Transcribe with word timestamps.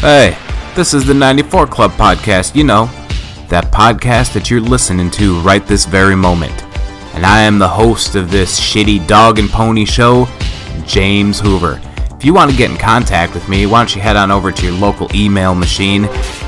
Hey, 0.00 0.36
this 0.76 0.92
is 0.92 1.06
the 1.06 1.14
94 1.14 1.66
Club 1.66 1.90
podcast, 1.92 2.54
you 2.54 2.64
know, 2.64 2.84
that 3.48 3.72
podcast 3.72 4.34
that 4.34 4.50
you're 4.50 4.60
listening 4.60 5.10
to 5.12 5.40
right 5.40 5.66
this 5.66 5.86
very 5.86 6.14
moment. 6.14 6.52
And 7.14 7.24
I 7.24 7.40
am 7.40 7.58
the 7.58 7.66
host 7.66 8.14
of 8.14 8.30
this 8.30 8.60
shitty 8.60 9.06
dog 9.08 9.38
and 9.38 9.48
pony 9.48 9.86
show, 9.86 10.28
James 10.84 11.40
Hoover. 11.40 11.80
If 12.14 12.26
you 12.26 12.34
want 12.34 12.50
to 12.50 12.56
get 12.56 12.70
in 12.70 12.76
contact 12.76 13.32
with 13.32 13.48
me, 13.48 13.64
why 13.64 13.80
don't 13.80 13.96
you 13.96 14.02
head 14.02 14.16
on 14.16 14.30
over 14.30 14.52
to 14.52 14.64
your 14.66 14.74
local 14.74 15.08
email 15.14 15.54
machine, 15.54 16.02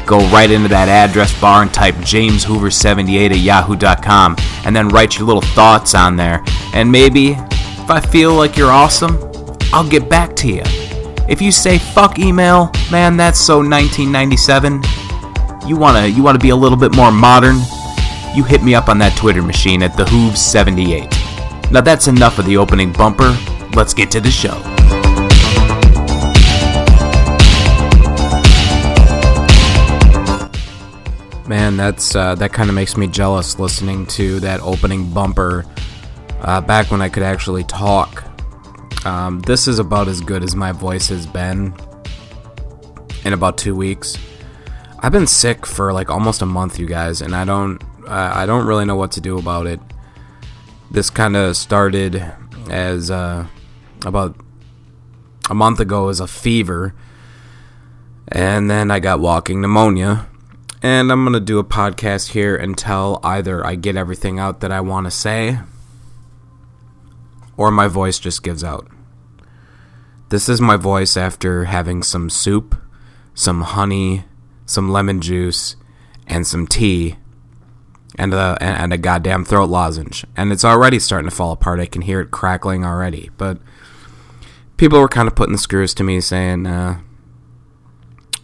go 0.07 0.19
right 0.29 0.51
into 0.51 0.69
that 0.69 0.89
address 0.89 1.39
bar 1.41 1.63
and 1.63 1.73
type 1.73 1.95
jameshoover78 1.97 3.31
at 3.31 3.39
yahoo.com, 3.39 4.37
and 4.67 4.77
then 4.77 4.89
write 4.89 5.19
your 5.19 5.27
little 5.27 5.43
thoughts 5.43 5.95
on 5.95 6.17
there. 6.17 6.45
And 6.75 6.93
maybe, 6.93 7.31
if 7.31 7.91
I 7.91 8.01
feel 8.01 8.35
like 8.35 8.59
you're 8.59 8.71
awesome, 8.71 9.19
I'll 9.73 9.89
get 9.89 10.09
back 10.09 10.37
to 10.37 10.49
you. 10.49 10.88
If 11.29 11.43
you 11.43 11.53
say 11.53 11.77
fuck 11.77 12.19
email, 12.19 12.73
man, 12.91 13.19
that's 13.19 13.39
so 13.39 13.59
1997. 13.59 14.83
You 15.69 15.77
wanna 15.77 16.07
you 16.07 16.23
wanna 16.23 16.39
be 16.39 16.49
a 16.49 16.57
little 16.57 16.79
bit 16.79 16.97
more 16.97 17.13
modern? 17.13 17.59
You 18.35 18.45
hit 18.45 18.63
me 18.63 18.75
up 18.75 18.89
on 18.89 18.97
that 19.01 19.15
Twitter 19.15 19.43
machine 19.43 19.83
at 19.83 19.95
the 19.95 20.05
Hooves78. 20.05 21.71
Now 21.71 21.83
that's 21.83 22.09
enough 22.09 22.39
of 22.39 22.47
the 22.47 22.57
opening 22.57 22.95
bumper. 22.95 23.37
Let's 23.75 23.93
get 23.93 24.11
to 24.13 24.21
the 24.21 24.31
show. 24.31 24.59
Man, 31.47 31.77
that's 31.77 32.17
uh, 32.17 32.37
that 32.37 32.55
kind 32.55 32.71
of 32.71 32.75
makes 32.75 32.97
me 32.97 33.07
jealous 33.07 33.59
listening 33.59 34.07
to 34.07 34.41
that 34.41 34.61
opening 34.61 35.11
bumper 35.11 35.67
uh, 36.41 36.63
back 36.63 36.91
when 36.91 37.03
I 37.03 37.11
could 37.11 37.23
actually 37.23 37.65
talk. 37.65 38.28
Um, 39.05 39.41
this 39.41 39.69
is 39.69 39.79
about 39.79 40.09
as 40.09 40.21
good 40.21 40.43
as 40.43 40.57
my 40.57 40.73
voice 40.73 41.09
has 41.09 41.27
been 41.27 41.75
in 43.25 43.33
about 43.33 43.59
two 43.59 43.75
weeks. 43.75 44.17
I've 45.01 45.13
been 45.13 45.27
sick 45.27 45.65
for 45.65 45.93
like 45.93 46.11
almost 46.11 46.43
a 46.43 46.47
month, 46.47 46.79
you 46.79 46.87
guys, 46.87 47.21
and 47.21 47.35
I 47.35 47.45
don't 47.45 47.83
uh, 48.07 48.33
I 48.35 48.47
don't 48.47 48.67
really 48.67 48.85
know 48.85 48.97
what 48.97 49.13
to 49.13 49.21
do 49.21 49.39
about 49.39 49.67
it. 49.67 49.81
This 50.91 51.11
kind 51.11 51.37
of 51.37 51.57
started 51.57 52.25
as 52.71 53.11
uh, 53.11 53.47
about 54.05 54.37
a 55.51 55.55
month 55.55 55.79
ago 55.81 56.09
as 56.09 56.21
a 56.21 56.27
fever, 56.27 56.95
and 58.29 58.71
then 58.71 58.91
I 58.91 58.99
got 58.99 59.21
walking 59.21 59.61
pneumonia. 59.61 60.27
And 60.81 61.11
I'm 61.11 61.25
gonna 61.25 61.41
do 61.41 61.59
a 61.59 61.65
podcast 61.65 62.31
here 62.31 62.57
until 62.57 63.21
either 63.25 63.67
I 63.67 63.75
get 63.75 63.97
everything 63.97 64.39
out 64.39 64.61
that 64.61 64.71
I 64.73 64.81
want 64.81 65.07
to 65.07 65.11
say, 65.11 65.59
or 67.59 67.71
my 67.71 67.89
voice 67.89 68.19
just 68.19 68.43
gives 68.43 68.65
out. 68.65 68.89
This 70.31 70.49
is 70.49 70.61
my 70.61 70.77
voice 70.77 71.17
after 71.17 71.65
having 71.65 72.03
some 72.03 72.31
soup, 72.31 72.81
some 73.35 73.63
honey, 73.63 74.25
some 74.65 74.91
lemon 74.91 75.21
juice, 75.21 75.75
and 76.27 76.47
some 76.47 76.67
tea, 76.67 77.17
and 78.17 78.33
a, 78.33 78.57
and 78.61 78.93
a 78.93 78.99
goddamn 78.99 79.45
throat 79.45 79.69
lozenge. 79.69 80.25
And 80.37 80.53
it's 80.53 80.65
already 80.65 80.99
starting 80.99 81.29
to 81.29 81.35
fall 81.35 81.53
apart. 81.53 81.81
I 81.81 81.87
can 81.87 82.03
hear 82.03 82.21
it 82.21 82.31
crackling 82.31 82.85
already. 82.85 83.31
But 83.37 83.59
people 84.77 85.01
were 85.01 85.09
kind 85.09 85.27
of 85.27 85.35
putting 85.35 85.53
the 85.53 85.59
screws 85.59 85.95
to 85.95 86.05
me 86.05 86.21
saying, 86.21 86.67
uh, 86.67 87.01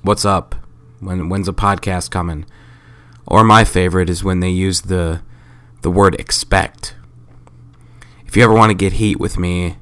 What's 0.03 0.25
up? 0.25 0.55
When, 1.01 1.29
when's 1.29 1.49
a 1.49 1.53
podcast 1.53 2.11
coming? 2.11 2.47
Or 3.27 3.45
my 3.45 3.65
favorite 3.65 4.11
is 4.11 4.25
when 4.25 4.41
they 4.41 4.51
use 4.51 4.83
the, 4.83 5.23
the 5.81 5.91
word 5.91 6.15
expect. 6.17 6.95
If 8.35 8.39
you 8.39 8.43
ever 8.43 8.55
want 8.55 8.71
to 8.71 8.75
get 8.75 8.95
heat 8.95 9.21
with 9.21 9.39
me, 9.39 9.77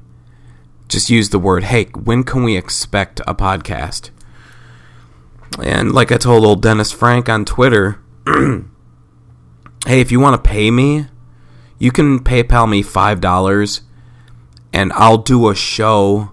just 0.87 1.09
use 1.09 1.29
the 1.31 1.39
word, 1.39 1.63
hey, 1.63 1.85
when 1.85 2.23
can 2.23 2.43
we 2.43 2.55
expect 2.55 3.19
a 3.21 3.33
podcast? 3.33 4.11
And 5.59 5.91
like 5.91 6.11
I 6.11 6.17
told 6.17 6.45
old 6.45 6.61
Dennis 6.61 6.91
Frank 6.91 7.29
on 7.29 7.45
Twitter, 7.45 7.99
hey, 8.27 8.61
if 9.87 10.11
you 10.11 10.19
want 10.19 10.35
to 10.35 10.47
pay 10.47 10.69
me, 10.69 11.07
you 11.79 11.91
can 11.91 12.19
PayPal 12.19 12.69
me 12.69 12.83
$5 12.83 13.81
and 14.71 14.93
I'll 14.93 15.17
do 15.17 15.49
a 15.49 15.55
show 15.55 16.31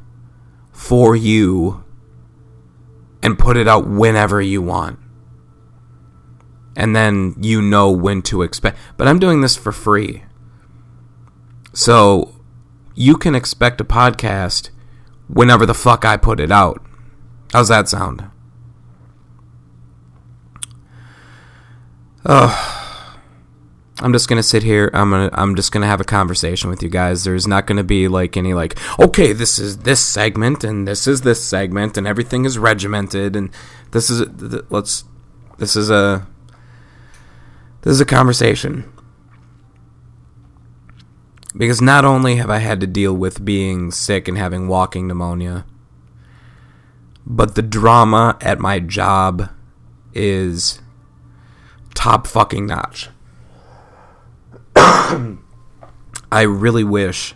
for 0.72 1.16
you 1.16 1.82
and 3.22 3.38
put 3.38 3.56
it 3.56 3.66
out 3.66 3.88
whenever 3.88 4.42
you 4.42 4.60
want. 4.60 4.98
And 6.76 6.94
then 6.94 7.36
you 7.40 7.62
know 7.62 7.90
when 7.90 8.20
to 8.24 8.42
expect. 8.42 8.76
But 8.98 9.08
I'm 9.08 9.18
doing 9.18 9.40
this 9.40 9.56
for 9.56 9.72
free. 9.72 10.24
So 11.72 12.34
you 12.94 13.16
can 13.16 13.34
expect 13.34 13.80
a 13.80 13.84
podcast 13.84 14.70
whenever 15.28 15.66
the 15.66 15.74
fuck 15.74 16.04
I 16.04 16.16
put 16.16 16.40
it 16.40 16.50
out. 16.50 16.84
How's 17.52 17.68
that 17.68 17.88
sound? 17.88 18.30
Oh. 22.24 22.80
I'm 24.02 24.12
just 24.12 24.28
gonna 24.28 24.42
sit 24.42 24.62
here. 24.62 24.90
I'm 24.94 25.10
gonna. 25.10 25.30
I'm 25.34 25.54
just 25.54 25.72
gonna 25.72 25.86
have 25.86 26.00
a 26.00 26.04
conversation 26.04 26.70
with 26.70 26.82
you 26.82 26.88
guys. 26.88 27.24
There's 27.24 27.46
not 27.46 27.66
gonna 27.66 27.84
be 27.84 28.08
like 28.08 28.36
any 28.36 28.54
like, 28.54 28.78
okay, 28.98 29.32
this 29.32 29.58
is 29.58 29.78
this 29.78 30.00
segment 30.00 30.64
and 30.64 30.88
this 30.88 31.06
is 31.06 31.20
this 31.20 31.44
segment 31.44 31.98
and 31.98 32.06
everything 32.06 32.46
is 32.46 32.58
regimented 32.58 33.36
and 33.36 33.50
this 33.90 34.08
is 34.08 34.26
let's. 34.70 35.04
This 35.58 35.76
is 35.76 35.90
a. 35.90 36.26
This 37.82 37.92
is 37.92 38.00
a 38.00 38.06
conversation. 38.06 38.90
Because 41.56 41.80
not 41.80 42.04
only 42.04 42.36
have 42.36 42.50
I 42.50 42.58
had 42.58 42.80
to 42.80 42.86
deal 42.86 43.14
with 43.14 43.44
being 43.44 43.90
sick 43.90 44.28
and 44.28 44.38
having 44.38 44.68
walking 44.68 45.08
pneumonia, 45.08 45.66
but 47.26 47.54
the 47.54 47.62
drama 47.62 48.36
at 48.40 48.60
my 48.60 48.78
job 48.78 49.50
is 50.14 50.80
top 51.94 52.26
fucking 52.26 52.66
notch. 52.66 53.08
I 54.76 56.42
really 56.42 56.84
wish 56.84 57.34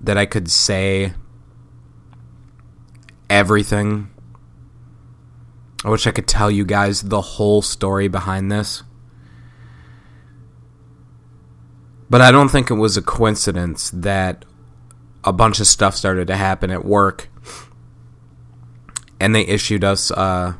that 0.00 0.18
I 0.18 0.26
could 0.26 0.50
say 0.50 1.14
everything. 3.30 4.10
I 5.84 5.90
wish 5.90 6.06
I 6.06 6.10
could 6.10 6.28
tell 6.28 6.50
you 6.50 6.64
guys 6.64 7.02
the 7.02 7.20
whole 7.20 7.62
story 7.62 8.08
behind 8.08 8.52
this. 8.52 8.82
But 12.08 12.20
I 12.20 12.30
don't 12.30 12.48
think 12.48 12.70
it 12.70 12.74
was 12.74 12.96
a 12.96 13.02
coincidence 13.02 13.90
that 13.90 14.44
a 15.24 15.32
bunch 15.32 15.58
of 15.58 15.66
stuff 15.66 15.96
started 15.96 16.28
to 16.28 16.36
happen 16.36 16.70
at 16.70 16.84
work. 16.84 17.28
And 19.18 19.34
they 19.34 19.46
issued 19.46 19.82
us, 19.82 20.10
uh, 20.12 20.54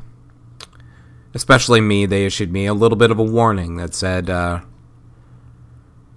especially 1.33 1.79
me, 1.79 2.05
they 2.05 2.25
issued 2.25 2.51
me 2.51 2.65
a 2.65 2.73
little 2.73 2.97
bit 2.97 3.11
of 3.11 3.19
a 3.19 3.23
warning 3.23 3.77
that 3.77 3.93
said, 3.93 4.29
uh, 4.29 4.61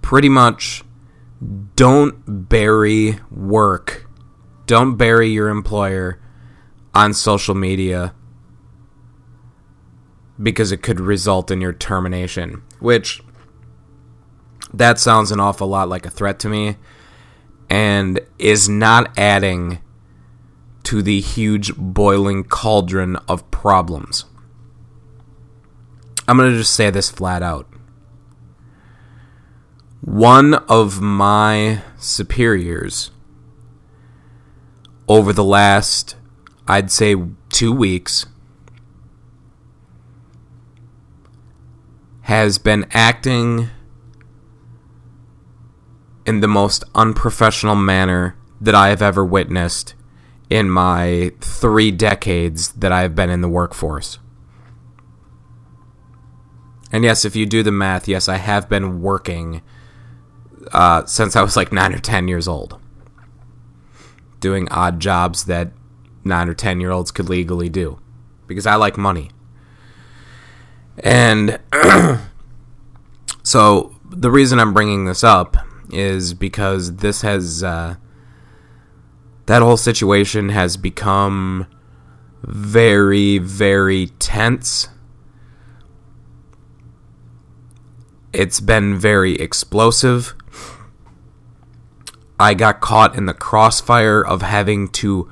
pretty 0.01 0.29
much 0.29 0.83
don't 1.75 2.49
bury 2.49 3.19
work, 3.29 4.09
don't 4.65 4.97
bury 4.97 5.29
your 5.29 5.47
employer 5.47 6.19
on 6.93 7.13
social 7.13 7.55
media 7.55 8.13
because 10.41 10.71
it 10.71 10.81
could 10.81 10.99
result 10.99 11.51
in 11.51 11.61
your 11.61 11.73
termination, 11.73 12.63
which 12.79 13.21
that 14.73 14.99
sounds 14.99 15.31
an 15.31 15.39
awful 15.39 15.67
lot 15.67 15.89
like 15.89 16.05
a 16.05 16.09
threat 16.09 16.39
to 16.39 16.49
me 16.49 16.77
and 17.69 18.19
is 18.37 18.67
not 18.67 19.17
adding 19.17 19.79
to 20.83 21.01
the 21.01 21.21
huge 21.21 21.75
boiling 21.75 22.43
cauldron 22.43 23.15
of 23.27 23.49
problems. 23.51 24.25
I'm 26.27 26.37
going 26.37 26.51
to 26.51 26.57
just 26.57 26.73
say 26.73 26.89
this 26.89 27.09
flat 27.09 27.43
out. 27.43 27.67
One 30.01 30.55
of 30.55 31.01
my 31.01 31.81
superiors 31.97 33.11
over 35.07 35.31
the 35.33 35.43
last, 35.43 36.15
I'd 36.67 36.91
say, 36.91 37.15
two 37.49 37.71
weeks 37.71 38.25
has 42.21 42.57
been 42.57 42.87
acting 42.91 43.69
in 46.25 46.39
the 46.39 46.47
most 46.47 46.83
unprofessional 46.95 47.75
manner 47.75 48.35
that 48.59 48.75
I 48.75 48.89
have 48.89 49.01
ever 49.01 49.25
witnessed 49.25 49.95
in 50.49 50.69
my 50.69 51.31
three 51.39 51.91
decades 51.91 52.73
that 52.73 52.91
I 52.91 53.01
have 53.01 53.15
been 53.15 53.29
in 53.29 53.41
the 53.41 53.49
workforce. 53.49 54.19
And 56.91 57.03
yes, 57.03 57.23
if 57.23 57.35
you 57.35 57.45
do 57.45 57.63
the 57.63 57.71
math, 57.71 58.07
yes, 58.07 58.27
I 58.27 58.35
have 58.35 58.67
been 58.67 59.01
working 59.01 59.61
uh, 60.73 61.05
since 61.05 61.35
I 61.35 61.41
was 61.41 61.55
like 61.55 61.71
nine 61.71 61.93
or 61.93 61.99
ten 61.99 62.27
years 62.27 62.47
old, 62.47 62.79
doing 64.39 64.67
odd 64.69 64.99
jobs 64.99 65.45
that 65.45 65.71
nine 66.23 66.49
or 66.49 66.53
ten 66.53 66.81
year 66.81 66.91
olds 66.91 67.11
could 67.11 67.29
legally 67.29 67.69
do 67.69 67.99
because 68.45 68.67
I 68.67 68.75
like 68.75 68.97
money. 68.97 69.31
And 70.97 71.59
so 73.43 73.95
the 74.09 74.29
reason 74.29 74.59
I'm 74.59 74.73
bringing 74.73 75.05
this 75.05 75.23
up 75.23 75.57
is 75.91 76.33
because 76.33 76.97
this 76.97 77.21
has 77.21 77.63
uh, 77.63 77.95
that 79.45 79.61
whole 79.61 79.77
situation 79.77 80.49
has 80.49 80.77
become 80.77 81.67
very, 82.43 83.37
very 83.37 84.07
tense. 84.19 84.89
It's 88.33 88.59
been 88.59 88.97
very 88.97 89.35
explosive. 89.35 90.35
I 92.39 92.53
got 92.53 92.81
caught 92.81 93.15
in 93.15 93.25
the 93.25 93.33
crossfire 93.33 94.25
of 94.25 94.41
having 94.41 94.87
to 94.89 95.29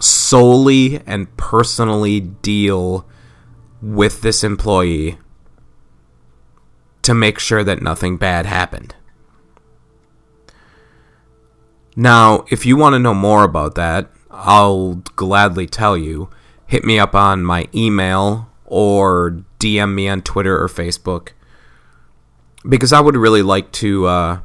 solely 0.00 1.00
and 1.06 1.36
personally 1.36 2.20
deal 2.20 3.06
with 3.80 4.22
this 4.22 4.42
employee 4.42 5.18
to 7.02 7.14
make 7.14 7.38
sure 7.38 7.62
that 7.62 7.82
nothing 7.82 8.16
bad 8.16 8.46
happened. 8.46 8.94
Now, 11.96 12.44
if 12.50 12.64
you 12.64 12.76
want 12.76 12.94
to 12.94 12.98
know 12.98 13.14
more 13.14 13.44
about 13.44 13.74
that, 13.74 14.10
I'll 14.30 14.94
gladly 15.16 15.66
tell 15.66 15.96
you. 15.96 16.30
Hit 16.66 16.84
me 16.84 16.98
up 16.98 17.14
on 17.14 17.44
my 17.44 17.68
email 17.74 18.50
or 18.64 19.44
DM 19.58 19.94
me 19.94 20.08
on 20.08 20.22
Twitter 20.22 20.58
or 20.60 20.68
Facebook 20.68 21.30
because 22.66 22.92
I 22.92 23.00
would 23.00 23.16
really 23.16 23.42
like 23.42 23.70
to. 23.72 24.06
Uh, 24.06 24.40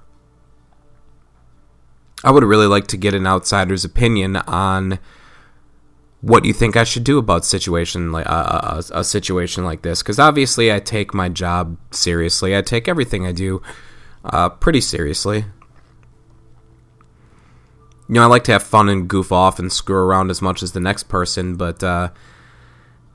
I 2.23 2.31
would 2.31 2.43
really 2.43 2.67
like 2.67 2.87
to 2.87 2.97
get 2.97 3.13
an 3.13 3.25
outsider's 3.25 3.85
opinion 3.85 4.35
on 4.35 4.99
what 6.19 6.43
you 6.43 6.51
think 6.51 6.75
I 6.75 6.83
should 6.83 7.05
do 7.05 7.19
about 7.19 7.45
situation 7.45 8.11
like 8.11 8.27
uh, 8.27 8.81
a, 8.91 8.99
a 8.99 9.03
situation 9.05 9.63
like 9.63 9.83
this. 9.83 10.03
Because 10.03 10.19
obviously, 10.19 10.73
I 10.73 10.79
take 10.79 11.13
my 11.13 11.29
job 11.29 11.77
seriously. 11.91 12.57
I 12.57 12.61
take 12.61 12.89
everything 12.89 13.25
I 13.25 13.31
do 13.31 13.61
uh, 14.25 14.49
pretty 14.49 14.81
seriously 14.81 15.45
you 18.07 18.15
know, 18.15 18.23
I 18.23 18.27
like 18.27 18.43
to 18.45 18.53
have 18.53 18.63
fun 18.63 18.89
and 18.89 19.07
goof 19.07 19.31
off 19.31 19.59
and 19.59 19.71
screw 19.71 19.97
around 19.97 20.29
as 20.29 20.41
much 20.41 20.63
as 20.63 20.71
the 20.71 20.79
next 20.79 21.03
person, 21.03 21.55
but 21.55 21.83
uh, 21.83 22.09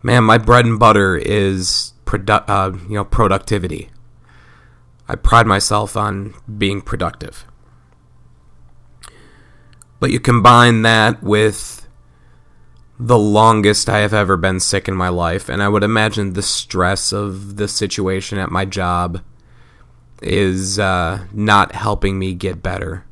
man, 0.03 0.25
my 0.25 0.39
bread 0.39 0.67
and 0.67 0.79
butter 0.79 1.17
is 1.17 1.95
produ- 2.05 2.45
uh, 2.49 2.77
you 2.89 2.95
know 2.95 3.05
productivity. 3.05 3.91
I 5.09 5.17
pride 5.17 5.47
myself 5.47 5.97
on 5.97 6.35
being 6.59 6.81
productive. 6.81 7.47
But 9.99 10.11
you 10.11 10.21
combine 10.21 10.83
that 10.83 11.23
with 11.23 11.87
the 12.99 13.19
longest 13.19 13.89
I 13.89 13.99
have 13.99 14.15
ever 14.15 14.37
been 14.37 14.61
sick 14.61 14.89
in 14.89 14.95
my 14.95 15.09
life, 15.09 15.49
and 15.49 15.63
I 15.63 15.69
would 15.69 15.83
imagine 15.83 16.33
the 16.33 16.43
stress 16.43 17.13
of 17.13 17.57
the 17.57 17.69
situation 17.69 18.39
at 18.39 18.51
my 18.51 18.65
job 18.65 19.23
is 20.21 20.79
uh, 20.79 21.27
not 21.33 21.75
helping 21.75 22.19
me 22.19 22.35
get 22.35 22.63
better. 22.63 23.05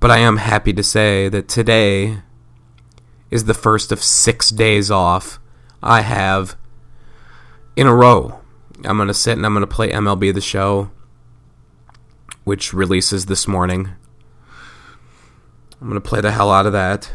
But 0.00 0.10
I 0.10 0.18
am 0.18 0.36
happy 0.36 0.72
to 0.72 0.82
say 0.82 1.28
that 1.28 1.48
today 1.48 2.18
is 3.30 3.44
the 3.44 3.54
first 3.54 3.92
of 3.92 4.02
six 4.02 4.50
days 4.50 4.90
off 4.90 5.38
I 5.82 6.02
have 6.02 6.56
in 7.76 7.86
a 7.86 7.94
row. 7.94 8.40
I'm 8.84 8.96
going 8.96 9.08
to 9.08 9.14
sit 9.14 9.36
and 9.36 9.46
I'm 9.46 9.54
going 9.54 9.62
to 9.62 9.66
play 9.66 9.90
MLB 9.90 10.34
The 10.34 10.40
Show, 10.40 10.90
which 12.44 12.72
releases 12.72 13.26
this 13.26 13.48
morning. 13.48 13.90
I'm 15.80 15.88
going 15.88 16.00
to 16.00 16.08
play 16.08 16.20
the 16.20 16.32
hell 16.32 16.50
out 16.50 16.66
of 16.66 16.72
that. 16.72 17.12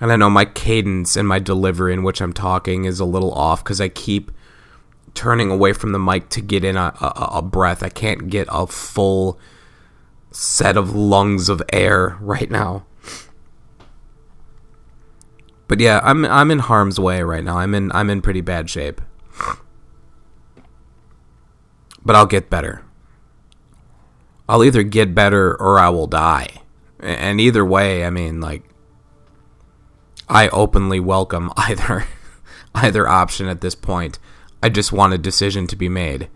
And 0.00 0.10
I 0.10 0.16
know 0.16 0.30
my 0.30 0.46
cadence 0.46 1.16
and 1.16 1.28
my 1.28 1.38
delivery 1.38 1.92
in 1.92 2.02
which 2.02 2.22
I'm 2.22 2.32
talking 2.32 2.86
is 2.86 3.00
a 3.00 3.04
little 3.04 3.32
off 3.32 3.62
because 3.62 3.80
I 3.80 3.88
keep 3.88 4.30
turning 5.12 5.50
away 5.50 5.74
from 5.74 5.92
the 5.92 5.98
mic 5.98 6.30
to 6.30 6.40
get 6.40 6.64
in 6.64 6.76
a, 6.76 6.94
a, 7.00 7.28
a 7.34 7.42
breath. 7.42 7.82
I 7.82 7.90
can't 7.90 8.30
get 8.30 8.48
a 8.50 8.66
full 8.66 9.38
set 10.30 10.76
of 10.76 10.94
lungs 10.94 11.48
of 11.48 11.62
air 11.72 12.16
right 12.20 12.50
now. 12.50 12.84
But 15.68 15.80
yeah, 15.80 16.00
I'm 16.02 16.24
I'm 16.24 16.50
in 16.50 16.58
harm's 16.58 16.98
way 16.98 17.22
right 17.22 17.44
now. 17.44 17.58
I'm 17.58 17.74
in 17.74 17.92
I'm 17.92 18.10
in 18.10 18.22
pretty 18.22 18.40
bad 18.40 18.68
shape. 18.68 19.00
But 22.04 22.16
I'll 22.16 22.26
get 22.26 22.50
better. 22.50 22.82
I'll 24.48 24.64
either 24.64 24.82
get 24.82 25.14
better 25.14 25.54
or 25.60 25.78
I 25.78 25.90
will 25.90 26.08
die. 26.08 26.48
And 26.98 27.40
either 27.40 27.64
way, 27.64 28.04
I 28.04 28.10
mean 28.10 28.40
like 28.40 28.64
I 30.28 30.48
openly 30.48 30.98
welcome 30.98 31.52
either 31.56 32.04
either 32.74 33.06
option 33.06 33.46
at 33.46 33.60
this 33.60 33.74
point. 33.74 34.18
I 34.62 34.68
just 34.68 34.92
want 34.92 35.14
a 35.14 35.18
decision 35.18 35.66
to 35.68 35.76
be 35.76 35.88
made. 35.88 36.28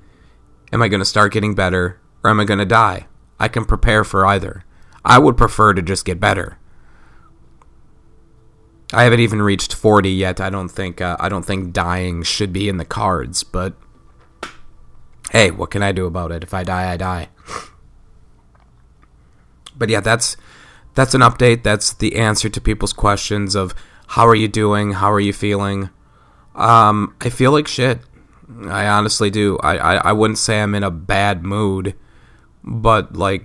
Am 0.73 0.81
I 0.81 0.89
going 0.89 1.01
to 1.01 1.05
start 1.05 1.33
getting 1.33 1.55
better 1.55 2.01
or 2.23 2.31
am 2.31 2.41
I 2.41 2.45
going 2.45 2.59
to 2.59 2.65
die? 2.65 3.07
I 3.39 3.49
can 3.49 3.65
prepare 3.65 4.05
for 4.05 4.27
either. 4.27 4.65
I 5.05 5.19
would 5.19 5.37
prefer 5.37 5.75
to 5.75 5.83
just 5.83 6.05
get 6.05 6.21
better. 6.21 6.59
I 8.93 9.05
haven't 9.05 9.21
even 9.21 9.43
reached 9.43 9.75
40 9.75 10.11
yet. 10.11 10.41
I 10.41 10.51
don't 10.51 10.69
think 10.69 11.01
uh, 11.01 11.17
I 11.19 11.29
don't 11.29 11.45
think 11.45 11.73
dying 11.73 12.23
should 12.23 12.53
be 12.53 12.69
in 12.69 12.77
the 12.77 12.85
cards, 12.85 13.43
but 13.43 13.75
hey, 15.31 15.51
what 15.51 15.71
can 15.71 15.83
I 15.83 15.93
do 15.93 16.07
about 16.07 16.33
it? 16.33 16.43
If 16.43 16.55
I 16.55 16.63
die, 16.63 16.93
I 16.93 16.97
die. 16.97 17.29
But 19.77 19.89
yeah, 19.89 20.01
that's 20.01 20.37
that's 20.95 21.15
an 21.15 21.23
update. 21.23 21.65
That's 21.65 21.93
the 21.93 22.17
answer 22.17 22.49
to 22.49 22.61
people's 22.61 22.93
questions 22.93 23.57
of 23.57 23.75
how 24.09 24.27
are 24.29 24.35
you 24.35 24.49
doing? 24.49 24.93
How 24.93 25.11
are 25.11 25.21
you 25.21 25.33
feeling? 25.33 25.91
Um, 26.55 27.17
I 27.21 27.31
feel 27.31 27.51
like 27.51 27.67
shit. 27.67 27.99
I 28.69 28.87
honestly 28.87 29.31
do. 29.31 29.59
I, 29.59 29.77
I, 29.77 29.95
I 29.97 30.13
wouldn't 30.13 30.39
say 30.39 30.61
I'm 30.61 30.75
in 30.75 30.85
a 30.85 30.91
bad 30.91 31.43
mood 31.43 31.97
but 32.65 33.15
like 33.15 33.45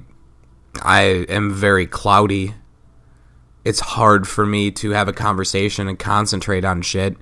I 0.81 1.01
am 1.29 1.53
very 1.53 1.85
cloudy. 1.85 2.55
It's 3.65 3.81
hard 3.81 4.27
for 4.27 4.45
me 4.45 4.71
to 4.71 4.91
have 4.91 5.07
a 5.07 5.13
conversation 5.13 5.87
and 5.87 5.99
concentrate 5.99 6.63
on 6.63 6.81
shit 6.81 7.17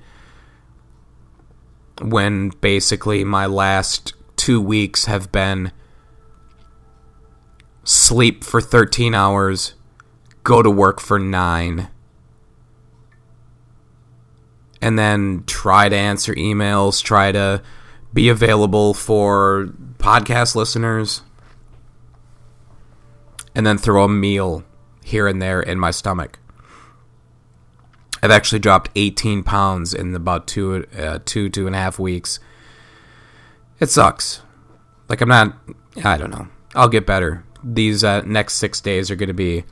when 1.99 2.49
basically 2.61 3.23
my 3.23 3.47
last 3.47 4.13
two 4.35 4.61
weeks 4.61 5.05
have 5.05 5.31
been 5.31 5.71
sleep 7.83 8.43
for 8.43 8.61
13 8.61 9.15
hours, 9.15 9.73
go 10.43 10.61
to 10.61 10.69
work 10.69 10.99
for 10.99 11.17
nine, 11.17 11.89
and 14.79 14.99
then 14.99 15.43
try 15.47 15.89
to 15.89 15.95
answer 15.95 16.35
emails, 16.35 17.01
try 17.01 17.31
to 17.31 17.63
be 18.13 18.29
available 18.29 18.93
for 18.93 19.73
podcast 19.97 20.55
listeners 20.55 21.21
and 23.57 23.65
then 23.65 23.75
throw 23.75 24.03
a 24.03 24.07
meal 24.07 24.63
here 25.03 25.27
and 25.27 25.41
there 25.41 25.59
in 25.59 25.79
my 25.79 25.89
stomach. 25.89 26.37
I've 28.21 28.29
actually 28.29 28.59
dropped 28.59 28.91
18 28.95 29.41
pounds 29.41 29.95
in 29.95 30.13
about 30.13 30.45
two, 30.45 30.85
uh, 30.95 31.19
two, 31.25 31.49
two 31.49 31.65
and 31.65 31.75
a 31.75 31.79
half 31.79 31.97
weeks. 31.97 32.39
It 33.79 33.89
sucks. 33.89 34.41
Like 35.09 35.21
I'm 35.21 35.29
not. 35.29 35.57
I 36.03 36.17
don't 36.17 36.29
know. 36.29 36.47
I'll 36.75 36.87
get 36.87 37.07
better. 37.07 37.43
These 37.63 38.03
uh, 38.03 38.21
next 38.21 38.53
six 38.53 38.79
days 38.79 39.09
are 39.09 39.15
going 39.15 39.27
to 39.27 39.33
be 39.33 39.63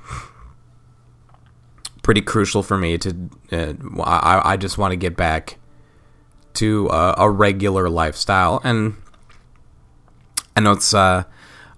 pretty 2.01 2.21
crucial 2.21 2.63
for 2.63 2.79
me 2.79 2.97
to. 2.97 3.29
Uh, 3.51 3.73
I, 4.01 4.53
I 4.53 4.57
just 4.57 4.79
want 4.79 4.93
to 4.93 4.97
get 4.97 5.15
back 5.15 5.59
to 6.55 6.89
uh, 6.89 7.15
a 7.19 7.29
regular 7.29 7.87
lifestyle, 7.87 8.61
and 8.63 8.95
I 10.55 10.61
know 10.61 10.71
it's 10.71 10.93
uh, 10.93 11.25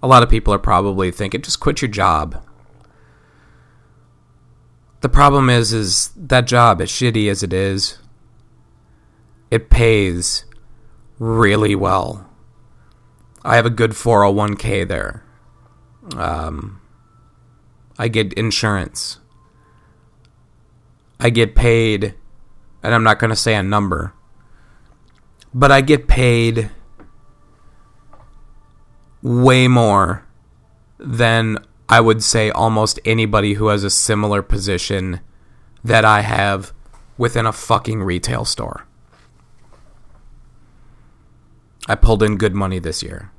a 0.02 0.08
lot 0.08 0.24
of 0.24 0.30
people 0.30 0.54
are 0.54 0.60
probably 0.60 1.12
thinking 1.12 1.42
just 1.42 1.60
quit 1.60 1.82
your 1.82 1.90
job. 1.90 2.44
The 5.02 5.10
problem 5.10 5.50
is 5.50 5.74
is 5.74 6.12
that 6.16 6.48
job 6.48 6.82
as 6.82 6.90
shitty 6.90 7.30
as 7.30 7.44
it 7.44 7.54
is 7.54 8.00
it 9.50 9.70
pays 9.70 10.46
really 11.20 11.76
well. 11.76 12.30
I 13.44 13.56
have 13.56 13.66
a 13.66 13.72
good 13.72 13.92
401k 13.92 14.88
there. 14.88 15.24
Um, 16.16 16.82
I 17.98 18.08
get 18.08 18.34
insurance. 18.34 19.20
I 21.20 21.30
get 21.30 21.56
paid, 21.56 22.14
and 22.84 22.94
I'm 22.94 23.04
not 23.04 23.20
going 23.20 23.30
to 23.30 23.36
say 23.36 23.56
a 23.56 23.64
number, 23.64 24.14
but 25.54 25.72
I 25.72 25.82
get 25.82 26.08
paid 26.08 26.70
way 29.22 29.68
more 29.68 30.26
than 31.00 31.58
I 31.90 32.02
would 32.02 32.24
say 32.24 32.50
almost 32.50 33.00
anybody 33.06 33.54
who 33.54 33.68
has 33.68 33.84
a 33.84 33.90
similar 33.90 34.42
position 34.42 35.22
that 35.84 36.04
I 36.04 36.22
have 36.22 36.74
within 37.18 37.46
a 37.46 37.54
fucking 37.54 38.04
retail 38.04 38.46
store. 38.46 38.86
I 41.88 41.96
pulled 41.96 42.22
in 42.22 42.38
good 42.38 42.54
money 42.54 42.80
this 42.80 43.02
year. 43.02 43.32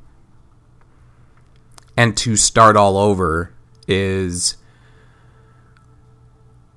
And 1.97 2.17
to 2.19 2.37
start 2.37 2.77
all 2.77 2.97
over 2.97 3.53
is 3.87 4.57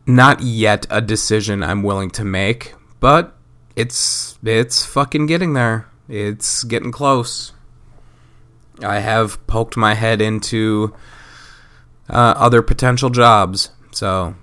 not 0.06 0.42
yet 0.42 0.86
a 0.90 1.00
decision 1.00 1.64
I'm 1.64 1.84
willing 1.84 2.10
to 2.12 2.26
make, 2.26 2.74
but 3.00 3.38
it's 3.76 4.38
it's 4.44 4.86
fucking 4.86 5.28
getting 5.28 5.54
there. 5.54 5.88
It's 6.10 6.64
getting 6.64 6.92
close. 6.92 7.54
I 8.84 9.00
have 9.00 9.46
poked 9.48 9.78
my 9.78 9.94
head 9.94 10.22
into 10.22 10.94
uh, 12.10 12.34
other 12.38 12.62
potential 12.62 13.10
jobs. 13.10 13.72
So 13.92 14.36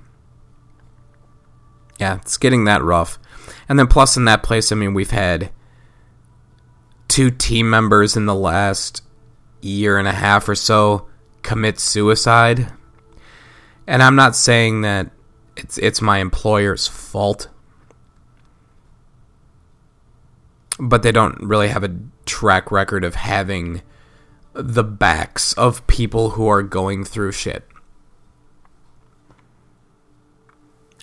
yeah, 1.98 2.16
it's 2.16 2.36
getting 2.36 2.64
that 2.64 2.82
rough. 2.82 3.18
And 3.68 3.78
then 3.78 3.86
plus 3.86 4.16
in 4.16 4.24
that 4.26 4.42
place, 4.42 4.72
I 4.72 4.76
mean, 4.76 4.94
we've 4.94 5.10
had 5.10 5.50
two 7.08 7.30
team 7.30 7.68
members 7.68 8.16
in 8.16 8.26
the 8.26 8.34
last 8.34 9.02
year 9.60 9.98
and 9.98 10.06
a 10.06 10.12
half 10.12 10.48
or 10.48 10.54
so 10.54 11.08
commit 11.42 11.80
suicide. 11.80 12.72
And 13.86 14.02
I'm 14.02 14.16
not 14.16 14.36
saying 14.36 14.82
that 14.82 15.10
it's 15.56 15.78
it's 15.78 16.00
my 16.00 16.18
employer's 16.18 16.86
fault. 16.86 17.48
But 20.78 21.02
they 21.02 21.10
don't 21.10 21.42
really 21.42 21.68
have 21.68 21.82
a 21.82 21.96
track 22.24 22.70
record 22.70 23.02
of 23.02 23.16
having 23.16 23.82
the 24.52 24.84
backs 24.84 25.52
of 25.54 25.86
people 25.86 26.30
who 26.30 26.48
are 26.48 26.62
going 26.62 27.04
through 27.04 27.32
shit. 27.32 27.64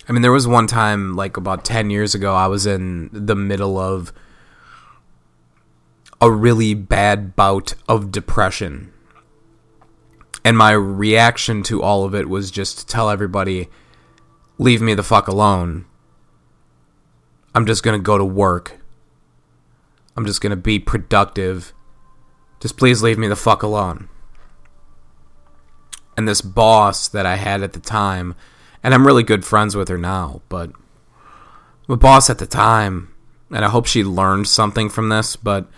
I 0.08 0.12
mean, 0.12 0.22
there 0.22 0.32
was 0.32 0.46
one 0.46 0.66
time, 0.66 1.16
like 1.16 1.36
about 1.36 1.64
10 1.64 1.90
years 1.90 2.14
ago, 2.14 2.34
I 2.34 2.46
was 2.46 2.66
in 2.66 3.10
the 3.12 3.34
middle 3.34 3.78
of 3.78 4.12
a 6.20 6.30
really 6.30 6.74
bad 6.74 7.34
bout 7.34 7.74
of 7.88 8.12
depression. 8.12 8.92
And 10.44 10.56
my 10.56 10.70
reaction 10.72 11.64
to 11.64 11.82
all 11.82 12.04
of 12.04 12.14
it 12.14 12.28
was 12.28 12.52
just 12.52 12.78
to 12.78 12.86
tell 12.86 13.10
everybody, 13.10 13.68
leave 14.58 14.80
me 14.80 14.94
the 14.94 15.02
fuck 15.02 15.26
alone. 15.26 15.86
I'm 17.52 17.66
just 17.66 17.82
going 17.82 17.98
to 17.98 18.02
go 18.02 18.16
to 18.16 18.24
work. 18.24 18.78
I'm 20.16 20.24
just 20.24 20.40
going 20.40 20.50
to 20.50 20.56
be 20.56 20.78
productive. 20.78 21.74
Just 22.60 22.76
please 22.76 23.02
leave 23.02 23.18
me 23.18 23.28
the 23.28 23.36
fuck 23.36 23.62
alone. 23.62 24.08
And 26.16 26.26
this 26.26 26.40
boss 26.40 27.08
that 27.08 27.26
I 27.26 27.36
had 27.36 27.62
at 27.62 27.74
the 27.74 27.80
time, 27.80 28.34
and 28.82 28.94
I'm 28.94 29.06
really 29.06 29.22
good 29.22 29.44
friends 29.44 29.76
with 29.76 29.88
her 29.88 29.98
now, 29.98 30.40
but 30.48 30.72
the 31.88 31.96
boss 31.96 32.30
at 32.30 32.38
the 32.38 32.46
time, 32.46 33.14
and 33.50 33.64
I 33.64 33.68
hope 33.68 33.86
she 33.86 34.02
learned 34.02 34.48
something 34.48 34.88
from 34.88 35.08
this, 35.08 35.36
but 35.36 35.68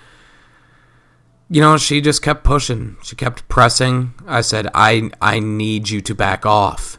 you 1.50 1.60
know, 1.60 1.78
she 1.78 2.00
just 2.00 2.22
kept 2.22 2.44
pushing. 2.44 2.96
She 3.02 3.16
kept 3.16 3.48
pressing. 3.48 4.12
I 4.26 4.42
said, 4.42 4.68
"I 4.74 5.10
I 5.20 5.40
need 5.40 5.88
you 5.88 6.00
to 6.02 6.14
back 6.14 6.44
off. 6.44 6.98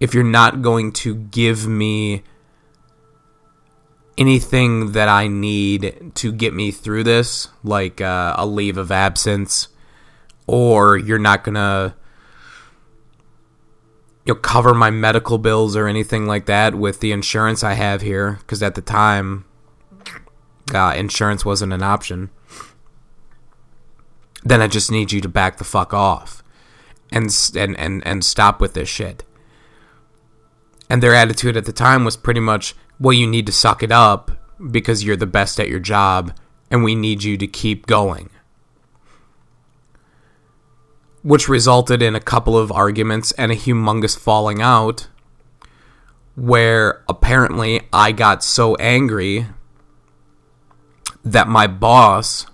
If 0.00 0.14
you're 0.14 0.22
not 0.22 0.62
going 0.62 0.92
to 0.92 1.14
give 1.14 1.66
me 1.66 2.24
anything 4.18 4.92
that 4.92 5.08
I 5.08 5.28
need 5.28 6.12
to 6.16 6.32
get 6.32 6.52
me 6.52 6.70
through 6.72 7.04
this, 7.04 7.48
like 7.62 8.00
uh, 8.00 8.34
a 8.36 8.44
leave 8.44 8.76
of 8.76 8.90
absence, 8.90 9.68
or 10.46 10.98
you're 10.98 11.18
not 11.18 11.44
gonna 11.44 11.94
you 14.26 14.34
know, 14.34 14.40
cover 14.40 14.74
my 14.74 14.90
medical 14.90 15.38
bills 15.38 15.74
or 15.74 15.86
anything 15.86 16.26
like 16.26 16.44
that 16.46 16.74
with 16.74 17.00
the 17.00 17.12
insurance 17.12 17.64
I 17.64 17.72
have 17.74 18.02
here, 18.02 18.38
because 18.40 18.62
at 18.62 18.74
the 18.74 18.82
time, 18.82 19.46
uh, 20.74 20.92
insurance 20.96 21.46
wasn't 21.46 21.72
an 21.72 21.82
option. 21.82 22.28
Then 24.44 24.60
I 24.60 24.66
just 24.66 24.90
need 24.90 25.12
you 25.12 25.20
to 25.22 25.28
back 25.28 25.56
the 25.56 25.64
fuck 25.64 25.94
off, 25.94 26.42
and 27.10 27.30
and 27.56 27.78
and 27.78 28.06
and 28.06 28.24
stop 28.24 28.60
with 28.60 28.74
this 28.74 28.88
shit. 28.88 29.24
And 30.90 31.02
their 31.02 31.14
attitude 31.14 31.56
at 31.56 31.64
the 31.64 31.72
time 31.72 32.04
was 32.04 32.16
pretty 32.16 32.40
much, 32.40 32.74
well, 33.00 33.12
you 33.12 33.26
need 33.26 33.46
to 33.46 33.52
suck 33.52 33.82
it 33.82 33.92
up 33.92 34.30
because 34.70 35.04
you're 35.04 35.16
the 35.16 35.26
best 35.26 35.60
at 35.60 35.68
your 35.68 35.80
job 35.80 36.32
and 36.70 36.82
we 36.82 36.94
need 36.94 37.22
you 37.22 37.36
to 37.36 37.46
keep 37.46 37.86
going. 37.86 38.30
Which 41.22 41.48
resulted 41.48 42.02
in 42.02 42.14
a 42.14 42.20
couple 42.20 42.56
of 42.56 42.72
arguments 42.72 43.32
and 43.32 43.52
a 43.52 43.56
humongous 43.56 44.18
falling 44.18 44.60
out 44.60 45.08
where 46.34 47.02
apparently 47.08 47.82
I 47.92 48.12
got 48.12 48.44
so 48.44 48.76
angry 48.76 49.46
that 51.24 51.48
my 51.48 51.66
boss 51.66 52.46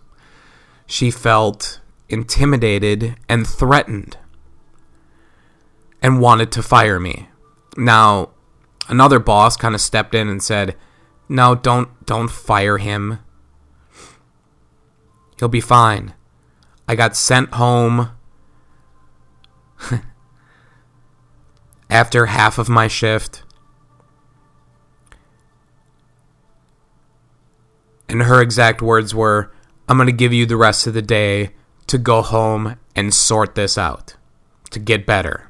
she 0.87 1.11
felt 1.11 1.81
intimidated 2.09 3.17
and 3.29 3.47
threatened 3.47 4.17
and 6.03 6.21
wanted 6.21 6.53
to 6.53 6.63
fire 6.63 7.01
me. 7.01 7.29
Now, 7.77 8.31
another 8.89 9.19
boss 9.19 9.57
kind 9.57 9.75
of 9.75 9.81
stepped 9.81 10.15
in 10.15 10.29
and 10.29 10.43
said, 10.43 10.77
"No, 11.29 11.55
don't 11.55 12.07
don't 12.07 12.31
fire 12.31 12.79
him. 12.79 13.19
He'll 15.39 15.49
be 15.49 15.61
fine." 15.61 16.15
I 16.87 16.95
got 16.95 17.17
sent 17.17 17.55
home 17.55 18.11
after 21.91 22.27
half 22.27 22.59
of 22.59 22.69
my 22.69 22.89
shift. 22.89 23.43
And 28.07 28.25
her 28.25 28.43
exact 28.43 28.83
words 28.83 29.15
were, 29.15 29.51
I'm 29.89 29.97
going 29.97 30.09
to 30.09 30.13
give 30.13 30.35
you 30.35 30.45
the 30.45 30.59
rest 30.59 30.87
of 30.87 30.93
the 30.93 31.01
day 31.01 31.55
to 31.87 31.97
go 31.97 32.21
home 32.21 32.77
and 32.95 33.15
sort 33.15 33.55
this 33.55 33.79
out, 33.79 34.17
to 34.71 34.79
get 34.79 35.07
better 35.07 35.49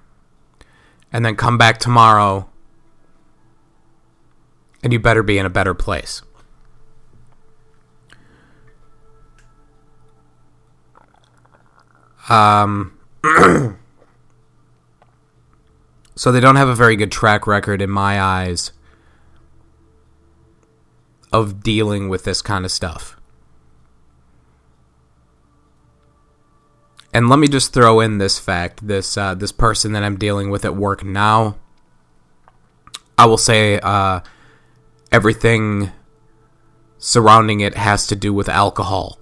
and 1.14 1.24
then 1.24 1.36
come 1.36 1.56
back 1.56 1.78
tomorrow 1.78 2.50
and 4.84 4.92
you 4.92 5.00
better 5.00 5.22
be 5.22 5.38
in 5.38 5.46
a 5.46 5.50
better 5.50 5.72
place. 5.72 6.20
Um, 12.28 12.98
so 16.14 16.30
they 16.30 16.40
don't 16.40 16.56
have 16.56 16.68
a 16.68 16.74
very 16.74 16.96
good 16.96 17.10
track 17.10 17.46
record 17.46 17.80
in 17.80 17.90
my 17.90 18.20
eyes 18.20 18.72
of 21.32 21.62
dealing 21.62 22.10
with 22.10 22.24
this 22.24 22.42
kind 22.42 22.64
of 22.64 22.70
stuff. 22.70 23.18
And 27.12 27.28
let 27.28 27.38
me 27.38 27.48
just 27.48 27.72
throw 27.72 28.00
in 28.00 28.18
this 28.18 28.38
fact: 28.38 28.86
this 28.86 29.16
uh, 29.16 29.34
this 29.34 29.52
person 29.52 29.92
that 29.92 30.02
I'm 30.02 30.16
dealing 30.16 30.50
with 30.50 30.64
at 30.64 30.76
work 30.76 31.04
now. 31.04 31.56
I 33.16 33.26
will 33.26 33.38
say 33.38 33.78
uh, 33.78 34.20
everything 35.14 35.92
surrounding 36.98 37.60
it 37.60 37.76
has 37.76 38.04
to 38.08 38.16
do 38.16 38.34
with 38.34 38.48
alcohol. 38.48 39.16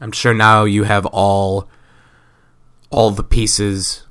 I'm 0.00 0.12
sure 0.12 0.32
now 0.32 0.62
you 0.62 0.84
have 0.84 1.06
all 1.06 1.68
all 2.90 3.10
the 3.10 3.24
pieces 3.24 4.06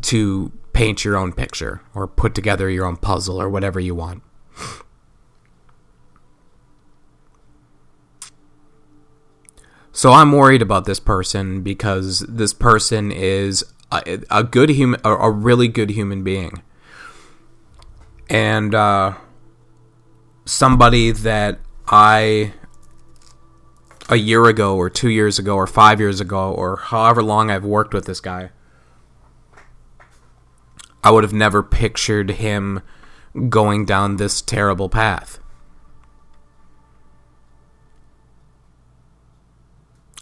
to 0.00 0.52
paint 0.72 1.04
your 1.04 1.18
own 1.18 1.34
picture 1.34 1.82
or 1.94 2.06
put 2.06 2.34
together 2.34 2.70
your 2.70 2.86
own 2.86 2.96
puzzle 2.96 3.38
or 3.42 3.50
whatever 3.50 3.78
you 3.78 3.94
want. 3.94 4.22
So 9.92 10.12
I'm 10.12 10.32
worried 10.32 10.62
about 10.62 10.86
this 10.86 11.00
person 11.00 11.62
because 11.62 12.20
this 12.20 12.54
person 12.54 13.12
is 13.12 13.64
a, 13.90 14.20
a 14.30 14.44
good 14.44 14.70
human, 14.70 15.00
a, 15.04 15.12
a, 15.14 15.30
really 15.30 15.68
good 15.68 15.90
human 15.90 16.22
being, 16.22 16.62
and 18.28 18.74
uh, 18.74 19.14
somebody 20.44 21.10
that 21.12 21.60
I 21.88 22.54
a 24.08 24.16
year 24.16 24.46
ago 24.46 24.76
or 24.76 24.88
two 24.88 25.08
years 25.08 25.38
ago 25.38 25.56
or 25.56 25.66
five 25.66 25.98
years 26.00 26.20
ago 26.20 26.52
or 26.52 26.76
however 26.76 27.22
long 27.22 27.50
I've 27.50 27.64
worked 27.64 27.92
with 27.92 28.06
this 28.06 28.20
guy, 28.20 28.50
I 31.02 31.10
would 31.10 31.24
have 31.24 31.32
never 31.32 31.62
pictured 31.62 32.32
him 32.32 32.82
going 33.48 33.84
down 33.84 34.16
this 34.16 34.40
terrible 34.40 34.88
path. 34.88 35.38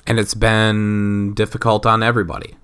and 0.07 0.19
it's 0.19 0.35
been 0.35 1.33
difficult 1.35 1.87
on 1.87 2.03
everybody. 2.03 2.57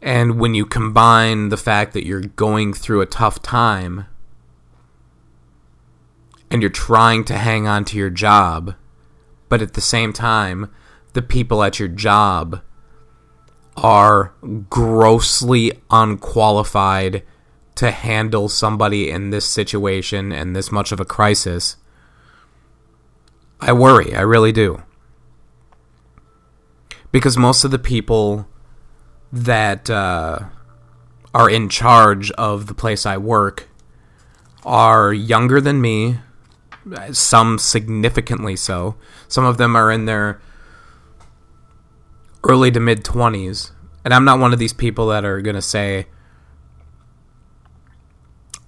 And 0.00 0.38
when 0.38 0.54
you 0.54 0.66
combine 0.66 1.48
the 1.48 1.56
fact 1.56 1.92
that 1.94 2.06
you're 2.06 2.20
going 2.20 2.72
through 2.72 3.00
a 3.00 3.06
tough 3.06 3.42
time 3.42 4.06
and 6.50 6.62
you're 6.62 6.70
trying 6.70 7.24
to 7.24 7.36
hang 7.36 7.66
on 7.66 7.84
to 7.86 7.96
your 7.96 8.10
job, 8.10 8.74
but 9.48 9.62
at 9.62 9.74
the 9.74 9.80
same 9.80 10.12
time, 10.12 10.70
the 11.12 11.22
people 11.22 11.62
at 11.62 11.78
your 11.78 11.88
job 11.88 12.62
are 13.76 14.32
grossly 14.68 15.72
unqualified 15.90 17.22
to 17.76 17.90
handle 17.90 18.48
somebody 18.48 19.08
in 19.08 19.30
this 19.30 19.48
situation 19.48 20.32
and 20.32 20.56
this 20.56 20.72
much 20.72 20.90
of 20.90 20.98
a 20.98 21.04
crisis, 21.04 21.76
I 23.60 23.72
worry. 23.72 24.14
I 24.14 24.20
really 24.22 24.52
do 24.52 24.82
because 27.12 27.36
most 27.36 27.64
of 27.64 27.70
the 27.70 27.78
people 27.78 28.46
that 29.32 29.88
uh, 29.90 30.40
are 31.34 31.50
in 31.50 31.68
charge 31.68 32.30
of 32.32 32.66
the 32.66 32.74
place 32.74 33.06
I 33.06 33.16
work 33.16 33.68
are 34.64 35.12
younger 35.12 35.60
than 35.60 35.80
me, 35.80 36.18
some 37.12 37.58
significantly 37.58 38.56
so. 38.56 38.96
Some 39.28 39.44
of 39.44 39.58
them 39.58 39.76
are 39.76 39.90
in 39.90 40.04
their 40.04 40.40
early 42.44 42.70
to 42.70 42.80
mid 42.80 43.04
20s. 43.04 43.72
And 44.04 44.14
I'm 44.14 44.24
not 44.24 44.38
one 44.38 44.52
of 44.52 44.58
these 44.58 44.72
people 44.72 45.08
that 45.08 45.24
are 45.24 45.40
going 45.40 45.56
to 45.56 45.62
say, 45.62 46.06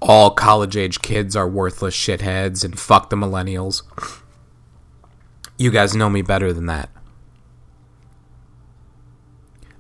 all 0.01 0.31
college 0.31 0.77
age 0.77 1.03
kids 1.03 1.37
are 1.37 1.49
worthless 1.49 1.95
shitheads 1.95 2.65
and 2.65 2.79
fuck 2.79 3.11
the 3.11 3.17
millennials. 3.17 3.83
You 5.59 5.71
guys 5.71 5.95
know 5.95 6.09
me 6.09 6.23
better 6.23 6.53
than 6.53 6.67
that. 6.67 6.91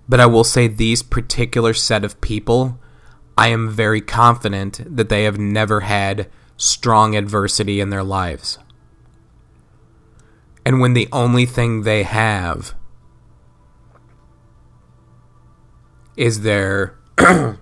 But 0.09 0.21
I 0.21 0.27
will 0.27 0.45
say 0.45 0.67
these 0.67 1.03
particular 1.03 1.73
set 1.73 2.05
of 2.05 2.21
people, 2.21 2.79
I 3.39 3.49
am 3.49 3.71
very 3.71 4.01
confident 4.01 4.81
that 4.85 5.09
they 5.09 5.25
have 5.25 5.39
never 5.39 5.81
had 5.81 6.29
strong 6.61 7.17
adversity 7.17 7.81
in 7.81 7.89
their 7.89 8.03
lives. 8.03 8.59
And 10.67 10.79
when 10.79 10.93
the 10.93 11.09
only 11.11 11.47
thing 11.47 11.83
they 11.83 12.03
have 12.03 12.75
is 16.19 16.43
their 16.43 16.99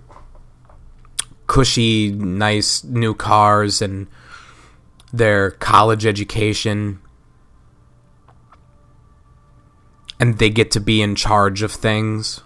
cushy, 1.47 2.11
nice 2.11 2.83
new 2.83 3.13
cars 3.15 3.81
and 3.81 4.07
their 5.13 5.51
college 5.51 6.05
education. 6.05 6.99
And 10.19 10.39
they 10.39 10.49
get 10.49 10.71
to 10.71 10.81
be 10.81 11.01
in 11.01 11.15
charge 11.15 11.61
of 11.61 11.71
things. 11.71 12.41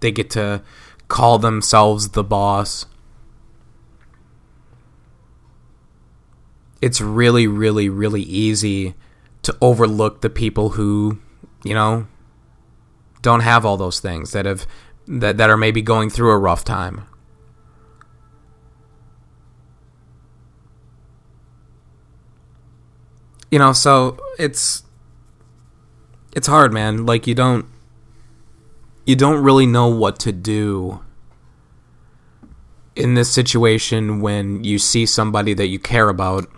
They 0.00 0.10
get 0.10 0.30
to 0.30 0.64
call 1.06 1.38
themselves 1.38 2.08
the 2.08 2.24
boss. 2.24 2.86
It's 6.82 7.00
really, 7.00 7.46
really, 7.46 7.88
really 7.88 8.22
easy 8.22 8.94
to 9.42 9.56
overlook 9.60 10.20
the 10.20 10.30
people 10.30 10.70
who, 10.70 11.18
you 11.64 11.74
know, 11.74 12.06
don't 13.22 13.40
have 13.40 13.64
all 13.64 13.76
those 13.76 14.00
things 14.00 14.32
that 14.32 14.46
have 14.46 14.66
that, 15.08 15.36
that 15.36 15.50
are 15.50 15.56
maybe 15.56 15.82
going 15.82 16.10
through 16.10 16.30
a 16.30 16.38
rough 16.38 16.64
time. 16.64 17.06
You 23.50 23.58
know, 23.58 23.72
so 23.72 24.18
it's 24.38 24.82
it's 26.34 26.46
hard, 26.46 26.72
man. 26.72 27.06
Like 27.06 27.26
you 27.26 27.34
don't 27.34 27.66
you 29.06 29.16
don't 29.16 29.42
really 29.42 29.66
know 29.66 29.88
what 29.88 30.18
to 30.20 30.32
do 30.32 31.00
in 32.96 33.14
this 33.14 33.32
situation 33.32 34.20
when 34.20 34.64
you 34.64 34.78
see 34.78 35.06
somebody 35.06 35.54
that 35.54 35.68
you 35.68 35.78
care 35.78 36.08
about 36.08 36.48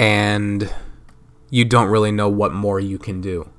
and 0.00 0.72
you 1.50 1.64
don't 1.64 1.88
really 1.88 2.10
know 2.10 2.28
what 2.28 2.52
more 2.52 2.80
you 2.80 2.98
can 2.98 3.20
do 3.20 3.50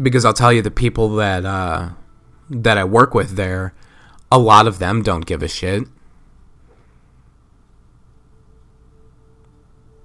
because 0.00 0.24
I'll 0.24 0.32
tell 0.32 0.52
you 0.52 0.62
the 0.62 0.70
people 0.70 1.16
that 1.16 1.44
uh, 1.44 1.90
that 2.50 2.78
I 2.78 2.84
work 2.84 3.14
with 3.14 3.36
there, 3.36 3.74
a 4.30 4.38
lot 4.38 4.66
of 4.66 4.78
them 4.78 5.02
don't 5.02 5.26
give 5.26 5.42
a 5.42 5.48
shit. 5.48 5.84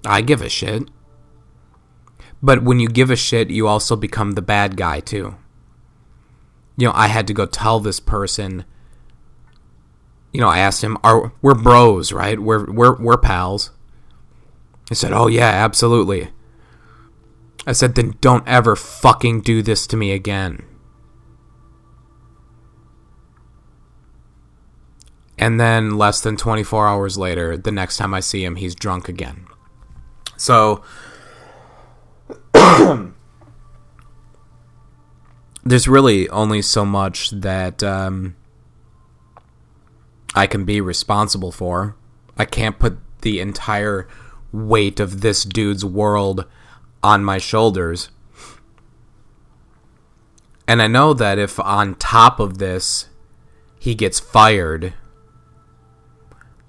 I 0.04 0.20
give 0.20 0.42
a 0.42 0.48
shit. 0.48 0.88
But 2.42 2.62
when 2.62 2.78
you 2.78 2.88
give 2.88 3.10
a 3.10 3.16
shit, 3.16 3.48
you 3.48 3.66
also 3.66 3.96
become 3.96 4.32
the 4.32 4.42
bad 4.42 4.76
guy 4.76 5.00
too. 5.00 5.36
You 6.76 6.88
know, 6.88 6.92
I 6.94 7.06
had 7.06 7.26
to 7.28 7.32
go 7.34 7.46
tell 7.46 7.80
this 7.80 8.00
person. 8.00 8.64
You 10.32 10.40
know, 10.40 10.48
I 10.48 10.58
asked 10.58 10.82
him, 10.82 10.98
"Are 11.04 11.32
we're 11.40 11.54
bros, 11.54 12.12
right? 12.12 12.38
We're 12.38 12.70
we're 12.70 12.96
we're 12.96 13.16
pals." 13.16 13.70
He 14.88 14.94
said, 14.94 15.12
"Oh 15.12 15.26
yeah, 15.26 15.50
absolutely." 15.50 16.30
I 17.66 17.72
said, 17.72 17.94
then 17.94 18.14
don't 18.20 18.46
ever 18.46 18.76
fucking 18.76 19.40
do 19.40 19.62
this 19.62 19.86
to 19.88 19.96
me 19.96 20.12
again. 20.12 20.66
And 25.38 25.58
then 25.58 25.96
less 25.96 26.20
than 26.20 26.36
24 26.36 26.86
hours 26.86 27.18
later, 27.18 27.56
the 27.56 27.72
next 27.72 27.96
time 27.96 28.14
I 28.14 28.20
see 28.20 28.44
him, 28.44 28.56
he's 28.56 28.74
drunk 28.74 29.08
again. 29.08 29.46
So 30.36 30.82
there's 35.64 35.88
really 35.88 36.28
only 36.28 36.62
so 36.62 36.84
much 36.84 37.30
that 37.30 37.82
um, 37.82 38.36
I 40.34 40.46
can 40.46 40.64
be 40.64 40.80
responsible 40.80 41.50
for. 41.50 41.96
I 42.36 42.44
can't 42.44 42.78
put 42.78 42.98
the 43.22 43.40
entire 43.40 44.06
weight 44.54 45.00
of 45.00 45.20
this 45.20 45.42
dude's 45.42 45.84
world 45.84 46.46
on 47.02 47.24
my 47.24 47.38
shoulders. 47.38 48.10
And 50.66 50.80
I 50.80 50.86
know 50.86 51.12
that 51.12 51.38
if 51.38 51.58
on 51.58 51.96
top 51.96 52.38
of 52.38 52.58
this 52.58 53.08
he 53.78 53.94
gets 53.94 54.20
fired, 54.20 54.94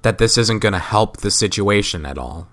that 0.02 0.17
this 0.17 0.38
isn't 0.38 0.60
going 0.60 0.74
to 0.74 0.80
help 0.80 1.17
the 1.17 1.32
situation 1.32 2.06
at 2.06 2.17
all. 2.17 2.50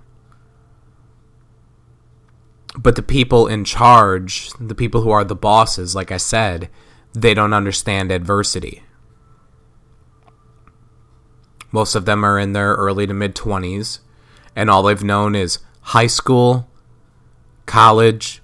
But 2.78 2.96
the 2.96 3.02
people 3.02 3.46
in 3.46 3.64
charge, 3.64 4.50
the 4.60 4.74
people 4.74 5.00
who 5.02 5.10
are 5.10 5.24
the 5.24 5.34
bosses, 5.34 5.94
like 5.94 6.12
I 6.12 6.16
said, 6.18 6.70
they 7.12 7.34
don't 7.34 7.52
understand 7.52 8.12
adversity. 8.12 8.82
Most 11.70 11.94
of 11.94 12.04
them 12.04 12.24
are 12.24 12.38
in 12.38 12.52
their 12.52 12.74
early 12.74 13.06
to 13.06 13.14
mid 13.14 13.34
20s, 13.34 14.00
and 14.54 14.70
all 14.70 14.82
they've 14.82 15.02
known 15.02 15.34
is 15.34 15.58
high 15.80 16.06
school 16.06 16.68
college, 17.66 18.42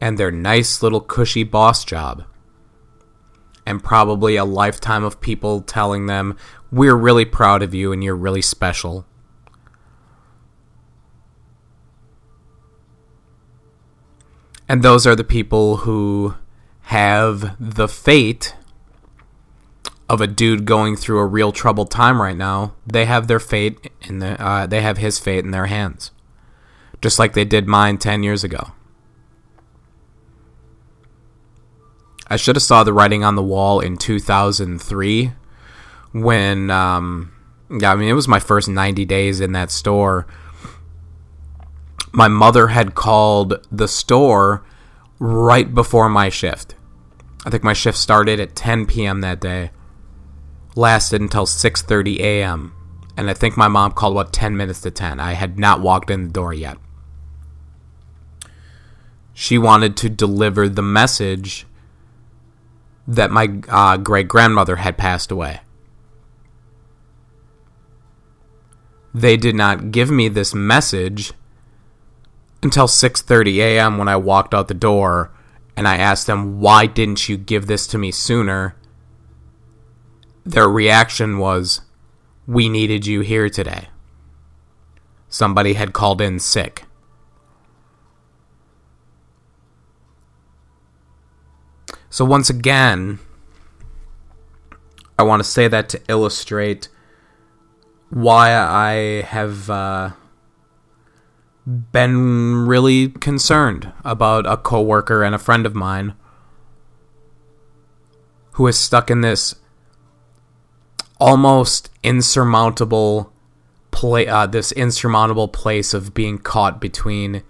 and 0.00 0.18
their 0.18 0.30
nice 0.30 0.82
little 0.82 1.00
cushy 1.00 1.44
boss 1.44 1.84
job. 1.84 2.24
And 3.64 3.82
probably 3.82 4.36
a 4.36 4.44
lifetime 4.44 5.02
of 5.02 5.20
people 5.20 5.60
telling 5.60 6.06
them, 6.06 6.36
We're 6.70 6.94
really 6.94 7.24
proud 7.24 7.62
of 7.62 7.74
you 7.74 7.92
and 7.92 8.02
you're 8.02 8.14
really 8.16 8.42
special. 8.42 9.06
And 14.68 14.82
those 14.82 15.06
are 15.06 15.16
the 15.16 15.24
people 15.24 15.78
who 15.78 16.34
have 16.82 17.56
the 17.58 17.88
fate 17.88 18.54
of 20.08 20.20
a 20.20 20.26
dude 20.26 20.64
going 20.64 20.96
through 20.96 21.18
a 21.18 21.26
real 21.26 21.52
troubled 21.52 21.90
time 21.90 22.20
right 22.20 22.36
now. 22.36 22.74
They 22.86 23.06
have 23.06 23.26
their 23.26 23.40
fate 23.40 23.90
in 24.02 24.20
the, 24.20 24.40
uh, 24.42 24.66
they 24.66 24.80
have 24.80 24.98
his 24.98 25.18
fate 25.18 25.44
in 25.44 25.50
their 25.50 25.66
hands 25.66 26.10
just 27.02 27.18
like 27.18 27.34
they 27.34 27.44
did 27.44 27.66
mine 27.66 27.98
10 27.98 28.22
years 28.22 28.44
ago. 28.44 28.72
I 32.28 32.36
should 32.36 32.56
have 32.56 32.62
saw 32.62 32.82
the 32.82 32.92
writing 32.92 33.22
on 33.22 33.36
the 33.36 33.42
wall 33.42 33.78
in 33.80 33.96
2003 33.96 35.32
when 36.12 36.70
um, 36.70 37.32
yeah, 37.70 37.92
I 37.92 37.96
mean 37.96 38.08
it 38.08 38.14
was 38.14 38.26
my 38.26 38.40
first 38.40 38.68
90 38.68 39.04
days 39.04 39.40
in 39.40 39.52
that 39.52 39.70
store. 39.70 40.26
My 42.12 42.26
mother 42.26 42.68
had 42.68 42.94
called 42.94 43.64
the 43.70 43.86
store 43.86 44.64
right 45.20 45.72
before 45.72 46.08
my 46.08 46.28
shift. 46.28 46.74
I 47.44 47.50
think 47.50 47.62
my 47.62 47.74
shift 47.74 47.98
started 47.98 48.40
at 48.40 48.56
10 48.56 48.86
p.m. 48.86 49.20
that 49.20 49.40
day. 49.40 49.70
Lasted 50.76 51.20
until 51.20 51.46
6:30 51.46 52.20
a.m. 52.20 52.72
And 53.16 53.28
I 53.28 53.34
think 53.34 53.56
my 53.56 53.66
mom 53.66 53.92
called 53.92 54.12
about 54.12 54.32
10 54.32 54.56
minutes 54.56 54.82
to 54.82 54.92
10. 54.92 55.18
I 55.18 55.32
had 55.32 55.58
not 55.58 55.80
walked 55.80 56.10
in 56.10 56.26
the 56.26 56.32
door 56.32 56.52
yet 56.52 56.76
she 59.38 59.58
wanted 59.58 59.98
to 59.98 60.08
deliver 60.08 60.66
the 60.66 60.80
message 60.80 61.66
that 63.06 63.30
my 63.30 63.60
uh, 63.68 63.98
great 63.98 64.28
grandmother 64.28 64.76
had 64.76 64.96
passed 64.96 65.30
away. 65.30 65.60
They 69.12 69.36
did 69.36 69.54
not 69.54 69.90
give 69.90 70.10
me 70.10 70.30
this 70.30 70.54
message 70.54 71.34
until 72.62 72.86
6:30 72.86 73.56
a.m. 73.58 73.98
when 73.98 74.08
I 74.08 74.16
walked 74.16 74.54
out 74.54 74.68
the 74.68 74.74
door 74.74 75.30
and 75.76 75.86
I 75.86 75.98
asked 75.98 76.26
them 76.26 76.58
why 76.58 76.86
didn't 76.86 77.28
you 77.28 77.36
give 77.36 77.66
this 77.66 77.86
to 77.88 77.98
me 77.98 78.10
sooner? 78.12 78.74
Their 80.46 80.68
reaction 80.68 81.38
was 81.38 81.80
we 82.46 82.68
needed 82.68 83.04
you 83.04 83.20
here 83.20 83.50
today. 83.50 83.88
Somebody 85.28 85.72
had 85.74 85.92
called 85.92 86.20
in 86.20 86.38
sick. 86.38 86.84
So, 92.08 92.24
once 92.24 92.48
again, 92.48 93.18
I 95.18 95.24
want 95.24 95.40
to 95.40 95.48
say 95.48 95.66
that 95.66 95.88
to 95.90 96.00
illustrate 96.08 96.88
why 98.10 98.54
I 98.54 99.22
have 99.22 99.68
uh, 99.68 100.10
been 101.66 102.68
really 102.68 103.08
concerned 103.08 103.92
about 104.04 104.46
a 104.46 104.56
coworker 104.56 105.24
and 105.24 105.34
a 105.34 105.38
friend 105.38 105.66
of 105.66 105.74
mine 105.74 106.14
who 108.52 108.68
is 108.68 108.78
stuck 108.78 109.10
in 109.10 109.22
this 109.22 109.56
almost 111.18 111.90
insurmountable 112.02 113.32
play 113.90 114.26
uh, 114.26 114.46
this 114.46 114.72
insurmountable 114.72 115.48
place 115.48 115.94
of 115.94 116.12
being 116.12 116.38
caught 116.38 116.80
between 116.80 117.42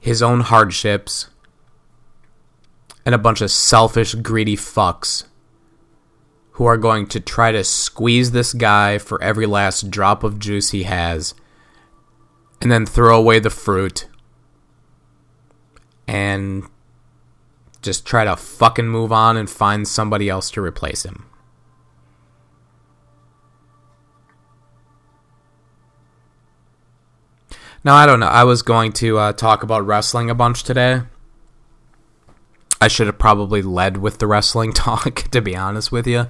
his 0.00 0.22
own 0.22 0.40
hardships 0.40 1.28
and 3.06 3.14
a 3.14 3.18
bunch 3.18 3.40
of 3.40 3.50
selfish, 3.50 4.14
greedy 4.14 4.56
fucks 4.56 5.24
who 6.52 6.66
are 6.66 6.76
going 6.76 7.06
to 7.06 7.18
try 7.18 7.50
to 7.50 7.64
squeeze 7.64 8.32
this 8.32 8.52
guy 8.52 8.98
for 8.98 9.22
every 9.22 9.46
last 9.46 9.90
drop 9.90 10.22
of 10.22 10.38
juice 10.38 10.70
he 10.70 10.82
has 10.82 11.34
and 12.60 12.70
then 12.70 12.84
throw 12.84 13.18
away 13.18 13.38
the 13.38 13.48
fruit 13.48 14.06
and 16.06 16.64
just 17.80 18.04
try 18.04 18.24
to 18.24 18.36
fucking 18.36 18.88
move 18.88 19.10
on 19.10 19.38
and 19.38 19.48
find 19.48 19.88
somebody 19.88 20.28
else 20.28 20.50
to 20.50 20.60
replace 20.60 21.04
him. 21.04 21.29
Now, 27.82 27.94
I 27.94 28.06
don't 28.06 28.20
know. 28.20 28.26
I 28.26 28.44
was 28.44 28.62
going 28.62 28.92
to 28.94 29.18
uh, 29.18 29.32
talk 29.32 29.62
about 29.62 29.86
wrestling 29.86 30.28
a 30.28 30.34
bunch 30.34 30.62
today. 30.62 31.02
I 32.80 32.88
should 32.88 33.06
have 33.06 33.18
probably 33.18 33.62
led 33.62 33.98
with 33.98 34.18
the 34.18 34.26
wrestling 34.26 34.72
talk, 34.74 35.22
to 35.30 35.40
be 35.40 35.56
honest 35.56 35.90
with 35.90 36.06
you. 36.06 36.26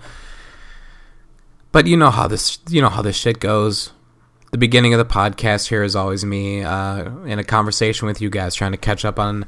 But 1.73 1.87
you 1.87 1.97
know 1.97 2.11
how 2.11 2.27
this, 2.27 2.59
you 2.69 2.81
know 2.81 2.89
how 2.89 3.03
this 3.03 3.17
shit 3.17 3.41
goes. 3.41 3.93
The 4.51 4.59
beginning 4.59 4.93
of 4.93 4.99
the 4.99 5.05
podcast 5.05 5.69
here 5.69 5.85
is 5.85 5.95
always 5.95 6.25
me 6.25 6.63
uh, 6.63 7.09
in 7.25 7.39
a 7.39 7.45
conversation 7.45 8.07
with 8.07 8.21
you 8.21 8.31
guys, 8.31 8.55
trying 8.55 8.73
to 8.73 8.79
catch 8.79 9.05
up 9.05 9.19
on 9.19 9.47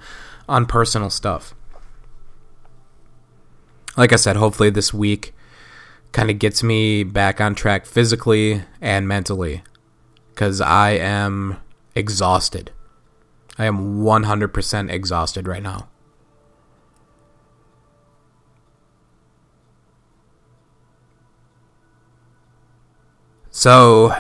on 0.49 0.67
personal 0.67 1.11
stuff. 1.11 1.55
Like 3.97 4.13
I 4.13 4.17
said, 4.17 4.37
hopefully 4.37 4.71
this 4.71 4.95
week 4.95 5.35
kind 6.13 6.31
of 6.31 6.39
gets 6.39 6.63
me 6.63 7.03
back 7.03 7.41
on 7.41 7.55
track 7.55 7.87
physically 7.87 8.63
and 8.81 9.09
mentally, 9.09 9.63
because 10.31 10.61
I 10.61 10.91
am 10.91 11.59
exhausted. 11.95 12.73
I 13.59 13.67
am 13.67 14.03
100% 14.03 14.91
exhausted 14.91 15.47
right 15.47 15.63
now. 15.63 15.89
So, 23.51 24.15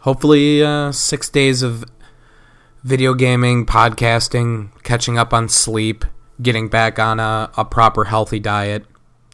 hopefully, 0.00 0.62
uh, 0.62 0.90
six 0.90 1.28
days 1.28 1.62
of 1.62 1.84
video 2.82 3.14
gaming, 3.14 3.64
podcasting, 3.64 4.70
catching 4.82 5.16
up 5.16 5.32
on 5.32 5.48
sleep, 5.48 6.04
getting 6.42 6.68
back 6.68 6.98
on 6.98 7.20
a, 7.20 7.50
a 7.56 7.64
proper 7.64 8.04
healthy 8.04 8.40
diet. 8.40 8.84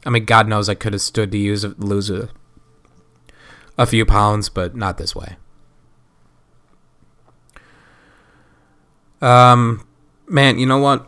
I 0.05 0.11
mean, 0.11 0.27
God 0.27 0.47
knows 0.47 0.69
I 0.69 0.75
could 0.75 0.93
have 0.93 1.03
stood 1.03 1.33
to 1.33 1.39
use 1.39 1.65
lose 1.79 2.11
a, 2.11 2.29
a 3.79 3.87
few 3.87 4.05
pounds, 4.05 4.51
but 4.51 4.77
not 4.77 4.99
this 4.99 5.17
way. 5.17 5.37
Um, 9.23 9.87
man, 10.29 10.59
you 10.59 10.67
know 10.67 10.79
what? 10.79 11.07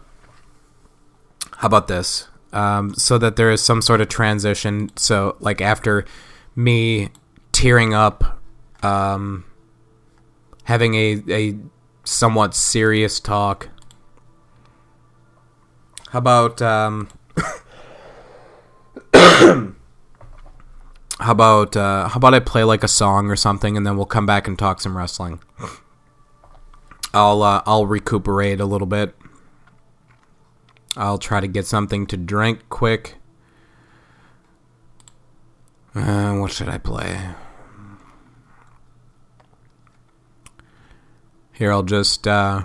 How 1.59 1.66
about 1.66 1.88
this? 1.88 2.29
Um, 2.53 2.94
so 2.94 3.18
that 3.18 3.35
there 3.37 3.50
is 3.50 3.62
some 3.62 3.83
sort 3.83 4.00
of 4.00 4.09
transition. 4.09 4.90
So, 4.96 5.37
like 5.40 5.61
after 5.61 6.05
me 6.55 7.11
tearing 7.50 7.92
up, 7.92 8.40
um, 8.83 9.44
having 10.64 10.94
a 10.94 11.22
a 11.29 11.59
somewhat 12.05 12.55
serious 12.55 13.18
talk. 13.18 13.68
How 16.11 16.18
about 16.20 16.62
um, 16.62 17.09
how 19.14 19.72
about 21.20 21.77
uh, 21.77 22.09
how 22.09 22.18
about 22.18 22.35
I 22.35 22.40
play 22.40 22.62
like 22.62 22.85
a 22.85 22.88
song 22.88 23.29
or 23.31 23.37
something, 23.37 23.77
and 23.77 23.85
then 23.85 23.96
we'll 23.96 24.07
come 24.07 24.27
back 24.27 24.46
and 24.46 24.57
talk 24.57 24.81
some 24.81 24.96
wrestling. 24.96 25.40
I'll 27.14 27.42
uh, 27.42 27.62
I'll 27.64 27.87
recuperate 27.87 28.61
a 28.61 28.66
little 28.66 28.87
bit. 28.87 29.14
I'll 30.96 31.18
try 31.18 31.40
to 31.40 31.46
get 31.46 31.66
something 31.66 32.07
to 32.09 32.16
drink 32.16 32.68
quick. 32.68 33.16
Uh, 35.94 36.35
what 36.35 36.50
should 36.50 36.68
I 36.68 36.79
play? 36.79 37.31
Here, 41.53 41.70
I'll 41.70 41.85
just 41.85 42.27
uh, 42.27 42.64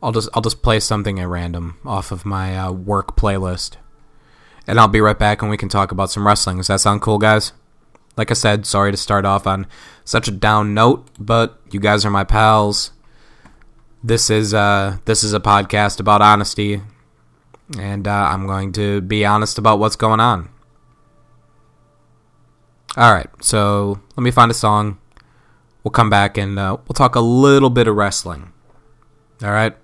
I'll 0.00 0.12
just 0.12 0.28
I'll 0.32 0.42
just 0.42 0.62
play 0.62 0.78
something 0.78 1.18
at 1.18 1.26
random 1.26 1.78
off 1.84 2.12
of 2.12 2.24
my 2.24 2.56
uh, 2.56 2.70
work 2.70 3.16
playlist, 3.16 3.76
and 4.68 4.78
I'll 4.78 4.86
be 4.86 5.00
right 5.00 5.18
back, 5.18 5.42
and 5.42 5.50
we 5.50 5.56
can 5.56 5.68
talk 5.68 5.90
about 5.90 6.10
some 6.12 6.24
wrestling. 6.24 6.58
Does 6.58 6.68
that 6.68 6.80
sound 6.80 7.02
cool, 7.02 7.18
guys? 7.18 7.52
Like 8.16 8.30
I 8.30 8.34
said, 8.34 8.64
sorry 8.64 8.92
to 8.92 8.96
start 8.96 9.24
off 9.24 9.46
on 9.46 9.66
such 10.10 10.26
a 10.26 10.32
down 10.32 10.74
note, 10.74 11.06
but 11.20 11.60
you 11.70 11.78
guys 11.78 12.04
are 12.04 12.10
my 12.10 12.24
pals. 12.24 12.90
This 14.02 14.28
is 14.28 14.52
uh 14.52 14.96
this 15.04 15.22
is 15.22 15.32
a 15.32 15.38
podcast 15.38 16.00
about 16.00 16.20
honesty, 16.20 16.82
and 17.78 18.08
uh, 18.08 18.28
I'm 18.32 18.44
going 18.48 18.72
to 18.72 19.02
be 19.02 19.24
honest 19.24 19.56
about 19.56 19.78
what's 19.78 19.94
going 19.94 20.18
on. 20.18 20.48
All 22.96 23.12
right, 23.12 23.30
so 23.40 24.00
let 24.16 24.24
me 24.24 24.32
find 24.32 24.50
a 24.50 24.54
song. 24.54 24.98
We'll 25.84 25.92
come 25.92 26.10
back 26.10 26.36
and 26.36 26.58
uh, 26.58 26.78
we'll 26.88 26.94
talk 26.94 27.14
a 27.14 27.20
little 27.20 27.70
bit 27.70 27.86
of 27.86 27.94
wrestling. 27.94 28.52
All 29.44 29.52
right. 29.52 29.76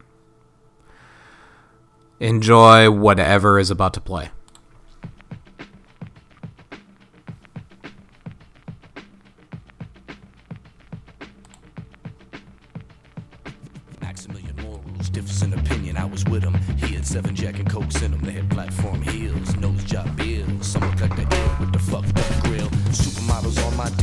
Enjoy 2.18 2.90
whatever 2.90 3.60
is 3.60 3.70
about 3.70 3.94
to 3.94 4.00
play. 4.00 4.30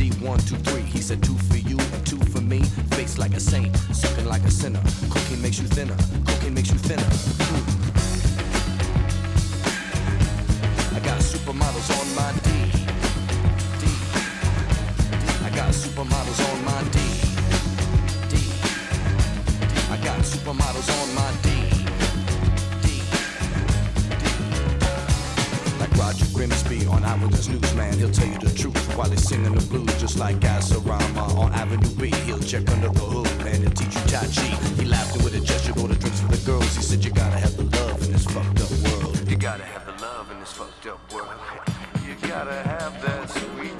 D, 0.04 0.10
one, 0.20 0.38
two, 0.40 0.56
three. 0.56 0.82
He 0.82 0.98
said 0.98 1.22
two 1.22 1.32
for 1.48 1.56
you, 1.56 1.78
two 2.04 2.18
for 2.32 2.42
me. 2.42 2.60
Face 2.96 3.16
like 3.16 3.32
a 3.32 3.40
saint, 3.40 3.74
sucking 3.92 4.26
like 4.26 4.42
a 4.42 4.50
sinner. 4.50 4.82
Cooking 5.08 5.40
makes 5.40 5.58
you 5.58 5.66
thinner, 5.66 5.96
cooking 6.26 6.52
makes 6.52 6.70
you 6.70 6.76
thinner. 6.76 7.02
Mm. 7.02 7.64
I 10.96 11.00
got 11.00 11.20
supermodels 11.20 11.90
on 11.98 12.14
my 12.20 12.32
D. 12.44 12.50
D. 13.80 13.84
I 15.46 15.50
got 15.56 15.72
supermodels 15.72 16.40
on 16.50 16.64
my 16.68 16.82
D. 16.94 16.98
D. 18.28 18.32
I 19.90 19.96
got 20.04 20.20
supermodels 20.20 20.90
on 21.00 21.14
my 21.14 21.32
D. 21.42 21.73
Grimsby 27.04 27.10
on 27.10 27.20
Eyewitness 27.20 27.48
Newsman. 27.48 27.98
He'll 27.98 28.10
tell 28.10 28.26
you 28.26 28.38
the 28.38 28.58
truth 28.58 28.96
while 28.96 29.10
he's 29.10 29.26
singing 29.26 29.54
the 29.54 29.64
blues, 29.66 30.00
just 30.00 30.18
like 30.18 30.36
Gasarama 30.40 31.36
on 31.38 31.52
Avenue 31.52 31.88
B. 32.00 32.10
He'll 32.26 32.40
check 32.40 32.68
under 32.70 32.88
the 32.88 33.00
hood, 33.00 33.44
man, 33.44 33.62
and 33.62 33.76
teach 33.76 33.94
you 33.94 34.02
Tai 34.08 34.26
Chi. 34.26 34.46
He 34.80 34.84
laughed 34.84 35.16
with 35.22 35.34
a 35.34 35.40
gesture, 35.40 35.72
ordered 35.80 35.98
drinks 36.00 36.20
for 36.20 36.28
the 36.28 36.44
girls. 36.44 36.74
He 36.76 36.82
said, 36.82 37.04
You 37.04 37.10
gotta 37.10 37.36
have 37.36 37.56
the 37.56 37.64
love 37.64 38.02
in 38.02 38.12
this 38.12 38.24
fucked 38.24 38.60
up 38.60 38.70
world. 38.84 39.30
You 39.30 39.36
gotta 39.36 39.64
have 39.64 39.86
the 39.86 40.02
love 40.02 40.30
in 40.30 40.40
this 40.40 40.52
fucked 40.52 40.86
up 40.86 41.12
world. 41.12 41.28
You 42.04 42.28
gotta 42.28 42.52
have 42.68 43.00
that 43.02 43.30
sweet, 43.30 43.73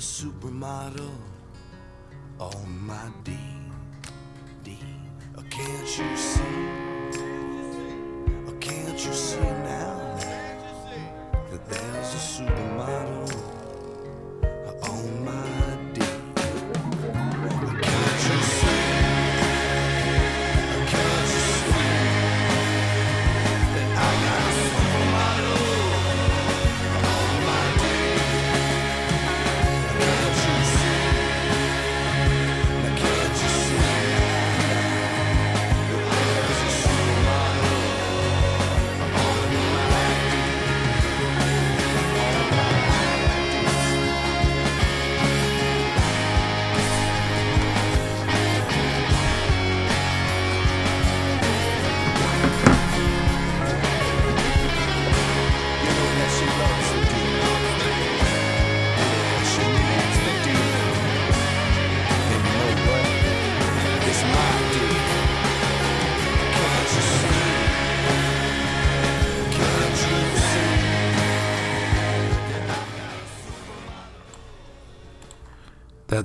supermodel 0.00 1.29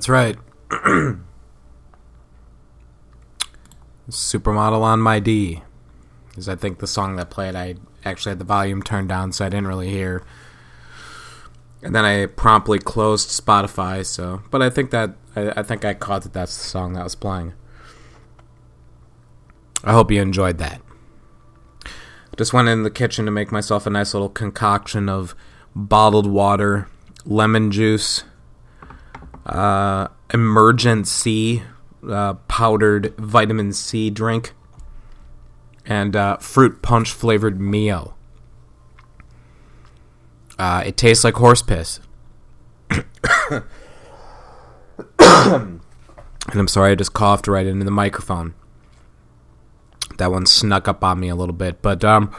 that's 0.06 0.08
right. 0.08 0.36
Supermodel 4.08 4.82
on 4.82 5.00
my 5.00 5.18
D. 5.18 5.62
Because 6.28 6.48
I 6.48 6.54
think 6.54 6.78
the 6.78 6.86
song 6.86 7.16
that 7.16 7.30
played, 7.30 7.56
I 7.56 7.74
actually 8.04 8.30
had 8.30 8.38
the 8.38 8.44
volume 8.44 8.82
turned 8.82 9.08
down, 9.08 9.32
so 9.32 9.44
I 9.44 9.48
didn't 9.48 9.66
really 9.66 9.90
hear. 9.90 10.22
And 11.82 11.94
then 11.94 12.04
I 12.04 12.26
promptly 12.26 12.78
closed 12.78 13.30
Spotify. 13.30 14.06
So, 14.06 14.42
but 14.50 14.62
I 14.62 14.70
think 14.70 14.90
that 14.90 15.16
I, 15.34 15.52
I 15.56 15.62
think 15.62 15.84
I 15.84 15.94
caught 15.94 16.22
that 16.22 16.32
that's 16.32 16.56
the 16.56 16.64
song 16.64 16.92
that 16.92 17.04
was 17.04 17.14
playing. 17.14 17.54
I 19.82 19.92
hope 19.92 20.10
you 20.10 20.20
enjoyed 20.20 20.58
that. 20.58 20.80
Just 22.36 22.52
went 22.52 22.68
in 22.68 22.82
the 22.82 22.90
kitchen 22.90 23.24
to 23.24 23.30
make 23.30 23.50
myself 23.50 23.86
a 23.86 23.90
nice 23.90 24.12
little 24.12 24.28
concoction 24.28 25.08
of 25.08 25.34
bottled 25.74 26.26
water, 26.26 26.86
lemon 27.24 27.70
juice, 27.70 28.24
uh, 29.46 30.08
Emergen-C 30.30 31.62
uh, 32.08 32.34
powdered 32.48 33.14
vitamin 33.16 33.72
C 33.72 34.10
drink, 34.10 34.54
and 35.84 36.14
uh, 36.14 36.36
fruit 36.38 36.82
punch 36.82 37.12
flavored 37.12 37.60
Mio. 37.60 38.14
Uh, 40.58 40.82
it 40.86 40.96
tastes 40.96 41.22
like 41.24 41.34
horse 41.34 41.62
piss. 41.62 42.00
and 42.90 43.02
I'm 45.18 46.68
sorry, 46.68 46.92
I 46.92 46.94
just 46.94 47.12
coughed 47.12 47.46
right 47.46 47.66
into 47.66 47.84
the 47.84 47.90
microphone. 47.90 48.54
That 50.18 50.30
one 50.30 50.46
snuck 50.46 50.88
up 50.88 51.04
on 51.04 51.20
me 51.20 51.28
a 51.28 51.36
little 51.36 51.54
bit, 51.54 51.82
but 51.82 52.02
um, 52.04 52.34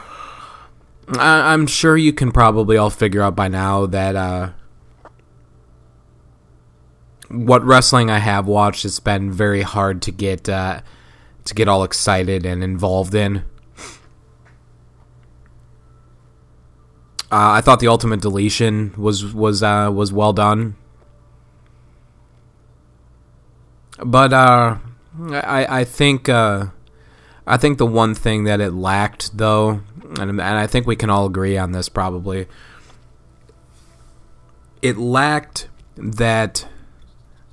I- 1.16 1.54
am 1.54 1.66
sure 1.66 1.96
you 1.96 2.12
can 2.12 2.32
probably 2.32 2.76
all 2.76 2.90
figure 2.90 3.22
out 3.22 3.36
by 3.36 3.46
now 3.48 3.86
that 3.86 4.16
uh, 4.16 4.50
what 7.28 7.64
wrestling 7.64 8.10
I 8.10 8.18
have 8.18 8.46
watched 8.46 8.84
it's 8.84 9.00
been 9.00 9.30
very 9.30 9.62
hard 9.62 10.02
to 10.02 10.10
get 10.10 10.48
uh, 10.48 10.80
to 11.44 11.54
get 11.54 11.68
all 11.68 11.84
excited 11.84 12.46
and 12.46 12.62
involved 12.62 13.14
in. 13.14 13.44
Uh, 17.30 17.52
I 17.52 17.60
thought 17.60 17.80
the 17.80 17.88
Ultimate 17.88 18.22
Deletion 18.22 18.94
was 18.96 19.34
was 19.34 19.62
uh, 19.62 19.90
was 19.92 20.12
well 20.12 20.32
done, 20.32 20.76
but 23.98 24.32
uh, 24.32 24.78
I 25.30 25.80
I 25.80 25.84
think 25.84 26.30
uh, 26.30 26.66
I 27.46 27.58
think 27.58 27.76
the 27.76 27.86
one 27.86 28.14
thing 28.14 28.44
that 28.44 28.62
it 28.62 28.72
lacked 28.72 29.36
though, 29.36 29.80
and, 30.18 30.30
and 30.30 30.40
I 30.40 30.66
think 30.66 30.86
we 30.86 30.96
can 30.96 31.10
all 31.10 31.26
agree 31.26 31.58
on 31.58 31.72
this 31.72 31.90
probably, 31.90 32.46
it 34.80 34.96
lacked 34.96 35.68
that 35.96 36.66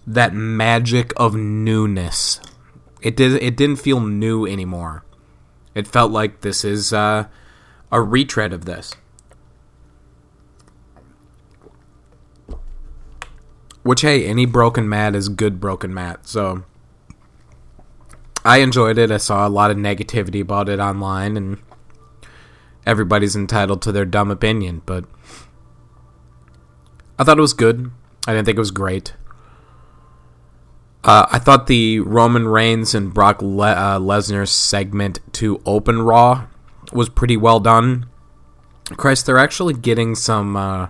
that 0.08 0.34
magic 0.34 1.12
of 1.18 1.36
newness. 1.36 2.40
It 3.02 3.16
did 3.16 3.42
it 3.42 3.56
didn't 3.56 3.78
feel 3.78 4.00
new 4.00 4.46
anymore. 4.46 5.04
It 5.74 5.88
felt 5.88 6.12
like 6.12 6.42
this 6.42 6.64
is 6.64 6.94
uh, 6.94 7.28
a 7.92 8.02
retread 8.02 8.54
of 8.54 8.66
this. 8.66 8.94
Which 13.84 14.02
hey, 14.02 14.26
any 14.26 14.46
Broken 14.46 14.90
Matt 14.90 15.16
is 15.16 15.30
good 15.30 15.60
Broken 15.60 15.94
Matt. 15.94 16.28
So 16.28 16.64
I 18.44 18.58
enjoyed 18.58 18.98
it. 18.98 19.12
I 19.12 19.18
saw 19.18 19.48
a 19.48 19.50
lot 19.50 19.70
of 19.70 19.78
negativity 19.78 20.42
about 20.42 20.70
it 20.70 20.80
online 20.80 21.38
and 21.38 21.58
everybody's 22.86 23.36
entitled 23.36 23.82
to 23.84 23.92
their 23.92 24.06
dumb 24.06 24.32
opinion, 24.32 24.82
but 24.86 25.06
I 27.18 27.24
thought 27.24 27.38
it 27.38 27.42
was 27.42 27.54
good. 27.54 27.92
I 28.28 28.34
didn't 28.34 28.46
think 28.46 28.58
it 28.58 28.60
was 28.60 28.72
great. 28.72 29.14
Uh, 31.06 31.28
I 31.30 31.38
thought 31.38 31.68
the 31.68 32.00
Roman 32.00 32.48
Reigns 32.48 32.96
and 32.96 33.14
Brock 33.14 33.40
Le- 33.40 33.72
uh, 33.74 34.00
Lesnar 34.00 34.48
segment 34.48 35.20
to 35.34 35.62
open 35.64 36.02
Raw 36.02 36.48
was 36.92 37.10
pretty 37.10 37.38
well 37.38 37.60
done. 37.60 38.08
Christ, 38.98 39.28
they're 39.28 39.38
actually 39.38 39.76
getting 39.76 40.16
some 40.16 40.56
uh, 40.58 40.88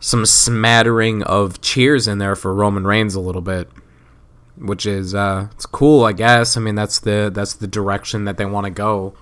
some 0.00 0.24
smattering 0.24 1.22
of 1.24 1.60
cheers 1.60 2.08
in 2.08 2.16
there 2.16 2.34
for 2.34 2.54
Roman 2.54 2.86
Reigns 2.86 3.14
a 3.14 3.20
little 3.20 3.42
bit, 3.42 3.68
which 4.56 4.86
is 4.86 5.14
uh, 5.14 5.48
it's 5.52 5.66
cool, 5.66 6.04
I 6.04 6.12
guess. 6.12 6.56
I 6.56 6.60
mean, 6.60 6.74
that's 6.74 6.98
the 6.98 7.30
that's 7.32 7.52
the 7.52 7.66
direction 7.66 8.24
that 8.24 8.38
they 8.38 8.46
want 8.46 8.64
to 8.64 8.70
go. 8.70 9.12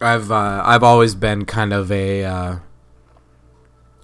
I've 0.00 0.32
uh, 0.32 0.62
I've 0.64 0.82
always 0.82 1.14
been 1.14 1.44
kind 1.44 1.74
of 1.74 1.92
a 1.92 2.24
uh, 2.24 2.56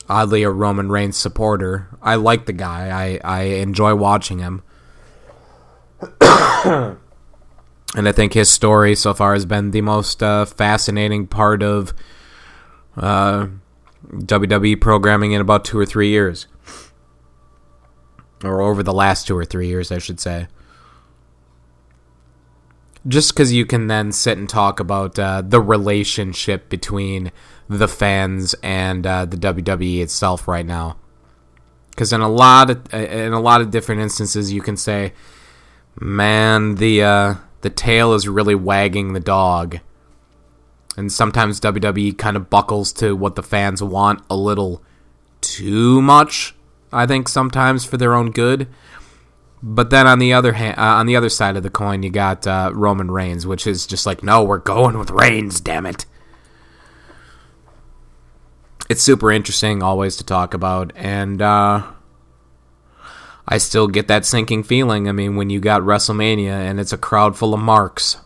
oddly 0.09 0.43
a 0.43 0.51
Roman 0.51 0.91
Reigns 0.91 1.17
supporter. 1.17 1.89
I 2.03 2.15
like 2.15 2.47
the 2.47 2.53
guy. 2.53 3.21
I, 3.25 3.39
I 3.39 3.43
enjoy 3.43 3.95
watching 3.95 4.39
him. 4.39 4.63
and 6.21 6.99
I 7.95 8.13
think 8.13 8.35
his 8.35 8.49
story 8.49 8.95
so 8.95 9.13
far 9.15 9.35
has 9.35 9.45
been 9.45 9.71
the 9.73 9.81
most 9.81 10.23
uh, 10.23 10.45
fascinating 10.45 11.27
part 11.27 11.63
of 11.63 11.93
uh, 12.97 13.49
WWE 14.13 14.81
programming 14.81 15.33
in 15.33 15.41
about 15.41 15.65
two 15.65 15.79
or 15.79 15.87
three 15.87 16.09
years. 16.09 16.47
Or 18.45 18.61
over 18.61 18.83
the 18.83 18.93
last 18.93 19.27
two 19.27 19.37
or 19.37 19.45
three 19.45 19.67
years, 19.67 19.91
I 19.91 19.99
should 19.99 20.21
say. 20.21 20.47
Just 23.07 23.33
because 23.33 23.53
you 23.53 23.65
can 23.65 23.87
then 23.87 24.13
sit 24.13 24.39
and 24.39 24.49
talk 24.49 24.81
about 24.81 25.19
uh, 25.19 25.43
the 25.43 25.61
relationship 25.61 26.69
between 26.69 27.31
the 27.69 27.89
fans 27.89 28.55
and 28.63 29.07
uh, 29.07 29.25
the 29.25 29.37
WWE 29.37 30.03
itself 30.03 30.49
right 30.49 30.67
now. 30.67 30.97
Because 31.91 32.13
in 32.13 32.21
a 32.21 32.29
lot 32.29 32.71
of 32.71 32.95
in 32.95 33.33
a 33.33 33.41
lot 33.41 33.61
of 33.61 33.71
different 33.71 34.01
instances, 34.01 34.53
you 34.53 34.63
can 34.63 34.77
say, 34.77 35.13
"Man, 36.01 36.77
the 36.77 37.03
uh, 37.03 37.35
the 37.61 37.71
tail 37.71 38.15
is 38.15 38.29
really 38.29 38.55
wagging 38.55 39.13
the 39.13 39.21
dog," 39.21 39.79
and 40.97 41.11
sometimes 41.11 41.61
WWE 41.61 42.17
kind 42.17 42.37
of 42.37 42.51
buckles 42.51 42.93
to 42.95 43.15
what 43.15 43.35
the 43.35 43.43
fans 43.43 43.83
want 43.83 44.23
a 44.31 44.37
little 44.37 44.83
too 45.41 46.01
much. 46.01 46.55
I 46.93 47.07
think 47.07 47.29
sometimes 47.29 47.85
for 47.85 47.97
their 47.97 48.15
own 48.15 48.31
good. 48.31 48.69
But 49.63 49.91
then 49.91 50.07
on 50.07 50.19
the 50.19 50.33
other 50.33 50.53
hand, 50.53 50.79
uh, 50.79 50.83
on 50.83 51.07
the 51.07 51.17
other 51.17 51.29
side 51.29 51.57
of 51.57 51.63
the 51.63 51.71
coin, 51.71 52.03
you 52.03 52.11
got 52.11 52.47
uh, 52.47 52.71
Roman 52.75 53.11
Reigns, 53.11 53.47
which 53.47 53.67
is 53.67 53.87
just 53.87 54.07
like, 54.07 54.23
no, 54.23 54.45
we're 54.45 54.59
going 54.59 54.99
with 54.99 55.11
Reigns, 55.11 55.61
damn 55.61 55.87
it 55.87 56.07
it's 58.89 59.03
super 59.03 59.31
interesting 59.31 59.83
always 59.83 60.17
to 60.17 60.25
talk 60.25 60.55
about 60.55 60.93
and 60.97 61.43
uh, 61.43 61.83
I 63.47 63.59
still 63.59 63.89
get 63.89 64.09
that 64.09 64.27
sinking 64.27 64.63
feeling. 64.63 65.09
I 65.09 65.13
mean, 65.13 65.37
when 65.37 65.51
you 65.51 65.61
got 65.61 65.83
WrestleMania 65.83 66.51
and 66.51 66.79
it's 66.79 66.93
a 66.93 66.99
crowd 66.99 67.37
full 67.37 67.55
of 67.55 67.61
marks, 67.61 68.19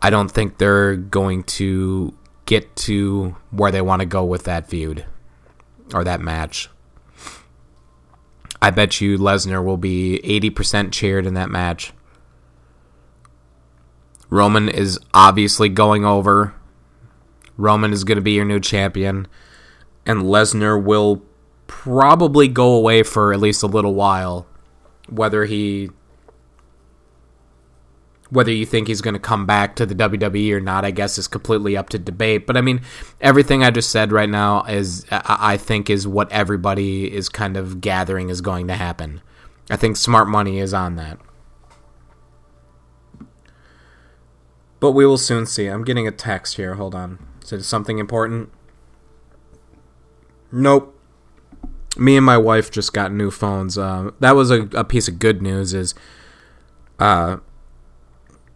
I 0.00 0.10
don't 0.10 0.30
think 0.30 0.58
they're 0.58 0.96
going 0.96 1.44
to 1.44 2.14
get 2.46 2.74
to 2.76 3.36
where 3.50 3.70
they 3.70 3.82
want 3.82 4.00
to 4.00 4.06
go 4.06 4.24
with 4.24 4.44
that 4.44 4.68
feud 4.68 5.04
or 5.94 6.04
that 6.04 6.20
match. 6.20 6.68
I 8.62 8.70
bet 8.70 9.00
you 9.00 9.18
Lesnar 9.18 9.62
will 9.64 9.76
be 9.76 10.20
80% 10.22 10.92
cheered 10.92 11.26
in 11.26 11.34
that 11.34 11.50
match. 11.50 11.92
Roman 14.30 14.68
is 14.68 15.00
obviously 15.12 15.68
going 15.68 16.04
over. 16.04 16.54
Roman 17.56 17.92
is 17.92 18.04
going 18.04 18.16
to 18.16 18.22
be 18.22 18.32
your 18.32 18.44
new 18.44 18.60
champion, 18.60 19.26
and 20.06 20.22
Lesnar 20.22 20.80
will 20.80 21.22
probably 21.66 22.46
go 22.46 22.72
away 22.72 23.02
for 23.02 23.32
at 23.32 23.40
least 23.40 23.64
a 23.64 23.66
little 23.66 23.94
while. 23.94 24.46
Whether 25.08 25.46
he 25.46 25.90
whether 28.32 28.50
you 28.50 28.64
think 28.64 28.88
he's 28.88 29.02
going 29.02 29.12
to 29.12 29.20
come 29.20 29.44
back 29.44 29.76
to 29.76 29.84
the 29.84 29.94
WWE 29.94 30.52
or 30.52 30.60
not, 30.60 30.86
I 30.86 30.90
guess 30.90 31.18
is 31.18 31.28
completely 31.28 31.76
up 31.76 31.90
to 31.90 31.98
debate. 31.98 32.46
But 32.46 32.56
I 32.56 32.62
mean, 32.62 32.80
everything 33.20 33.62
I 33.62 33.70
just 33.70 33.90
said 33.90 34.10
right 34.10 34.28
now 34.28 34.62
is 34.62 35.04
I 35.10 35.58
think 35.58 35.90
is 35.90 36.08
what 36.08 36.32
everybody 36.32 37.12
is 37.12 37.28
kind 37.28 37.58
of 37.58 37.82
gathering 37.82 38.30
is 38.30 38.40
going 38.40 38.68
to 38.68 38.74
happen. 38.74 39.20
I 39.68 39.76
think 39.76 39.98
smart 39.98 40.28
money 40.28 40.60
is 40.60 40.72
on 40.72 40.96
that. 40.96 41.18
But 44.80 44.92
we 44.92 45.04
will 45.04 45.18
soon 45.18 45.44
see. 45.44 45.66
I'm 45.66 45.84
getting 45.84 46.08
a 46.08 46.10
text 46.10 46.56
here. 46.56 46.76
Hold 46.76 46.94
on. 46.94 47.18
Is 47.42 47.52
it 47.52 47.62
something 47.64 47.98
important? 47.98 48.50
Nope. 50.50 50.98
Me 51.98 52.16
and 52.16 52.24
my 52.24 52.38
wife 52.38 52.70
just 52.70 52.94
got 52.94 53.12
new 53.12 53.30
phones. 53.30 53.76
Uh, 53.76 54.12
that 54.20 54.32
was 54.34 54.50
a, 54.50 54.62
a 54.72 54.84
piece 54.84 55.06
of 55.06 55.18
good 55.18 55.42
news. 55.42 55.74
Is 55.74 55.94
uh, 56.98 57.36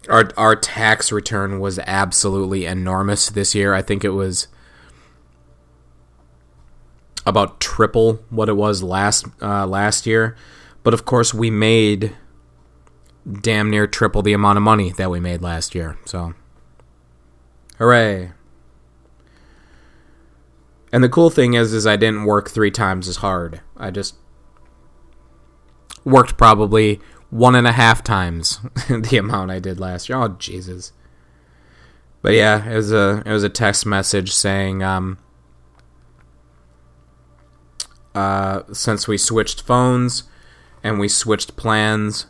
our 0.08 0.30
our 0.36 0.56
tax 0.56 1.10
return 1.12 1.60
was 1.60 1.78
absolutely 1.80 2.64
enormous 2.64 3.28
this 3.28 3.54
year. 3.54 3.74
I 3.74 3.82
think 3.82 4.04
it 4.04 4.10
was 4.10 4.48
about 7.26 7.58
triple 7.58 8.20
what 8.30 8.48
it 8.48 8.54
was 8.54 8.82
last 8.82 9.26
uh, 9.42 9.66
last 9.66 10.06
year. 10.06 10.36
But 10.82 10.94
of 10.94 11.04
course, 11.04 11.34
we 11.34 11.50
made 11.50 12.14
damn 13.40 13.70
near 13.70 13.86
triple 13.86 14.22
the 14.22 14.32
amount 14.32 14.56
of 14.56 14.62
money 14.62 14.90
that 14.92 15.10
we 15.10 15.18
made 15.18 15.42
last 15.42 15.74
year. 15.74 15.98
So, 16.04 16.34
hooray! 17.78 18.32
And 20.92 21.02
the 21.02 21.08
cool 21.08 21.30
thing 21.30 21.54
is, 21.54 21.72
is 21.72 21.86
I 21.86 21.96
didn't 21.96 22.24
work 22.24 22.48
three 22.48 22.70
times 22.70 23.08
as 23.08 23.16
hard. 23.16 23.60
I 23.76 23.90
just 23.90 24.14
worked 26.04 26.38
probably 26.38 27.00
one 27.36 27.54
and 27.54 27.66
a 27.66 27.72
half 27.72 28.02
times 28.02 28.60
the 28.88 29.18
amount 29.18 29.50
I 29.50 29.58
did 29.58 29.78
last 29.78 30.08
year. 30.08 30.18
Oh 30.18 30.28
Jesus! 30.28 30.92
But 32.22 32.32
yeah, 32.32 32.68
it 32.68 32.74
was 32.74 32.92
a 32.92 33.22
it 33.24 33.30
was 33.30 33.44
a 33.44 33.48
text 33.48 33.84
message 33.86 34.32
saying, 34.32 34.82
um, 34.82 35.18
uh, 38.14 38.62
since 38.72 39.06
we 39.06 39.18
switched 39.18 39.62
phones 39.62 40.24
and 40.82 40.98
we 40.98 41.08
switched 41.08 41.56
plans, 41.56 42.26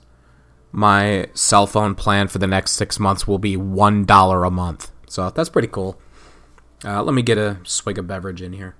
my 0.72 1.28
cell 1.34 1.66
phone 1.66 1.94
plan 1.94 2.28
for 2.28 2.38
the 2.38 2.46
next 2.46 2.72
six 2.72 2.98
months 2.98 3.26
will 3.26 3.38
be 3.38 3.56
one 3.56 4.04
dollar 4.04 4.44
a 4.44 4.50
month. 4.50 4.90
So 5.08 5.30
that's 5.30 5.48
pretty 5.48 5.68
cool. 5.68 6.00
Uh, 6.84 7.02
let 7.02 7.14
me 7.14 7.22
get 7.22 7.38
a 7.38 7.58
swig 7.62 7.98
of 7.98 8.06
beverage 8.06 8.42
in 8.42 8.52
here. 8.52 8.74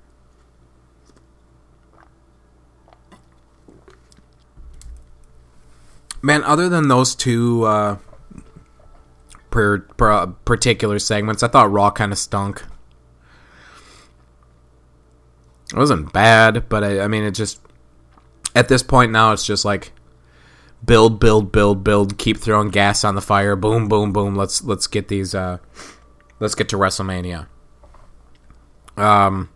Man, 6.26 6.42
other 6.42 6.68
than 6.68 6.88
those 6.88 7.14
two 7.14 7.62
uh, 7.62 7.98
per, 9.50 9.78
per, 9.78 10.26
particular 10.44 10.98
segments, 10.98 11.44
I 11.44 11.46
thought 11.46 11.70
Raw 11.70 11.92
kind 11.92 12.10
of 12.10 12.18
stunk. 12.18 12.64
It 15.72 15.76
wasn't 15.76 16.12
bad, 16.12 16.68
but 16.68 16.82
I, 16.82 17.02
I 17.02 17.06
mean, 17.06 17.22
it 17.22 17.30
just 17.30 17.60
at 18.56 18.66
this 18.66 18.82
point 18.82 19.12
now, 19.12 19.30
it's 19.30 19.46
just 19.46 19.64
like 19.64 19.92
build, 20.84 21.20
build, 21.20 21.52
build, 21.52 21.84
build, 21.84 22.18
keep 22.18 22.38
throwing 22.38 22.70
gas 22.70 23.04
on 23.04 23.14
the 23.14 23.22
fire, 23.22 23.54
boom, 23.54 23.86
boom, 23.86 24.12
boom. 24.12 24.34
Let's 24.34 24.64
let's 24.64 24.88
get 24.88 25.06
these. 25.06 25.32
Uh, 25.32 25.58
let's 26.40 26.56
get 26.56 26.68
to 26.70 26.76
WrestleMania. 26.76 27.46
Um, 28.96 29.48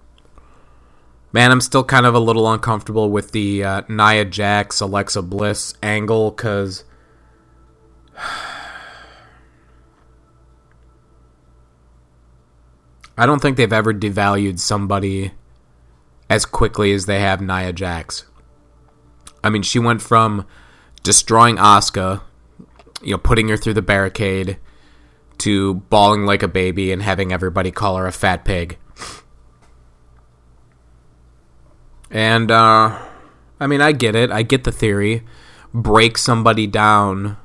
man, 1.33 1.51
I'm 1.51 1.61
still 1.61 1.85
kind 1.85 2.07
of 2.07 2.14
a 2.14 2.21
little 2.21 2.51
uncomfortable 2.51 3.11
with 3.11 3.33
the 3.33 3.64
uh, 3.64 3.83
Nia 3.88 4.25
Jax 4.25 4.81
Alexa 4.81 5.23
Bliss 5.23 5.75
angle 5.83 6.31
because. 6.31 6.85
I 13.19 13.27
don't 13.27 13.43
think 13.43 13.59
they've 13.59 13.71
ever 13.71 13.93
devalued 13.93 14.59
somebody 14.61 15.33
as 16.31 16.47
quickly 16.47 16.93
as 16.93 17.05
they 17.05 17.21
have 17.21 17.43
Nia 17.43 17.73
Jax. 17.73 18.25
I 19.45 19.51
mean, 19.51 19.62
she 19.62 19.79
went 19.79 20.01
from 20.01 20.47
destroying 21.03 21.57
Asuka, 21.57 22.23
you 23.03 23.12
know, 23.12 23.19
putting 23.19 23.49
her 23.49 23.59
through 23.59 23.75
the 23.75 23.83
barricade, 23.83 24.57
to 25.38 25.75
bawling 25.75 26.27
like 26.27 26.43
a 26.43 26.49
baby 26.49 26.93
and 26.93 27.03
having 27.03 27.33
everybody 27.33 27.71
call 27.71 27.97
her 27.97 28.07
a 28.07 28.12
fat 28.12 28.45
pig. 28.45 28.79
And 32.11 32.51
uh, 32.51 32.99
I 33.61 33.66
mean, 33.66 33.81
I 33.81 33.92
get 33.92 34.14
it. 34.14 34.31
I 34.31 34.42
get 34.42 34.64
the 34.64 34.73
theory. 34.73 35.23
Break 35.73 36.18
somebody 36.18 36.66
down 36.66 37.37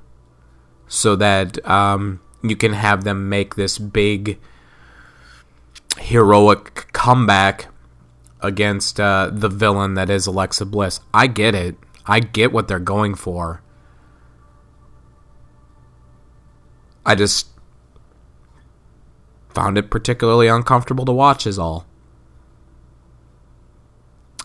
so 0.87 1.15
that 1.15 1.65
um, 1.67 2.21
you 2.41 2.55
can 2.55 2.73
have 2.73 3.03
them 3.03 3.29
make 3.29 3.55
this 3.55 3.77
big 3.77 4.39
heroic 5.99 6.87
comeback 6.93 7.67
against 8.41 8.99
uh, 8.99 9.29
the 9.31 9.49
villain 9.49 9.93
that 9.95 10.09
is 10.09 10.27
Alexa 10.27 10.65
Bliss. 10.65 10.99
I 11.13 11.27
get 11.27 11.55
it. 11.55 11.75
I 12.05 12.19
get 12.19 12.51
what 12.51 12.67
they're 12.67 12.79
going 12.79 13.15
for. 13.15 13.61
I 17.05 17.15
just 17.15 17.47
found 19.53 19.77
it 19.77 19.89
particularly 19.89 20.47
uncomfortable 20.47 21.05
to 21.05 21.11
watch, 21.11 21.45
is 21.47 21.59
all. 21.59 21.85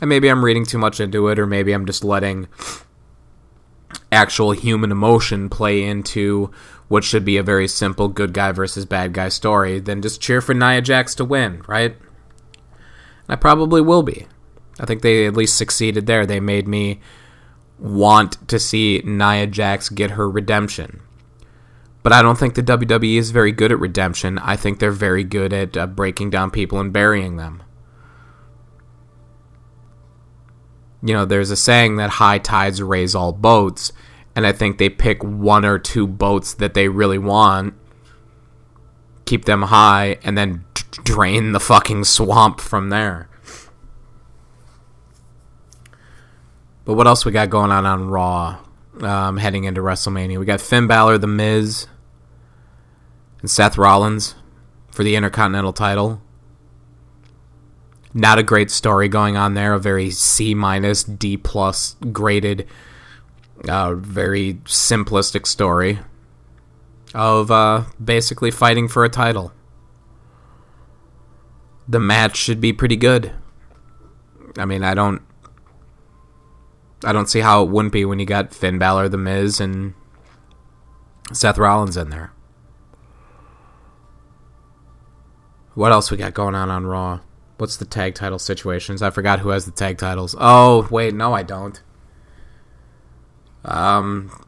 And 0.00 0.08
maybe 0.08 0.28
I'm 0.28 0.44
reading 0.44 0.64
too 0.64 0.78
much 0.78 1.00
into 1.00 1.28
it, 1.28 1.38
or 1.38 1.46
maybe 1.46 1.72
I'm 1.72 1.86
just 1.86 2.04
letting 2.04 2.48
actual 4.10 4.52
human 4.52 4.90
emotion 4.90 5.48
play 5.48 5.82
into 5.82 6.50
what 6.88 7.04
should 7.04 7.24
be 7.24 7.36
a 7.36 7.42
very 7.42 7.68
simple 7.68 8.08
good 8.08 8.32
guy 8.32 8.52
versus 8.52 8.84
bad 8.84 9.12
guy 9.12 9.28
story. 9.28 9.78
Then 9.78 10.02
just 10.02 10.20
cheer 10.20 10.40
for 10.40 10.54
Nia 10.54 10.80
Jax 10.80 11.14
to 11.16 11.24
win, 11.24 11.62
right? 11.68 11.96
I 13.28 13.36
probably 13.36 13.80
will 13.80 14.02
be. 14.02 14.26
I 14.80 14.86
think 14.86 15.02
they 15.02 15.26
at 15.26 15.36
least 15.36 15.56
succeeded 15.56 16.06
there. 16.06 16.26
They 16.26 16.40
made 16.40 16.66
me 16.66 17.00
want 17.78 18.48
to 18.48 18.58
see 18.58 19.02
Nia 19.04 19.46
Jax 19.46 19.88
get 19.88 20.12
her 20.12 20.28
redemption. 20.28 21.00
But 22.02 22.12
I 22.12 22.22
don't 22.22 22.38
think 22.38 22.54
the 22.54 22.62
WWE 22.62 23.18
is 23.18 23.30
very 23.30 23.52
good 23.52 23.72
at 23.72 23.78
redemption. 23.78 24.38
I 24.38 24.56
think 24.56 24.78
they're 24.78 24.90
very 24.90 25.22
good 25.22 25.52
at 25.52 25.76
uh, 25.76 25.86
breaking 25.86 26.30
down 26.30 26.50
people 26.50 26.80
and 26.80 26.92
burying 26.92 27.36
them. 27.36 27.62
You 31.02 31.14
know, 31.14 31.24
there's 31.24 31.50
a 31.50 31.56
saying 31.56 31.96
that 31.96 32.10
high 32.10 32.38
tides 32.38 32.82
raise 32.82 33.14
all 33.14 33.32
boats, 33.32 33.92
and 34.36 34.46
I 34.46 34.52
think 34.52 34.78
they 34.78 34.88
pick 34.88 35.22
one 35.24 35.64
or 35.64 35.78
two 35.78 36.06
boats 36.06 36.54
that 36.54 36.74
they 36.74 36.88
really 36.88 37.18
want, 37.18 37.74
keep 39.24 39.46
them 39.46 39.62
high, 39.62 40.18
and 40.22 40.36
then 40.36 40.64
d- 40.74 40.82
drain 41.04 41.52
the 41.52 41.60
fucking 41.60 42.04
swamp 42.04 42.60
from 42.60 42.90
there. 42.90 43.28
But 46.84 46.94
what 46.94 47.06
else 47.06 47.24
we 47.24 47.32
got 47.32 47.50
going 47.50 47.70
on 47.70 47.86
on 47.86 48.08
Raw 48.08 48.58
um, 49.00 49.36
heading 49.36 49.64
into 49.64 49.80
WrestleMania? 49.80 50.38
We 50.38 50.44
got 50.44 50.60
Finn 50.60 50.86
Balor, 50.86 51.18
The 51.18 51.26
Miz, 51.26 51.86
and 53.40 53.50
Seth 53.50 53.78
Rollins 53.78 54.34
for 54.90 55.02
the 55.02 55.16
Intercontinental 55.16 55.72
title. 55.72 56.20
Not 58.12 58.38
a 58.38 58.42
great 58.42 58.70
story 58.70 59.08
going 59.08 59.36
on 59.36 59.54
there. 59.54 59.74
A 59.74 59.78
very 59.78 60.10
C 60.10 60.54
minus, 60.54 61.04
D 61.04 61.36
plus 61.36 61.96
graded, 62.12 62.66
uh, 63.68 63.94
very 63.94 64.54
simplistic 64.64 65.46
story 65.46 66.00
of 67.14 67.50
uh, 67.50 67.84
basically 68.02 68.50
fighting 68.50 68.88
for 68.88 69.04
a 69.04 69.08
title. 69.08 69.52
The 71.88 72.00
match 72.00 72.36
should 72.36 72.60
be 72.60 72.72
pretty 72.72 72.96
good. 72.96 73.32
I 74.58 74.64
mean, 74.64 74.82
I 74.82 74.94
don't, 74.94 75.22
I 77.04 77.12
don't 77.12 77.28
see 77.28 77.40
how 77.40 77.62
it 77.62 77.70
wouldn't 77.70 77.92
be 77.92 78.04
when 78.04 78.18
you 78.18 78.26
got 78.26 78.54
Finn 78.54 78.78
Balor, 78.78 79.08
The 79.08 79.18
Miz, 79.18 79.60
and 79.60 79.94
Seth 81.32 81.58
Rollins 81.58 81.96
in 81.96 82.10
there. 82.10 82.32
What 85.74 85.92
else 85.92 86.10
we 86.10 86.16
got 86.16 86.34
going 86.34 86.54
on 86.54 86.70
on 86.70 86.86
Raw? 86.86 87.20
What's 87.60 87.76
the 87.76 87.84
tag 87.84 88.14
title 88.14 88.38
situations? 88.38 89.02
I 89.02 89.10
forgot 89.10 89.40
who 89.40 89.50
has 89.50 89.66
the 89.66 89.70
tag 89.70 89.98
titles. 89.98 90.34
Oh, 90.40 90.88
wait, 90.90 91.14
no, 91.14 91.34
I 91.34 91.42
don't. 91.42 91.78
Um, 93.66 94.46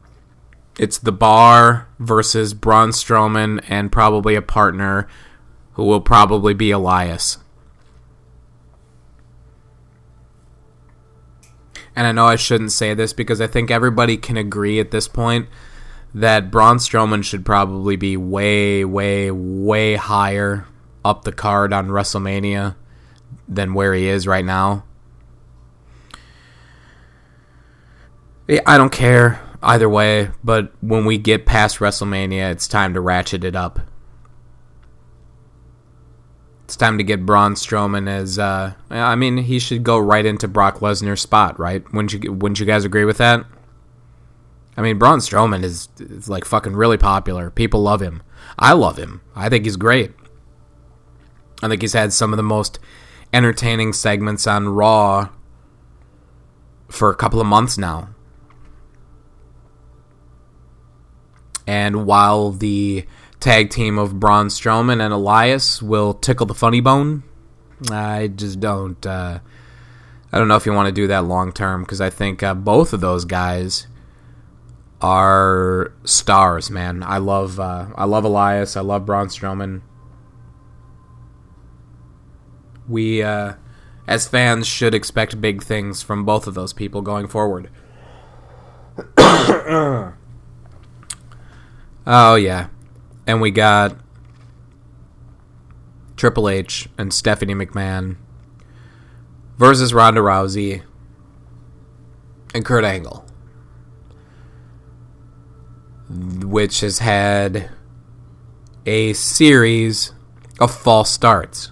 it's 0.79 0.97
the 0.97 1.11
Bar 1.11 1.87
versus 1.99 2.55
Braun 2.55 2.89
Strowman 2.89 3.63
and 3.69 3.91
probably 3.91 4.33
a 4.33 4.41
partner 4.41 5.07
who 5.73 5.83
will 5.83 6.01
probably 6.01 6.55
be 6.55 6.71
Elias. 6.71 7.37
And 11.95 12.07
I 12.07 12.11
know 12.13 12.25
I 12.25 12.35
shouldn't 12.35 12.71
say 12.71 12.95
this 12.95 13.13
because 13.13 13.39
I 13.39 13.45
think 13.45 13.69
everybody 13.69 14.17
can 14.17 14.37
agree 14.37 14.79
at 14.79 14.89
this 14.89 15.07
point 15.07 15.49
that 16.15 16.49
Braun 16.49 16.77
Strowman 16.77 17.23
should 17.23 17.45
probably 17.45 17.95
be 17.95 18.17
way, 18.17 18.83
way, 18.83 19.29
way 19.29 19.97
higher 19.97 20.65
up 21.05 21.25
the 21.25 21.31
card 21.31 21.73
on 21.73 21.89
WrestleMania 21.89 22.75
than 23.47 23.73
where 23.73 23.93
he 23.93 24.07
is 24.07 24.27
right 24.27 24.45
now. 24.45 24.85
I 28.65 28.77
don't 28.77 28.91
care 28.91 29.41
either 29.61 29.87
way, 29.87 30.31
but 30.43 30.73
when 30.81 31.05
we 31.05 31.17
get 31.17 31.45
past 31.45 31.79
WrestleMania, 31.79 32.51
it's 32.51 32.67
time 32.67 32.93
to 32.93 33.01
ratchet 33.01 33.43
it 33.43 33.55
up. 33.55 33.79
It's 36.65 36.75
time 36.75 36.97
to 36.97 37.03
get 37.03 37.25
Braun 37.25 37.55
Strowman 37.55 38.09
as. 38.09 38.39
Uh, 38.39 38.73
I 38.89 39.15
mean, 39.15 39.37
he 39.37 39.59
should 39.59 39.83
go 39.83 39.99
right 39.99 40.25
into 40.25 40.47
Brock 40.47 40.79
Lesnar's 40.79 41.21
spot, 41.21 41.59
right? 41.59 41.83
Wouldn't 41.93 42.13
you? 42.13 42.33
Wouldn't 42.33 42.59
you 42.59 42.65
guys 42.65 42.85
agree 42.85 43.05
with 43.05 43.17
that? 43.17 43.45
I 44.75 44.81
mean, 44.81 44.97
Braun 44.97 45.19
Strowman 45.19 45.63
is, 45.63 45.87
is 45.99 46.27
like 46.27 46.45
fucking 46.45 46.75
really 46.75 46.97
popular. 46.97 47.51
People 47.51 47.83
love 47.83 48.01
him. 48.01 48.23
I 48.57 48.73
love 48.73 48.97
him. 48.97 49.21
I 49.35 49.49
think 49.49 49.65
he's 49.65 49.75
great. 49.75 50.13
I 51.61 51.67
think 51.67 51.81
he's 51.81 51.93
had 51.93 52.11
some 52.11 52.33
of 52.33 52.37
the 52.37 52.43
most 52.43 52.79
entertaining 53.33 53.91
segments 53.91 54.45
on 54.45 54.69
Raw 54.69 55.29
for 56.87 57.09
a 57.09 57.15
couple 57.15 57.41
of 57.41 57.47
months 57.47 57.77
now. 57.77 58.09
And 61.65 62.05
while 62.05 62.51
the 62.51 63.05
tag 63.39 63.71
team 63.71 63.97
of 63.97 64.19
Braun 64.19 64.47
Strowman 64.47 65.01
and 65.03 65.13
Elias 65.13 65.81
will 65.81 66.13
tickle 66.13 66.45
the 66.45 66.53
funny 66.53 66.81
bone, 66.81 67.23
I 67.91 68.27
just 68.27 68.59
don't. 68.59 69.03
Uh, 69.05 69.39
I 70.31 70.37
don't 70.37 70.47
know 70.47 70.55
if 70.55 70.65
you 70.65 70.73
want 70.73 70.87
to 70.87 70.91
do 70.91 71.07
that 71.07 71.25
long 71.25 71.51
term 71.51 71.83
because 71.83 72.01
I 72.01 72.09
think 72.09 72.43
uh, 72.43 72.53
both 72.53 72.93
of 72.93 73.01
those 73.01 73.25
guys 73.25 73.87
are 75.01 75.93
stars, 76.03 76.69
man. 76.69 77.03
I 77.03 77.17
love. 77.17 77.59
Uh, 77.59 77.87
I 77.95 78.05
love 78.05 78.23
Elias. 78.23 78.77
I 78.77 78.81
love 78.81 79.05
Braun 79.05 79.27
Strowman 79.27 79.81
we 82.87 83.23
uh, 83.23 83.53
as 84.07 84.27
fans 84.27 84.67
should 84.67 84.93
expect 84.93 85.39
big 85.39 85.63
things 85.63 86.01
from 86.01 86.25
both 86.25 86.47
of 86.47 86.53
those 86.53 86.73
people 86.73 87.01
going 87.01 87.27
forward. 87.27 87.69
oh 89.17 90.13
yeah, 92.05 92.67
and 93.25 93.41
we 93.41 93.51
got 93.51 93.97
Triple 96.15 96.49
H 96.49 96.87
and 96.97 97.13
Stephanie 97.13 97.55
McMahon 97.55 98.17
versus 99.57 99.93
Ronda 99.93 100.21
Rousey 100.21 100.83
and 102.53 102.63
Kurt 102.63 102.83
Angle, 102.83 103.25
which 106.09 106.81
has 106.81 106.99
had 106.99 107.71
a 108.85 109.13
series 109.13 110.13
of 110.59 110.73
false 110.73 111.09
starts. 111.09 111.71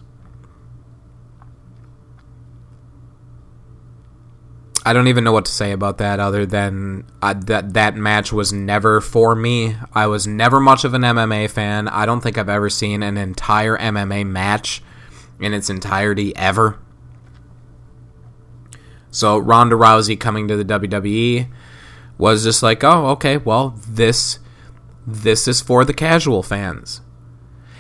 I 4.84 4.94
don't 4.94 5.08
even 5.08 5.24
know 5.24 5.32
what 5.32 5.46
to 5.46 5.52
say 5.52 5.72
about 5.72 6.00
that 6.00 6.20
other 6.20 6.46
than 6.46 7.06
uh, 7.22 7.36
that 7.46 7.74
that 7.74 7.96
match 7.96 8.34
was 8.34 8.52
never 8.52 9.00
for 9.00 9.36
me. 9.36 9.76
I 9.94 10.08
was 10.08 10.26
never 10.26 10.60
much 10.60 10.84
of 10.84 10.96
an 10.96 11.04
MMA 11.04 11.52
fan. 11.52 11.88
I 11.88 12.08
don't 12.08 12.22
think 12.22 12.38
I've 12.38 12.50
ever 12.50 12.70
seen 12.70 13.04
an 13.04 13.16
entire 13.16 13.78
MMA 13.78 14.26
match 14.26 14.82
in 15.40 15.54
its 15.54 15.70
entirety 15.70 16.36
ever. 16.36 16.80
So 19.12 19.38
Ronda 19.38 19.76
Rousey 19.76 20.20
coming 20.20 20.48
to 20.48 20.58
the 20.58 20.66
WWE 20.66 21.48
was 22.18 22.44
just 22.44 22.64
like, 22.64 22.84
"Oh, 22.84 23.08
okay, 23.10 23.38
well, 23.38 23.76
this 23.88 24.40
this 25.06 25.48
is 25.48 25.62
for 25.62 25.86
the 25.86 25.94
casual 25.94 26.42
fans." 26.42 27.02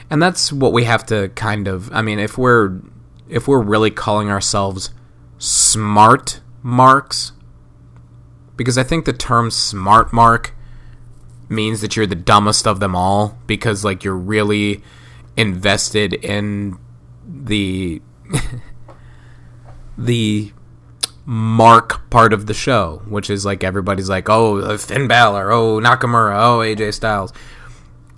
And 0.09 0.21
that's 0.21 0.51
what 0.51 0.73
we 0.73 0.83
have 0.83 1.05
to 1.07 1.29
kind 1.29 1.67
of 1.67 1.91
I 1.93 2.03
mean, 2.03 2.19
if 2.19 2.37
we're 2.37 2.79
if 3.27 3.47
we're 3.47 3.61
really 3.61 3.91
calling 3.91 4.29
ourselves 4.29 4.91
smart 5.39 6.41
marks 6.63 7.33
because 8.55 8.77
I 8.77 8.83
think 8.83 9.05
the 9.05 9.13
term 9.13 9.49
smart 9.49 10.13
mark 10.13 10.53
means 11.49 11.81
that 11.81 11.95
you're 11.95 12.05
the 12.05 12.15
dumbest 12.15 12.67
of 12.67 12.79
them 12.79 12.95
all 12.95 13.37
because 13.47 13.83
like 13.83 14.03
you're 14.03 14.15
really 14.15 14.83
invested 15.35 16.13
in 16.13 16.77
the 17.25 18.01
the 19.97 20.51
mark 21.25 22.09
part 22.09 22.33
of 22.33 22.45
the 22.45 22.53
show, 22.53 23.01
which 23.07 23.29
is 23.29 23.45
like 23.45 23.63
everybody's 23.63 24.09
like, 24.09 24.29
oh, 24.29 24.77
Finn 24.77 25.07
Balor, 25.07 25.51
oh, 25.51 25.79
Nakamura, 25.79 26.35
oh, 26.35 26.59
AJ 26.59 26.93
Styles. 26.93 27.33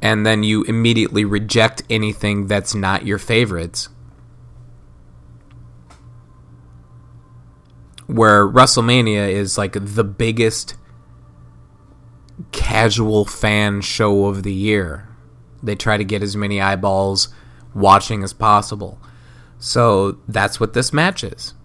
And 0.02 0.26
then 0.26 0.44
you 0.44 0.64
immediately 0.64 1.24
reject 1.24 1.84
anything 1.90 2.48
that's 2.48 2.76
not 2.76 3.06
your 3.06 3.18
favorites 3.18 3.90
where 8.14 8.48
WrestleMania 8.48 9.28
is 9.28 9.58
like 9.58 9.74
the 9.74 10.04
biggest 10.04 10.76
casual 12.52 13.26
fan 13.26 13.82
show 13.82 14.28
of 14.28 14.44
the 14.44 14.54
year. 14.54 15.10
They 15.64 15.74
try 15.74 15.98
to 15.98 16.04
get 16.04 16.22
as 16.22 16.38
many 16.38 16.62
eyeballs 16.62 17.30
watching 17.74 18.24
as 18.24 18.32
possible. 18.32 19.00
So 19.58 20.20
that's 20.28 20.60
what 20.60 20.74
this 20.74 20.94
match 20.94 21.24
is. 21.24 21.56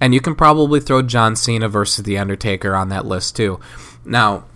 And 0.00 0.14
you 0.14 0.20
can 0.22 0.34
probably 0.34 0.80
throw 0.80 1.02
John 1.02 1.36
Cena 1.36 1.68
versus 1.68 2.04
The 2.04 2.16
Undertaker 2.16 2.74
on 2.74 2.88
that 2.88 3.04
list 3.04 3.36
too. 3.36 3.60
Now, 4.02 4.46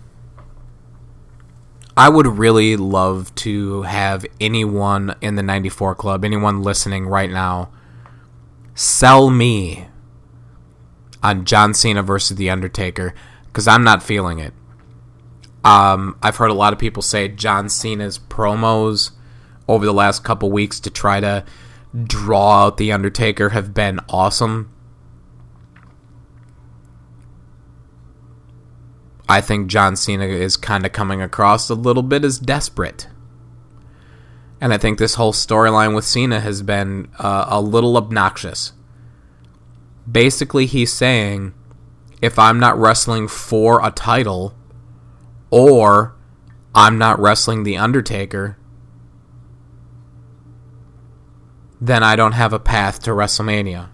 I 1.95 2.09
would 2.09 2.25
really 2.25 2.77
love 2.77 3.33
to 3.35 3.83
have 3.83 4.25
anyone 4.41 5.15
in 5.21 5.35
the 5.35 5.43
94 5.43 5.93
Club, 5.93 6.25
anyone 6.25 6.63
listening 6.63 7.05
right 7.05 7.29
now, 7.29 7.69
sell 8.73 9.29
me 9.29 9.87
on 11.25 11.43
John 11.43 11.73
Cena 11.73 12.03
versus 12.03 12.37
The 12.37 12.51
Undertaker 12.51 13.15
because 13.47 13.67
I'm 13.67 13.83
not 13.83 14.03
feeling 14.03 14.37
it. 14.37 14.53
Um, 15.63 16.15
I've 16.21 16.35
heard 16.35 16.51
a 16.51 16.55
lot 16.55 16.71
of 16.71 16.77
people 16.77 17.01
say 17.01 17.27
John 17.27 17.67
Cena's 17.67 18.19
promos 18.19 19.09
over 19.67 19.87
the 19.87 19.93
last 19.93 20.23
couple 20.23 20.51
weeks 20.51 20.79
to 20.81 20.91
try 20.91 21.19
to 21.19 21.43
draw 22.03 22.65
out 22.65 22.77
The 22.77 22.91
Undertaker 22.91 23.49
have 23.49 23.73
been 23.73 23.99
awesome. 24.07 24.71
I 29.27 29.41
think 29.41 29.65
John 29.65 29.95
Cena 29.95 30.25
is 30.25 30.55
kind 30.55 30.85
of 30.85 30.91
coming 30.91 31.23
across 31.23 31.71
a 31.71 31.73
little 31.73 32.03
bit 32.03 32.23
as 32.23 32.37
desperate. 32.37 33.07
And 34.61 34.71
I 34.71 34.77
think 34.77 34.99
this 34.99 35.15
whole 35.15 35.33
storyline 35.33 35.95
with 35.95 36.05
Cena 36.05 36.39
has 36.39 36.61
been 36.61 37.09
uh, 37.17 37.47
a 37.47 37.59
little 37.59 37.97
obnoxious 37.97 38.73
basically 40.09 40.65
he's 40.65 40.93
saying 40.93 41.53
if 42.21 42.39
I'm 42.39 42.59
not 42.59 42.77
wrestling 42.77 43.27
for 43.27 43.85
a 43.85 43.91
title 43.91 44.55
or 45.49 46.15
I'm 46.73 46.97
not 46.97 47.19
wrestling 47.19 47.63
the 47.63 47.77
Undertaker, 47.77 48.57
then 51.79 52.03
I 52.03 52.15
don't 52.15 52.33
have 52.33 52.53
a 52.53 52.59
path 52.59 53.01
to 53.03 53.11
WrestleMania. 53.11 53.89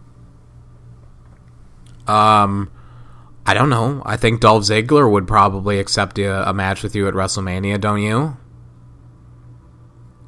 Um 2.07 2.71
I 3.45 3.53
don't 3.53 3.69
know. 3.69 4.03
I 4.05 4.17
think 4.17 4.39
Dolph 4.39 4.63
Ziggler 4.63 5.11
would 5.11 5.27
probably 5.27 5.79
accept 5.79 6.19
a, 6.19 6.47
a 6.49 6.53
match 6.53 6.83
with 6.83 6.95
you 6.95 7.07
at 7.07 7.13
WrestleMania, 7.13 7.81
don't 7.81 8.01
you? 8.01 8.37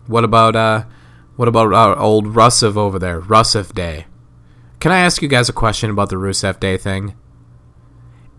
What 0.07 0.23
about 0.23 0.55
uh 0.55 0.85
what 1.35 1.47
about 1.47 1.73
our 1.73 1.97
old 1.97 2.27
Rusev 2.27 2.77
over 2.77 2.99
there? 2.99 3.21
Rusev 3.21 3.73
Day. 3.73 4.05
Can 4.83 4.91
I 4.91 4.99
ask 4.99 5.21
you 5.21 5.29
guys 5.29 5.47
a 5.47 5.53
question 5.53 5.89
about 5.91 6.09
the 6.09 6.17
Rusev 6.17 6.59
Day 6.59 6.75
thing? 6.75 7.15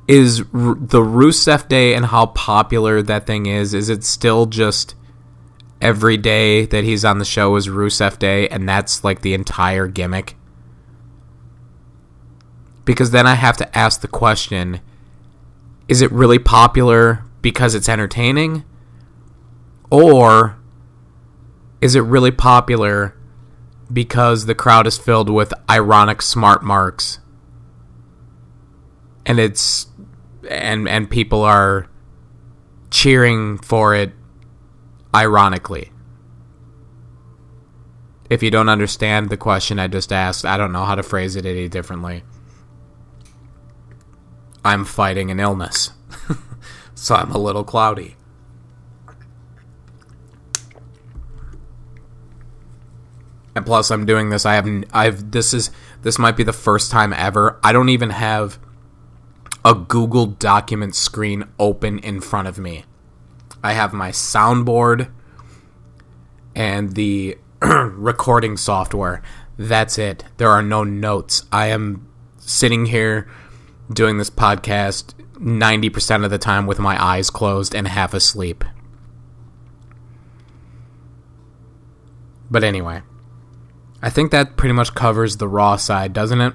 Is 0.06 0.40
R- 0.52 0.76
the 0.78 1.00
Rusev 1.00 1.68
Day 1.68 1.94
and 1.94 2.04
how 2.04 2.26
popular 2.26 3.00
that 3.00 3.26
thing 3.26 3.46
is, 3.46 3.72
is 3.72 3.88
it 3.88 4.04
still 4.04 4.44
just 4.44 4.94
every 5.80 6.18
day 6.18 6.66
that 6.66 6.84
he's 6.84 7.02
on 7.02 7.16
the 7.16 7.24
show 7.24 7.56
is 7.56 7.68
Rusev 7.68 8.18
Day 8.18 8.46
and 8.48 8.68
that's 8.68 9.02
like 9.02 9.22
the 9.22 9.32
entire 9.32 9.86
gimmick? 9.86 10.36
Because 12.84 13.10
then 13.10 13.26
I 13.26 13.36
have 13.36 13.56
to 13.56 13.78
ask 13.78 14.02
the 14.02 14.06
question 14.06 14.82
is 15.88 16.02
it 16.02 16.12
really 16.12 16.38
popular 16.38 17.24
because 17.40 17.74
it's 17.74 17.88
entertaining? 17.88 18.64
Or 19.90 20.58
is 21.80 21.94
it 21.94 22.00
really 22.00 22.32
popular 22.32 23.16
because 23.92 24.46
the 24.46 24.54
crowd 24.54 24.86
is 24.86 24.98
filled 24.98 25.30
with 25.30 25.52
ironic 25.70 26.22
smart 26.22 26.62
marks 26.62 27.20
and 29.26 29.38
it's 29.38 29.86
and 30.48 30.88
and 30.88 31.10
people 31.10 31.42
are 31.42 31.88
cheering 32.90 33.58
for 33.58 33.94
it 33.94 34.12
ironically 35.14 35.90
if 38.30 38.42
you 38.42 38.50
don't 38.50 38.68
understand 38.68 39.28
the 39.28 39.36
question 39.36 39.78
I 39.78 39.86
just 39.86 40.12
asked, 40.12 40.44
I 40.44 40.56
don't 40.56 40.72
know 40.72 40.84
how 40.84 40.94
to 40.94 41.02
phrase 41.02 41.36
it 41.36 41.44
any 41.44 41.68
differently. 41.68 42.24
I'm 44.64 44.84
fighting 44.84 45.30
an 45.30 45.40
illness, 45.40 45.90
so 46.94 47.14
I'm 47.14 47.30
a 47.30 47.38
little 47.38 47.64
cloudy. 47.64 48.16
And 53.54 53.64
plus, 53.64 53.90
I'm 53.90 54.04
doing 54.04 54.30
this. 54.30 54.44
I 54.44 54.54
have. 54.54 54.68
I've. 54.92 55.30
This 55.30 55.54
is. 55.54 55.70
This 56.02 56.18
might 56.18 56.36
be 56.36 56.42
the 56.42 56.52
first 56.52 56.90
time 56.90 57.12
ever. 57.12 57.58
I 57.62 57.72
don't 57.72 57.88
even 57.88 58.10
have 58.10 58.58
a 59.64 59.74
Google 59.74 60.26
document 60.26 60.94
screen 60.94 61.44
open 61.58 61.98
in 62.00 62.20
front 62.20 62.48
of 62.48 62.58
me. 62.58 62.84
I 63.62 63.72
have 63.72 63.92
my 63.92 64.10
soundboard 64.10 65.10
and 66.54 66.94
the 66.94 67.38
recording 67.62 68.56
software. 68.56 69.22
That's 69.56 69.98
it. 69.98 70.24
There 70.36 70.50
are 70.50 70.62
no 70.62 70.84
notes. 70.84 71.44
I 71.50 71.68
am 71.68 72.06
sitting 72.38 72.86
here 72.86 73.30
doing 73.90 74.18
this 74.18 74.30
podcast 74.30 75.14
90% 75.34 76.24
of 76.24 76.30
the 76.30 76.38
time 76.38 76.66
with 76.66 76.78
my 76.78 77.02
eyes 77.02 77.30
closed 77.30 77.74
and 77.74 77.88
half 77.88 78.12
asleep. 78.12 78.64
But 82.50 82.64
anyway. 82.64 83.02
I 84.04 84.10
think 84.10 84.32
that 84.32 84.58
pretty 84.58 84.74
much 84.74 84.94
covers 84.94 85.38
the 85.38 85.48
Raw 85.48 85.76
side, 85.76 86.12
doesn't 86.12 86.42
it? 86.42 86.52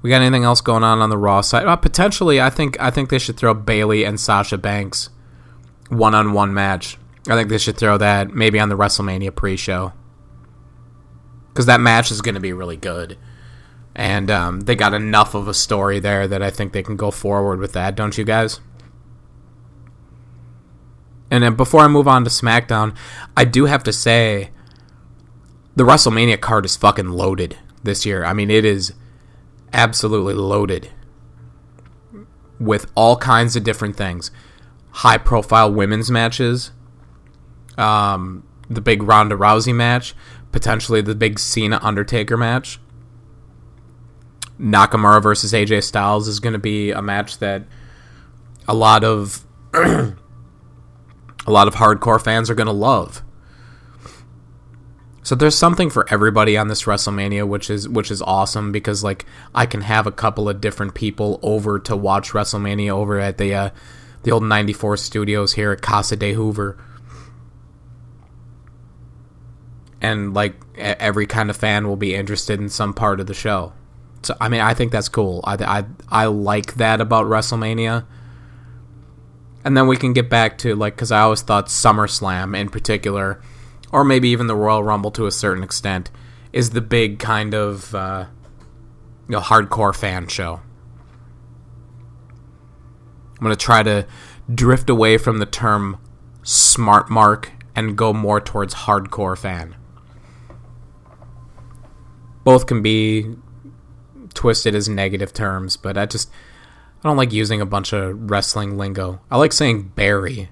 We 0.00 0.08
got 0.08 0.22
anything 0.22 0.44
else 0.44 0.62
going 0.62 0.82
on 0.84 1.00
on 1.00 1.10
the 1.10 1.18
Raw 1.18 1.42
side? 1.42 1.66
Uh, 1.66 1.76
potentially, 1.76 2.40
I 2.40 2.48
think 2.48 2.80
I 2.80 2.90
think 2.90 3.10
they 3.10 3.18
should 3.18 3.36
throw 3.36 3.52
Bayley 3.52 4.04
and 4.04 4.18
Sasha 4.18 4.56
Banks 4.56 5.10
one 5.90 6.14
on 6.14 6.32
one 6.32 6.54
match. 6.54 6.96
I 7.28 7.34
think 7.34 7.50
they 7.50 7.58
should 7.58 7.76
throw 7.76 7.98
that 7.98 8.30
maybe 8.30 8.58
on 8.58 8.70
the 8.70 8.76
WrestleMania 8.76 9.34
pre-show 9.34 9.92
because 11.48 11.66
that 11.66 11.78
match 11.78 12.10
is 12.10 12.22
going 12.22 12.36
to 12.36 12.40
be 12.40 12.54
really 12.54 12.78
good, 12.78 13.18
and 13.94 14.30
um, 14.30 14.60
they 14.60 14.76
got 14.76 14.94
enough 14.94 15.34
of 15.34 15.48
a 15.48 15.54
story 15.54 16.00
there 16.00 16.26
that 16.26 16.42
I 16.42 16.48
think 16.48 16.72
they 16.72 16.82
can 16.82 16.96
go 16.96 17.10
forward 17.10 17.58
with 17.58 17.74
that. 17.74 17.96
Don't 17.96 18.16
you 18.16 18.24
guys? 18.24 18.60
And 21.30 21.44
then 21.44 21.54
before 21.54 21.82
I 21.82 21.88
move 21.88 22.08
on 22.08 22.24
to 22.24 22.30
SmackDown, 22.30 22.96
I 23.36 23.44
do 23.44 23.66
have 23.66 23.82
to 23.82 23.92
say 23.92 24.52
the 25.76 25.84
WrestleMania 25.84 26.40
card 26.40 26.64
is 26.64 26.76
fucking 26.76 27.10
loaded. 27.10 27.56
this 27.86 28.04
year. 28.04 28.24
I 28.24 28.32
mean, 28.32 28.50
it 28.50 28.64
is 28.64 28.92
absolutely 29.72 30.34
loaded 30.34 30.90
with 32.58 32.90
all 32.94 33.16
kinds 33.16 33.56
of 33.56 33.64
different 33.64 33.96
things. 33.96 34.30
High 34.90 35.18
profile 35.18 35.72
women's 35.72 36.10
matches, 36.10 36.72
um, 37.78 38.42
the 38.68 38.80
big 38.80 39.02
Ronda 39.02 39.36
Rousey 39.36 39.74
match, 39.74 40.14
potentially 40.52 41.00
the 41.00 41.14
big 41.14 41.38
Cena 41.38 41.78
Undertaker 41.82 42.36
match. 42.36 42.80
Nakamura 44.58 45.22
versus 45.22 45.52
AJ 45.52 45.84
Styles 45.84 46.28
is 46.28 46.40
going 46.40 46.54
to 46.54 46.58
be 46.58 46.90
a 46.90 47.02
match 47.02 47.38
that 47.38 47.64
a 48.66 48.74
lot 48.74 49.04
of 49.04 49.44
a 49.74 50.14
lot 51.46 51.68
of 51.68 51.74
hardcore 51.74 52.22
fans 52.22 52.48
are 52.48 52.54
going 52.54 52.66
to 52.66 52.72
love. 52.72 53.22
So 55.26 55.34
there's 55.34 55.58
something 55.58 55.90
for 55.90 56.06
everybody 56.08 56.56
on 56.56 56.68
this 56.68 56.84
WrestleMania, 56.84 57.48
which 57.48 57.68
is 57.68 57.88
which 57.88 58.12
is 58.12 58.22
awesome 58.22 58.70
because 58.70 59.02
like 59.02 59.26
I 59.56 59.66
can 59.66 59.80
have 59.80 60.06
a 60.06 60.12
couple 60.12 60.48
of 60.48 60.60
different 60.60 60.94
people 60.94 61.40
over 61.42 61.80
to 61.80 61.96
watch 61.96 62.30
WrestleMania 62.30 62.90
over 62.90 63.18
at 63.18 63.36
the 63.36 63.52
uh, 63.52 63.70
the 64.22 64.30
old 64.30 64.44
'94 64.44 64.98
studios 64.98 65.54
here 65.54 65.72
at 65.72 65.82
Casa 65.82 66.14
de 66.14 66.32
Hoover, 66.34 66.78
and 70.00 70.32
like 70.32 70.54
every 70.76 71.26
kind 71.26 71.50
of 71.50 71.56
fan 71.56 71.88
will 71.88 71.96
be 71.96 72.14
interested 72.14 72.60
in 72.60 72.68
some 72.68 72.94
part 72.94 73.18
of 73.18 73.26
the 73.26 73.34
show. 73.34 73.72
So 74.22 74.36
I 74.40 74.48
mean, 74.48 74.60
I 74.60 74.74
think 74.74 74.92
that's 74.92 75.08
cool. 75.08 75.40
I 75.42 75.56
I 75.56 75.84
I 76.08 76.26
like 76.26 76.74
that 76.74 77.00
about 77.00 77.26
WrestleMania. 77.26 78.06
And 79.64 79.76
then 79.76 79.88
we 79.88 79.96
can 79.96 80.12
get 80.12 80.30
back 80.30 80.58
to 80.58 80.76
like 80.76 80.94
because 80.94 81.10
I 81.10 81.22
always 81.22 81.42
thought 81.42 81.66
SummerSlam 81.66 82.56
in 82.56 82.68
particular 82.68 83.42
or 83.92 84.04
maybe 84.04 84.28
even 84.28 84.46
the 84.46 84.56
Royal 84.56 84.82
Rumble 84.82 85.10
to 85.12 85.26
a 85.26 85.32
certain 85.32 85.62
extent, 85.62 86.10
is 86.52 86.70
the 86.70 86.80
big 86.80 87.18
kind 87.18 87.54
of 87.54 87.94
uh, 87.94 88.26
you 89.28 89.32
know 89.32 89.40
hardcore 89.40 89.94
fan 89.94 90.28
show. 90.28 90.60
I'm 93.38 93.42
gonna 93.42 93.56
try 93.56 93.82
to 93.82 94.06
drift 94.52 94.88
away 94.88 95.18
from 95.18 95.38
the 95.38 95.46
term 95.46 95.98
smart 96.42 97.10
mark 97.10 97.52
and 97.74 97.96
go 97.96 98.12
more 98.12 98.40
towards 98.40 98.74
hardcore 98.74 99.36
fan. 99.36 99.76
Both 102.44 102.66
can 102.66 102.80
be 102.80 103.34
twisted 104.32 104.74
as 104.74 104.88
negative 104.88 105.32
terms, 105.32 105.76
but 105.76 105.98
I 105.98 106.06
just 106.06 106.30
I 107.02 107.08
don't 107.08 107.16
like 107.16 107.32
using 107.32 107.60
a 107.60 107.66
bunch 107.66 107.92
of 107.92 108.30
wrestling 108.30 108.78
lingo. 108.78 109.20
I 109.30 109.36
like 109.36 109.52
saying 109.52 109.92
bury. 109.94 110.48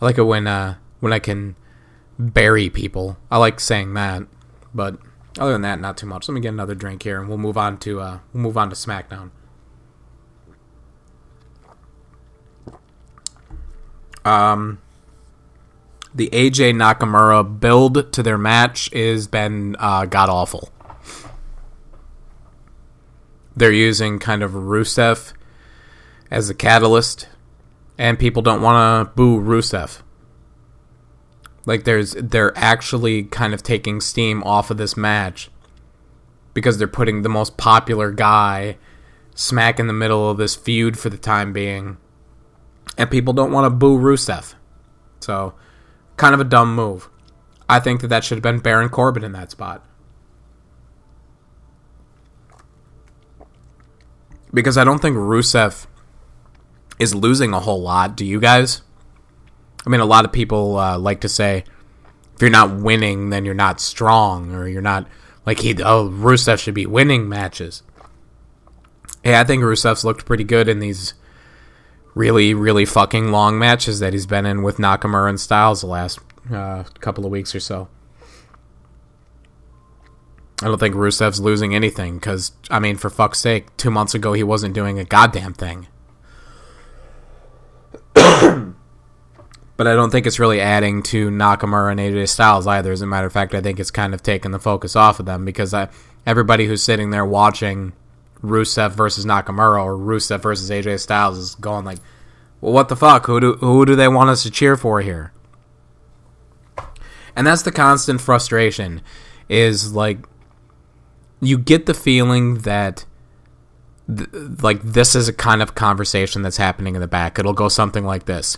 I 0.00 0.04
like 0.04 0.18
it 0.18 0.24
when 0.24 0.46
uh 0.46 0.76
when 1.00 1.12
I 1.12 1.18
can 1.18 1.56
bury 2.18 2.70
people. 2.70 3.16
I 3.30 3.38
like 3.38 3.60
saying 3.60 3.94
that, 3.94 4.22
but 4.74 4.98
other 5.38 5.52
than 5.52 5.62
that, 5.62 5.80
not 5.80 5.96
too 5.96 6.06
much. 6.06 6.28
Let 6.28 6.34
me 6.34 6.40
get 6.40 6.48
another 6.48 6.74
drink 6.74 7.02
here, 7.02 7.20
and 7.20 7.28
we'll 7.28 7.38
move 7.38 7.58
on 7.58 7.78
to 7.78 8.00
uh, 8.00 8.18
we'll 8.32 8.42
move 8.42 8.56
on 8.56 8.70
to 8.70 8.76
SmackDown. 8.76 9.30
Um, 14.24 14.80
the 16.14 16.28
AJ 16.30 16.74
Nakamura 16.74 17.60
build 17.60 18.12
to 18.12 18.22
their 18.22 18.38
match 18.38 18.92
is 18.92 19.28
been 19.28 19.76
uh, 19.78 20.06
god 20.06 20.28
awful. 20.28 20.70
They're 23.54 23.72
using 23.72 24.18
kind 24.18 24.42
of 24.42 24.52
Rusev 24.52 25.32
as 26.30 26.50
a 26.50 26.54
catalyst, 26.54 27.28
and 27.96 28.18
people 28.18 28.42
don't 28.42 28.62
want 28.62 29.08
to 29.08 29.14
boo 29.14 29.40
Rusev. 29.40 30.02
Like 31.66 31.84
there's 31.84 32.12
they're 32.12 32.56
actually 32.56 33.24
kind 33.24 33.52
of 33.52 33.62
taking 33.62 34.00
steam 34.00 34.42
off 34.44 34.70
of 34.70 34.78
this 34.78 34.96
match 34.96 35.50
because 36.54 36.78
they're 36.78 36.88
putting 36.88 37.20
the 37.20 37.28
most 37.28 37.58
popular 37.58 38.12
guy 38.12 38.78
smack 39.34 39.78
in 39.78 39.88
the 39.88 39.92
middle 39.92 40.30
of 40.30 40.38
this 40.38 40.54
feud 40.56 40.98
for 40.98 41.10
the 41.10 41.18
time 41.18 41.52
being. 41.52 41.98
And 42.96 43.10
people 43.10 43.34
don't 43.34 43.52
want 43.52 43.66
to 43.66 43.70
boo 43.70 43.98
Rusev. 43.98 44.54
So, 45.20 45.54
kind 46.16 46.34
of 46.34 46.40
a 46.40 46.44
dumb 46.44 46.74
move. 46.74 47.10
I 47.68 47.80
think 47.80 48.00
that 48.00 48.08
that 48.08 48.24
should 48.24 48.36
have 48.36 48.42
been 48.42 48.60
Baron 48.60 48.88
Corbin 48.88 49.24
in 49.24 49.32
that 49.32 49.50
spot. 49.50 49.84
Because 54.54 54.78
I 54.78 54.84
don't 54.84 55.02
think 55.02 55.16
Rusev 55.16 55.86
is 56.98 57.14
losing 57.14 57.52
a 57.52 57.60
whole 57.60 57.82
lot. 57.82 58.16
Do 58.16 58.24
you 58.24 58.40
guys? 58.40 58.82
I 59.86 59.90
mean, 59.90 60.00
a 60.00 60.06
lot 60.06 60.24
of 60.24 60.32
people 60.32 60.78
uh, 60.78 60.98
like 60.98 61.20
to 61.20 61.28
say 61.28 61.64
if 62.34 62.42
you're 62.42 62.50
not 62.50 62.76
winning, 62.76 63.30
then 63.30 63.44
you're 63.44 63.54
not 63.54 63.80
strong, 63.80 64.52
or 64.52 64.68
you're 64.68 64.82
not 64.82 65.08
like 65.46 65.60
he. 65.60 65.80
Oh, 65.82 66.10
Rusev 66.10 66.58
should 66.58 66.74
be 66.74 66.84
winning 66.84 67.28
matches. 67.28 67.82
Yeah, 69.24 69.40
I 69.40 69.44
think 69.44 69.62
Rusev's 69.62 70.04
looked 70.04 70.26
pretty 70.26 70.44
good 70.44 70.68
in 70.68 70.80
these 70.80 71.14
really, 72.14 72.52
really 72.52 72.84
fucking 72.84 73.30
long 73.30 73.58
matches 73.58 74.00
that 74.00 74.12
he's 74.12 74.26
been 74.26 74.44
in 74.44 74.62
with 74.62 74.76
Nakamura 74.76 75.28
and 75.28 75.40
Styles 75.40 75.80
the 75.80 75.86
last 75.86 76.18
uh, 76.52 76.84
couple 77.00 77.24
of 77.24 77.30
weeks 77.30 77.54
or 77.54 77.60
so. 77.60 77.88
I 80.62 80.66
don't 80.66 80.78
think 80.78 80.94
Rusev's 80.94 81.40
losing 81.40 81.74
anything 81.74 82.18
because, 82.18 82.52
I 82.70 82.78
mean, 82.78 82.96
for 82.96 83.10
fuck's 83.10 83.38
sake, 83.38 83.76
two 83.76 83.90
months 83.90 84.14
ago 84.14 84.32
he 84.32 84.42
wasn't 84.42 84.74
doing 84.74 84.98
a 84.98 85.04
goddamn 85.04 85.54
thing. 85.54 85.88
but 89.76 89.86
I 89.86 89.94
don't 89.94 90.10
think 90.10 90.26
it's 90.26 90.38
really 90.38 90.60
adding 90.60 91.02
to 91.04 91.30
Nakamura 91.30 91.90
and 91.92 92.00
AJ 92.00 92.28
Styles 92.28 92.66
either. 92.66 92.92
As 92.92 93.02
a 93.02 93.06
matter 93.06 93.26
of 93.26 93.32
fact, 93.32 93.54
I 93.54 93.60
think 93.60 93.78
it's 93.78 93.90
kind 93.90 94.14
of 94.14 94.22
taking 94.22 94.50
the 94.50 94.58
focus 94.58 94.96
off 94.96 95.20
of 95.20 95.26
them 95.26 95.44
because 95.44 95.74
I, 95.74 95.88
everybody 96.24 96.66
who's 96.66 96.82
sitting 96.82 97.10
there 97.10 97.26
watching 97.26 97.92
Rusev 98.42 98.92
versus 98.92 99.26
Nakamura 99.26 99.84
or 99.84 99.96
Rusev 99.96 100.40
versus 100.40 100.70
AJ 100.70 101.00
Styles 101.00 101.36
is 101.36 101.54
going 101.56 101.84
like, 101.84 101.98
"Well, 102.60 102.72
what 102.72 102.88
the 102.88 102.96
fuck? 102.96 103.26
Who 103.26 103.38
do 103.38 103.52
who 103.54 103.84
do 103.84 103.94
they 103.94 104.08
want 104.08 104.30
us 104.30 104.42
to 104.44 104.50
cheer 104.50 104.76
for 104.76 105.02
here?" 105.02 105.32
And 107.34 107.46
that's 107.46 107.62
the 107.62 107.72
constant 107.72 108.22
frustration. 108.22 109.02
Is 109.48 109.92
like, 109.92 110.18
you 111.40 111.58
get 111.58 111.86
the 111.86 111.94
feeling 111.94 112.58
that. 112.58 113.04
Th- 114.08 114.28
like 114.62 114.80
this 114.84 115.16
is 115.16 115.26
a 115.26 115.32
kind 115.32 115.60
of 115.60 115.74
conversation 115.74 116.42
that's 116.42 116.58
happening 116.58 116.94
in 116.94 117.00
the 117.00 117.08
back. 117.08 117.40
It'll 117.40 117.52
go 117.52 117.68
something 117.68 118.04
like 118.04 118.26
this 118.26 118.56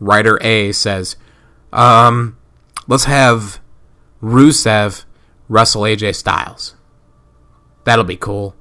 writer 0.00 0.42
A 0.42 0.72
says, 0.72 1.16
um, 1.72 2.36
let's 2.86 3.04
have 3.04 3.60
Rusev 4.22 5.04
wrestle 5.48 5.82
AJ 5.82 6.14
Styles. 6.16 6.74
That'll 7.84 8.04
be 8.04 8.16
cool. 8.16 8.54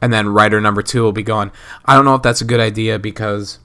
And 0.00 0.12
then 0.12 0.28
writer 0.28 0.60
number 0.60 0.82
two 0.82 1.02
will 1.02 1.12
be 1.12 1.22
going, 1.22 1.50
I 1.84 1.94
don't 1.94 2.04
know 2.04 2.14
if 2.14 2.22
that's 2.22 2.40
a 2.40 2.44
good 2.44 2.60
idea 2.60 2.98
because 2.98 3.58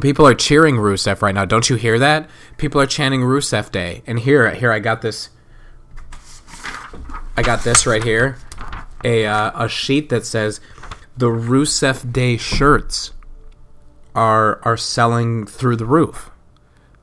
people 0.00 0.26
are 0.26 0.34
cheering 0.34 0.76
Rusev 0.76 1.22
right 1.22 1.34
now. 1.34 1.44
Don't 1.44 1.70
you 1.70 1.76
hear 1.76 1.98
that? 1.98 2.28
People 2.56 2.80
are 2.80 2.86
chanting 2.86 3.20
Rusev 3.20 3.70
Day. 3.70 4.02
And 4.06 4.20
here, 4.20 4.54
here 4.54 4.72
I 4.72 4.80
got 4.80 5.02
this. 5.02 5.30
I 7.36 7.42
got 7.42 7.62
this 7.62 7.86
right 7.86 8.02
here, 8.02 8.36
a 9.04 9.24
uh, 9.24 9.64
a 9.64 9.68
sheet 9.68 10.08
that 10.08 10.26
says 10.26 10.60
the 11.16 11.28
Rusev 11.28 12.12
Day 12.12 12.36
shirts 12.36 13.12
are 14.18 14.58
are 14.64 14.76
selling 14.76 15.46
through 15.46 15.76
the 15.76 15.86
roof. 15.86 16.30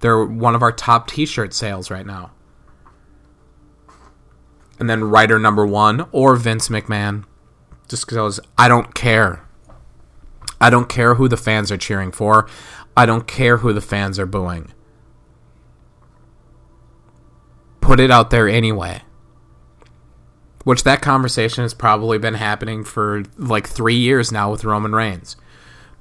They're 0.01 0.25
one 0.25 0.53
of 0.53 0.61
our 0.61 0.73
top 0.73 1.07
T-shirt 1.07 1.53
sales 1.53 1.89
right 1.89 2.05
now. 2.05 2.31
And 4.77 4.89
then 4.89 5.05
writer 5.05 5.39
number 5.39 5.65
one 5.65 6.07
or 6.11 6.35
Vince 6.35 6.67
McMahon, 6.67 7.23
just 7.87 8.05
because 8.05 8.41
I 8.57 8.67
don't 8.67 8.93
care. 8.93 9.47
I 10.59 10.69
don't 10.69 10.89
care 10.89 11.15
who 11.15 11.29
the 11.29 11.37
fans 11.37 11.71
are 11.71 11.77
cheering 11.77 12.11
for. 12.11 12.49
I 12.97 13.05
don't 13.05 13.27
care 13.27 13.57
who 13.57 13.71
the 13.71 13.81
fans 13.81 14.19
are 14.19 14.25
booing. 14.25 14.73
Put 17.79 18.01
it 18.01 18.11
out 18.11 18.29
there 18.29 18.49
anyway. 18.49 19.01
Which 20.65 20.83
that 20.83 21.01
conversation 21.01 21.63
has 21.63 21.73
probably 21.73 22.17
been 22.17 22.33
happening 22.33 22.83
for 22.83 23.23
like 23.37 23.67
three 23.67 23.95
years 23.95 24.31
now 24.33 24.51
with 24.51 24.65
Roman 24.65 24.93
Reigns 24.93 25.37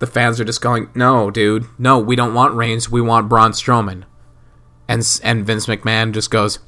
the 0.05 0.13
fans 0.13 0.39
are 0.39 0.45
just 0.45 0.61
going, 0.61 0.91
"No, 0.95 1.31
dude, 1.31 1.65
no, 1.79 1.99
we 1.99 2.15
don't 2.15 2.35
want 2.35 2.55
Reigns. 2.55 2.91
We 2.91 3.01
want 3.01 3.29
Braun 3.29 3.53
Strowman." 3.53 4.05
And 4.87 5.21
and 5.23 5.47
Vince 5.47 5.67
McMahon 5.67 6.13
just 6.13 6.31
goes, 6.31 6.59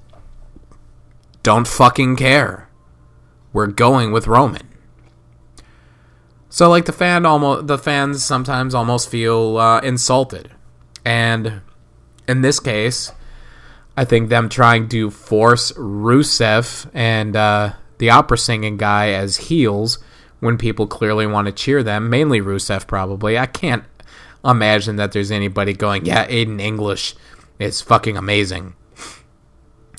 "Don't 1.43 1.69
fucking 1.69 2.17
care. 2.17 2.71
We're 3.53 3.67
going 3.67 4.11
with 4.11 4.27
Roman." 4.27 4.67
So 6.49 6.71
like 6.71 6.87
the 6.87 6.93
fan 6.93 7.27
almost 7.27 7.67
the 7.67 7.77
fans 7.77 8.25
sometimes 8.25 8.75
almost 8.75 9.11
feel 9.11 9.59
uh, 9.59 9.81
insulted, 9.81 10.51
and 11.05 11.61
in 12.27 12.41
this 12.41 12.59
case, 12.59 13.13
I 13.99 14.07
think 14.07 14.31
them 14.31 14.49
trying 14.49 14.89
to 14.89 15.11
force 15.11 15.73
Rusev 15.73 16.91
and 16.95 17.37
uh, 17.37 17.75
the 17.99 18.09
opera 18.09 18.39
singing 18.39 18.79
guy 18.79 19.11
as 19.11 19.37
heels 19.37 19.99
when 20.41 20.59
people 20.59 20.87
clearly 20.87 21.27
want 21.27 21.47
to 21.47 21.53
cheer 21.53 21.83
them, 21.83 22.11
mainly 22.11 22.41
Rusev 22.41 22.87
probably. 22.87 23.39
I 23.39 23.47
can't 23.47 23.85
imagine 24.45 24.97
that 24.97 25.13
there's 25.13 25.31
anybody 25.31 25.73
going, 25.73 26.07
yeah, 26.07 26.27
Aiden 26.29 26.61
English 26.61 27.15
is 27.59 27.81
fucking 27.81 28.17
amazing. 28.17 28.75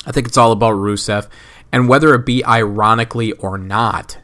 I 0.06 0.12
think 0.12 0.28
it's 0.28 0.38
all 0.38 0.52
about 0.52 0.76
Rusev, 0.76 1.28
and 1.72 1.90
whether 1.90 2.14
it 2.14 2.26
be 2.26 2.46
ironically 2.46 3.34
or 3.34 3.58
not, 3.58 4.20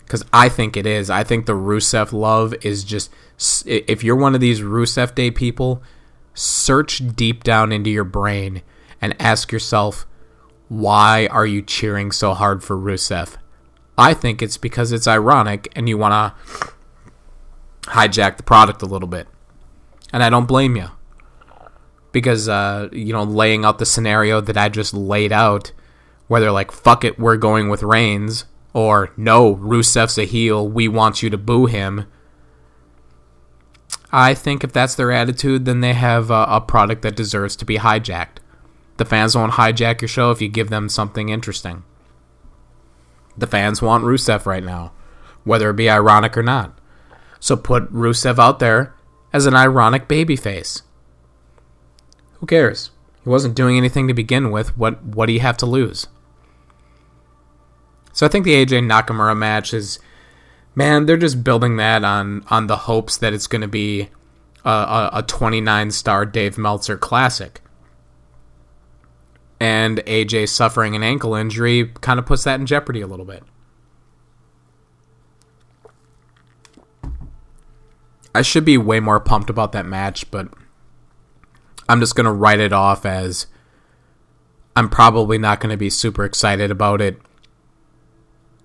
because 0.00 0.24
I 0.32 0.48
think 0.48 0.76
it 0.76 0.86
is. 0.86 1.08
I 1.08 1.22
think 1.22 1.46
the 1.46 1.52
Rusev 1.52 2.12
love 2.12 2.54
is 2.62 2.82
just. 2.82 3.12
If 3.64 4.02
you're 4.04 4.16
one 4.16 4.34
of 4.34 4.40
these 4.40 4.60
Rusev 4.60 5.14
Day 5.14 5.30
people, 5.30 5.82
search 6.34 7.00
deep 7.14 7.44
down 7.44 7.72
into 7.72 7.90
your 7.90 8.04
brain 8.04 8.62
and 9.00 9.14
ask 9.20 9.50
yourself, 9.50 10.04
why 10.68 11.26
are 11.28 11.46
you 11.46 11.62
cheering 11.62 12.12
so 12.12 12.34
hard 12.34 12.62
for 12.62 12.76
Rusev? 12.76 13.36
I 13.98 14.14
think 14.14 14.40
it's 14.42 14.56
because 14.56 14.92
it's 14.92 15.06
ironic 15.06 15.70
and 15.76 15.88
you 15.88 15.98
want 15.98 16.34
to 17.82 17.90
hijack 17.90 18.36
the 18.36 18.42
product 18.42 18.82
a 18.82 18.86
little 18.86 19.08
bit. 19.08 19.28
And 20.12 20.22
I 20.22 20.30
don't 20.30 20.46
blame 20.46 20.76
you. 20.76 20.88
Because, 22.12 22.48
uh, 22.48 22.88
you 22.92 23.12
know, 23.12 23.22
laying 23.22 23.64
out 23.64 23.78
the 23.78 23.86
scenario 23.86 24.40
that 24.40 24.56
I 24.56 24.68
just 24.68 24.92
laid 24.92 25.32
out, 25.32 25.72
where 26.26 26.40
they're 26.40 26.50
like, 26.50 26.72
fuck 26.72 27.04
it, 27.04 27.18
we're 27.18 27.36
going 27.36 27.68
with 27.68 27.82
Reigns, 27.82 28.46
or 28.72 29.12
no, 29.16 29.54
Rusev's 29.56 30.18
a 30.18 30.24
heel, 30.24 30.66
we 30.66 30.88
want 30.88 31.22
you 31.22 31.30
to 31.30 31.38
boo 31.38 31.66
him. 31.66 32.06
I 34.12 34.34
think 34.34 34.64
if 34.64 34.72
that's 34.72 34.96
their 34.96 35.12
attitude, 35.12 35.66
then 35.66 35.80
they 35.80 35.92
have 35.92 36.30
a, 36.30 36.46
a 36.48 36.60
product 36.60 37.02
that 37.02 37.14
deserves 37.14 37.54
to 37.56 37.64
be 37.64 37.78
hijacked. 37.78 38.38
The 38.96 39.04
fans 39.04 39.36
won't 39.36 39.52
hijack 39.52 40.00
your 40.00 40.08
show 40.08 40.30
if 40.30 40.42
you 40.42 40.48
give 40.48 40.68
them 40.68 40.88
something 40.88 41.28
interesting. 41.28 41.84
The 43.40 43.46
fans 43.46 43.82
want 43.82 44.04
Rusev 44.04 44.46
right 44.46 44.62
now, 44.62 44.92
whether 45.44 45.70
it 45.70 45.76
be 45.76 45.90
ironic 45.90 46.36
or 46.36 46.42
not. 46.42 46.78
So 47.40 47.56
put 47.56 47.92
Rusev 47.92 48.38
out 48.38 48.58
there 48.58 48.94
as 49.32 49.46
an 49.46 49.54
ironic 49.54 50.08
babyface. 50.08 50.82
Who 52.34 52.46
cares? 52.46 52.90
He 53.22 53.28
wasn't 53.28 53.54
doing 53.54 53.76
anything 53.76 54.08
to 54.08 54.14
begin 54.14 54.50
with. 54.50 54.76
What 54.76 55.02
what 55.04 55.26
do 55.26 55.32
you 55.32 55.40
have 55.40 55.56
to 55.58 55.66
lose? 55.66 56.06
So 58.12 58.26
I 58.26 58.28
think 58.28 58.44
the 58.44 58.64
AJ 58.64 58.84
Nakamura 58.86 59.36
match 59.36 59.72
is 59.72 59.98
man, 60.74 61.06
they're 61.06 61.16
just 61.16 61.44
building 61.44 61.76
that 61.76 62.04
on 62.04 62.44
on 62.50 62.66
the 62.66 62.76
hopes 62.76 63.16
that 63.18 63.32
it's 63.32 63.46
going 63.46 63.62
to 63.62 63.68
be 63.68 64.08
a, 64.64 64.70
a, 64.70 65.10
a 65.14 65.22
29 65.22 65.90
star 65.90 66.26
Dave 66.26 66.58
Meltzer 66.58 66.96
classic. 66.96 67.60
And 69.60 69.98
AJ 69.98 70.48
suffering 70.48 70.96
an 70.96 71.02
ankle 71.02 71.34
injury 71.34 71.92
kind 72.00 72.18
of 72.18 72.24
puts 72.24 72.44
that 72.44 72.58
in 72.58 72.66
jeopardy 72.66 73.02
a 73.02 73.06
little 73.06 73.26
bit. 73.26 73.42
I 78.34 78.42
should 78.42 78.64
be 78.64 78.78
way 78.78 79.00
more 79.00 79.20
pumped 79.20 79.50
about 79.50 79.72
that 79.72 79.84
match, 79.84 80.30
but 80.30 80.48
I'm 81.88 82.00
just 82.00 82.14
going 82.14 82.24
to 82.24 82.32
write 82.32 82.60
it 82.60 82.72
off 82.72 83.04
as 83.04 83.48
I'm 84.76 84.88
probably 84.88 85.36
not 85.36 85.60
going 85.60 85.70
to 85.70 85.76
be 85.76 85.90
super 85.90 86.24
excited 86.24 86.70
about 86.70 87.00
it 87.00 87.20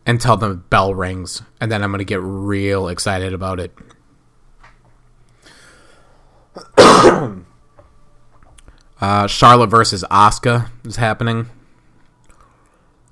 until 0.06 0.38
the 0.38 0.54
bell 0.54 0.94
rings, 0.94 1.42
and 1.60 1.72
then 1.72 1.84
I'm 1.84 1.90
going 1.90 1.98
to 1.98 2.06
get 2.06 2.22
real 2.22 2.88
excited 2.88 3.34
about 3.34 3.60
it. 3.60 3.76
uh, 9.06 9.28
Charlotte 9.28 9.70
versus 9.70 10.04
Asuka 10.10 10.72
is 10.84 10.96
happening. 10.96 11.48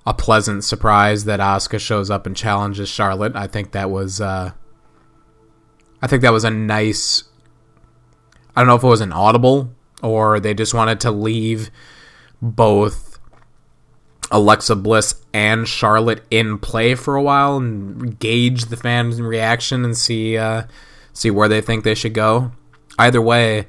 A 0.07 0.13
pleasant 0.13 0.63
surprise 0.63 1.25
that 1.25 1.39
Asuka 1.39 1.79
shows 1.79 2.09
up 2.09 2.25
and 2.25 2.35
challenges 2.35 2.89
Charlotte. 2.89 3.35
I 3.35 3.45
think 3.45 3.73
that 3.73 3.91
was 3.91 4.19
uh, 4.19 4.53
I 6.01 6.07
think 6.07 6.23
that 6.23 6.33
was 6.33 6.45
a 6.45 6.49
nice. 6.49 7.25
I 8.55 8.61
don't 8.61 8.67
know 8.67 8.75
if 8.75 8.83
it 8.83 8.87
was 8.87 9.01
an 9.01 9.13
audible 9.13 9.71
or 10.01 10.39
they 10.39 10.55
just 10.55 10.73
wanted 10.73 10.99
to 11.01 11.11
leave 11.11 11.69
both 12.41 13.19
Alexa 14.31 14.75
Bliss 14.77 15.21
and 15.31 15.67
Charlotte 15.67 16.23
in 16.31 16.57
play 16.57 16.95
for 16.95 17.15
a 17.15 17.21
while 17.21 17.57
and 17.57 18.17
gauge 18.17 18.65
the 18.65 18.77
fans' 18.77 19.21
reaction 19.21 19.85
and 19.85 19.95
see 19.95 20.37
uh, 20.37 20.63
see 21.13 21.29
where 21.29 21.47
they 21.47 21.61
think 21.61 21.83
they 21.83 21.93
should 21.93 22.15
go. 22.15 22.51
Either 22.97 23.21
way, 23.21 23.67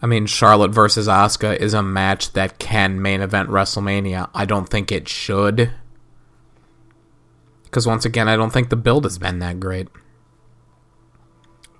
I 0.00 0.06
mean 0.06 0.26
Charlotte 0.26 0.70
versus 0.70 1.08
Asuka 1.08 1.56
is 1.56 1.74
a 1.74 1.82
match 1.82 2.32
that 2.32 2.58
can 2.58 3.02
main 3.02 3.20
event 3.20 3.48
WrestleMania. 3.48 4.30
I 4.34 4.44
don't 4.44 4.68
think 4.68 4.92
it 4.92 5.08
should. 5.08 5.72
Because 7.64 7.86
once 7.86 8.04
again, 8.04 8.28
I 8.28 8.36
don't 8.36 8.52
think 8.52 8.70
the 8.70 8.76
build 8.76 9.04
has 9.04 9.18
been 9.18 9.40
that 9.40 9.60
great. 9.60 9.88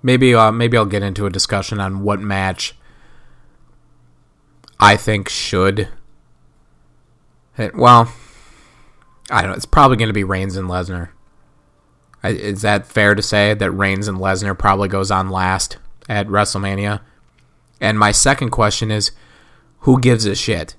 Maybe 0.03 0.35
uh, 0.35 0.51
maybe 0.51 0.77
I'll 0.77 0.85
get 0.85 1.03
into 1.03 1.25
a 1.25 1.31
discussion 1.31 1.79
on 1.79 2.03
what 2.03 2.19
match 2.19 2.75
I 4.79 4.95
think 4.95 5.27
should. 5.29 5.89
Well, 7.73 8.13
I 9.29 9.41
don't 9.41 9.51
know. 9.51 9.57
It's 9.57 9.65
probably 9.65 9.97
going 9.97 10.07
to 10.07 10.13
be 10.13 10.23
Reigns 10.23 10.55
and 10.55 10.69
Lesnar. 10.69 11.09
Is 12.23 12.61
that 12.61 12.87
fair 12.87 13.15
to 13.15 13.21
say 13.21 13.53
that 13.53 13.71
Reigns 13.71 14.07
and 14.07 14.17
Lesnar 14.17 14.57
probably 14.57 14.87
goes 14.87 15.11
on 15.11 15.29
last 15.29 15.77
at 16.07 16.27
WrestleMania? 16.27 17.01
And 17.81 17.97
my 17.97 18.11
second 18.11 18.49
question 18.49 18.91
is, 18.91 19.11
who 19.79 19.99
gives 19.99 20.25
a 20.25 20.35
shit? 20.35 20.75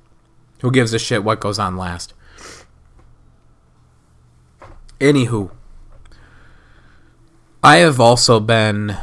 Who 0.61 0.70
gives 0.70 0.92
a 0.92 0.98
shit 0.98 1.24
what 1.24 1.40
goes 1.40 1.59
on 1.59 1.76
last? 1.76 2.12
Anywho, 5.01 5.51
I 7.62 7.76
have 7.76 7.98
also 8.01 8.38
been, 8.38 8.96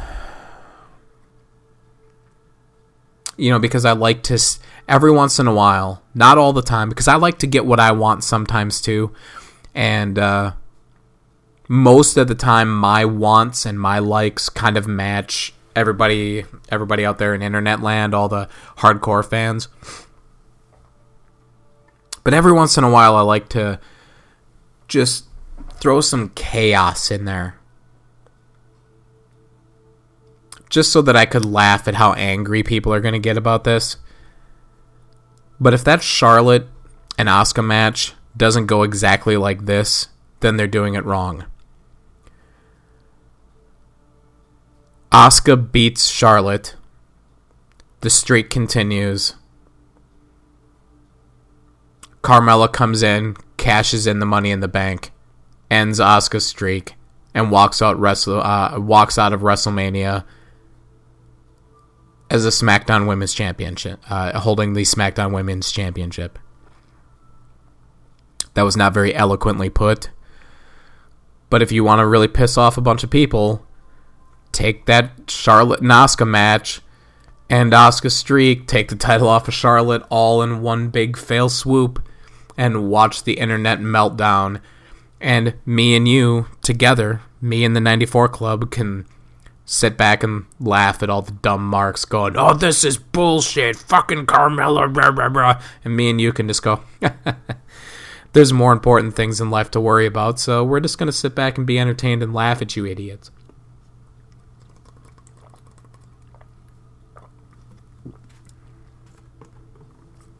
you 3.36 3.50
know, 3.50 3.58
because 3.58 3.84
I 3.84 3.92
like 3.92 4.22
to 4.24 4.38
every 4.88 5.10
once 5.10 5.40
in 5.40 5.48
a 5.48 5.54
while, 5.54 6.02
not 6.14 6.38
all 6.38 6.52
the 6.52 6.62
time, 6.62 6.88
because 6.88 7.08
I 7.08 7.16
like 7.16 7.38
to 7.40 7.46
get 7.48 7.66
what 7.66 7.80
I 7.80 7.90
want 7.90 8.22
sometimes 8.22 8.80
too, 8.80 9.12
and 9.74 10.18
uh, 10.18 10.52
most 11.68 12.16
of 12.16 12.28
the 12.28 12.34
time, 12.34 12.72
my 12.72 13.04
wants 13.04 13.66
and 13.66 13.78
my 13.78 13.98
likes 13.98 14.48
kind 14.48 14.76
of 14.76 14.86
match 14.86 15.52
everybody, 15.78 16.44
everybody 16.68 17.04
out 17.04 17.18
there 17.18 17.34
in 17.34 17.42
internet 17.42 17.80
land, 17.80 18.14
all 18.14 18.28
the 18.28 18.48
hardcore 18.78 19.24
fans. 19.24 19.68
But 22.24 22.34
every 22.34 22.52
once 22.52 22.76
in 22.76 22.84
a 22.84 22.90
while, 22.90 23.16
I 23.16 23.22
like 23.22 23.48
to 23.50 23.80
just 24.88 25.26
throw 25.74 26.00
some 26.00 26.30
chaos 26.30 27.10
in 27.10 27.24
there 27.24 27.58
just 30.68 30.92
so 30.92 31.00
that 31.02 31.16
I 31.16 31.24
could 31.24 31.44
laugh 31.44 31.88
at 31.88 31.94
how 31.94 32.12
angry 32.14 32.62
people 32.62 32.92
are 32.92 33.00
going 33.00 33.14
to 33.14 33.18
get 33.18 33.36
about 33.36 33.64
this. 33.64 33.96
But 35.60 35.74
if 35.74 35.82
that 35.84 36.02
Charlotte 36.02 36.68
and 37.16 37.28
Asuka 37.28 37.64
match 37.64 38.14
doesn't 38.36 38.66
go 38.66 38.82
exactly 38.82 39.36
like 39.36 39.64
this, 39.64 40.08
then 40.40 40.56
they're 40.56 40.66
doing 40.66 40.94
it 40.94 41.04
wrong. 41.04 41.46
Asuka 45.12 45.70
beats 45.72 46.08
Charlotte. 46.08 46.76
The 48.00 48.10
streak 48.10 48.50
continues. 48.50 49.34
Carmella 52.22 52.72
comes 52.72 53.02
in, 53.02 53.36
cashes 53.56 54.06
in 54.06 54.18
the 54.18 54.26
money 54.26 54.50
in 54.50 54.60
the 54.60 54.68
bank, 54.68 55.12
ends 55.70 55.98
Asuka's 55.98 56.46
streak, 56.46 56.94
and 57.34 57.50
walks 57.50 57.80
out 57.80 57.98
wrestle 57.98 58.40
uh, 58.42 58.78
walks 58.78 59.18
out 59.18 59.32
of 59.32 59.40
WrestleMania 59.40 60.24
as 62.30 62.44
a 62.44 62.50
SmackDown 62.50 63.06
Women's 63.06 63.32
Championship, 63.32 64.00
uh, 64.10 64.38
holding 64.40 64.74
the 64.74 64.82
SmackDown 64.82 65.32
Women's 65.32 65.72
Championship. 65.72 66.38
That 68.54 68.62
was 68.62 68.76
not 68.76 68.92
very 68.92 69.14
eloquently 69.14 69.70
put. 69.70 70.10
But 71.48 71.62
if 71.62 71.72
you 71.72 71.82
want 71.82 72.00
to 72.00 72.06
really 72.06 72.28
piss 72.28 72.58
off 72.58 72.76
a 72.76 72.82
bunch 72.82 73.02
of 73.02 73.10
people, 73.10 73.66
take 74.58 74.86
that 74.86 75.12
Charlotte 75.28 75.80
and 75.80 75.90
Asuka 75.90 76.26
match 76.26 76.80
and 77.48 77.72
Asuka 77.72 78.10
streak, 78.10 78.66
take 78.66 78.88
the 78.88 78.96
title 78.96 79.28
off 79.28 79.46
of 79.46 79.54
Charlotte 79.54 80.02
all 80.10 80.42
in 80.42 80.62
one 80.62 80.88
big 80.88 81.16
fail 81.16 81.48
swoop, 81.48 82.02
and 82.56 82.90
watch 82.90 83.22
the 83.22 83.34
internet 83.34 83.78
meltdown. 83.78 84.60
And 85.20 85.54
me 85.64 85.94
and 85.94 86.08
you 86.08 86.46
together, 86.60 87.22
me 87.40 87.64
and 87.64 87.76
the 87.76 87.80
94 87.80 88.28
Club, 88.30 88.72
can 88.72 89.06
sit 89.64 89.96
back 89.96 90.24
and 90.24 90.46
laugh 90.58 91.04
at 91.04 91.10
all 91.10 91.22
the 91.22 91.32
dumb 91.32 91.64
marks 91.64 92.04
going, 92.04 92.36
oh, 92.36 92.54
this 92.54 92.82
is 92.82 92.98
bullshit, 92.98 93.76
fucking 93.76 94.26
Carmella, 94.26 94.92
blah, 94.92 95.12
blah, 95.12 95.28
blah. 95.28 95.62
And 95.84 95.96
me 95.96 96.10
and 96.10 96.20
you 96.20 96.32
can 96.32 96.48
just 96.48 96.62
go, 96.62 96.80
there's 98.32 98.52
more 98.52 98.72
important 98.72 99.14
things 99.14 99.40
in 99.40 99.50
life 99.50 99.70
to 99.70 99.80
worry 99.80 100.06
about, 100.06 100.40
so 100.40 100.64
we're 100.64 100.80
just 100.80 100.98
going 100.98 101.06
to 101.06 101.12
sit 101.12 101.36
back 101.36 101.58
and 101.58 101.66
be 101.66 101.78
entertained 101.78 102.24
and 102.24 102.34
laugh 102.34 102.60
at 102.60 102.74
you 102.74 102.84
idiots. 102.84 103.30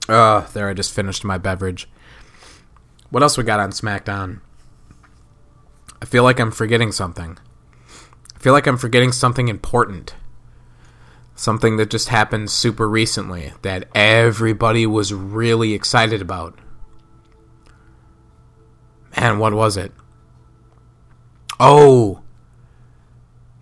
Uh, 0.08 0.46
there, 0.54 0.68
I 0.68 0.74
just 0.74 0.92
finished 0.92 1.24
my 1.24 1.36
beverage. 1.38 1.88
What 3.10 3.22
else 3.22 3.36
we 3.36 3.44
got 3.44 3.60
on 3.60 3.70
SmackDown? 3.72 4.40
I 6.00 6.04
feel 6.04 6.22
like 6.22 6.38
I'm 6.38 6.50
forgetting 6.50 6.92
something. 6.92 7.38
I 8.34 8.38
feel 8.38 8.52
like 8.52 8.66
I'm 8.66 8.78
forgetting 8.78 9.12
something 9.12 9.48
important. 9.48 10.14
Something 11.34 11.76
that 11.76 11.90
just 11.90 12.08
happened 12.08 12.50
super 12.50 12.88
recently 12.88 13.52
that 13.62 13.88
everybody 13.94 14.86
was 14.86 15.12
really 15.12 15.74
excited 15.74 16.22
about. 16.22 16.58
And 19.12 19.40
what 19.40 19.54
was 19.54 19.76
it? 19.76 19.92
Oh. 21.58 22.22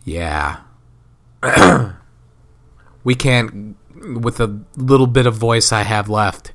Yeah. 0.04 0.60
we 3.04 3.14
can't, 3.14 3.76
with 4.00 4.36
the 4.36 4.60
little 4.76 5.06
bit 5.06 5.26
of 5.26 5.34
voice 5.34 5.72
I 5.72 5.82
have 5.82 6.08
left, 6.08 6.52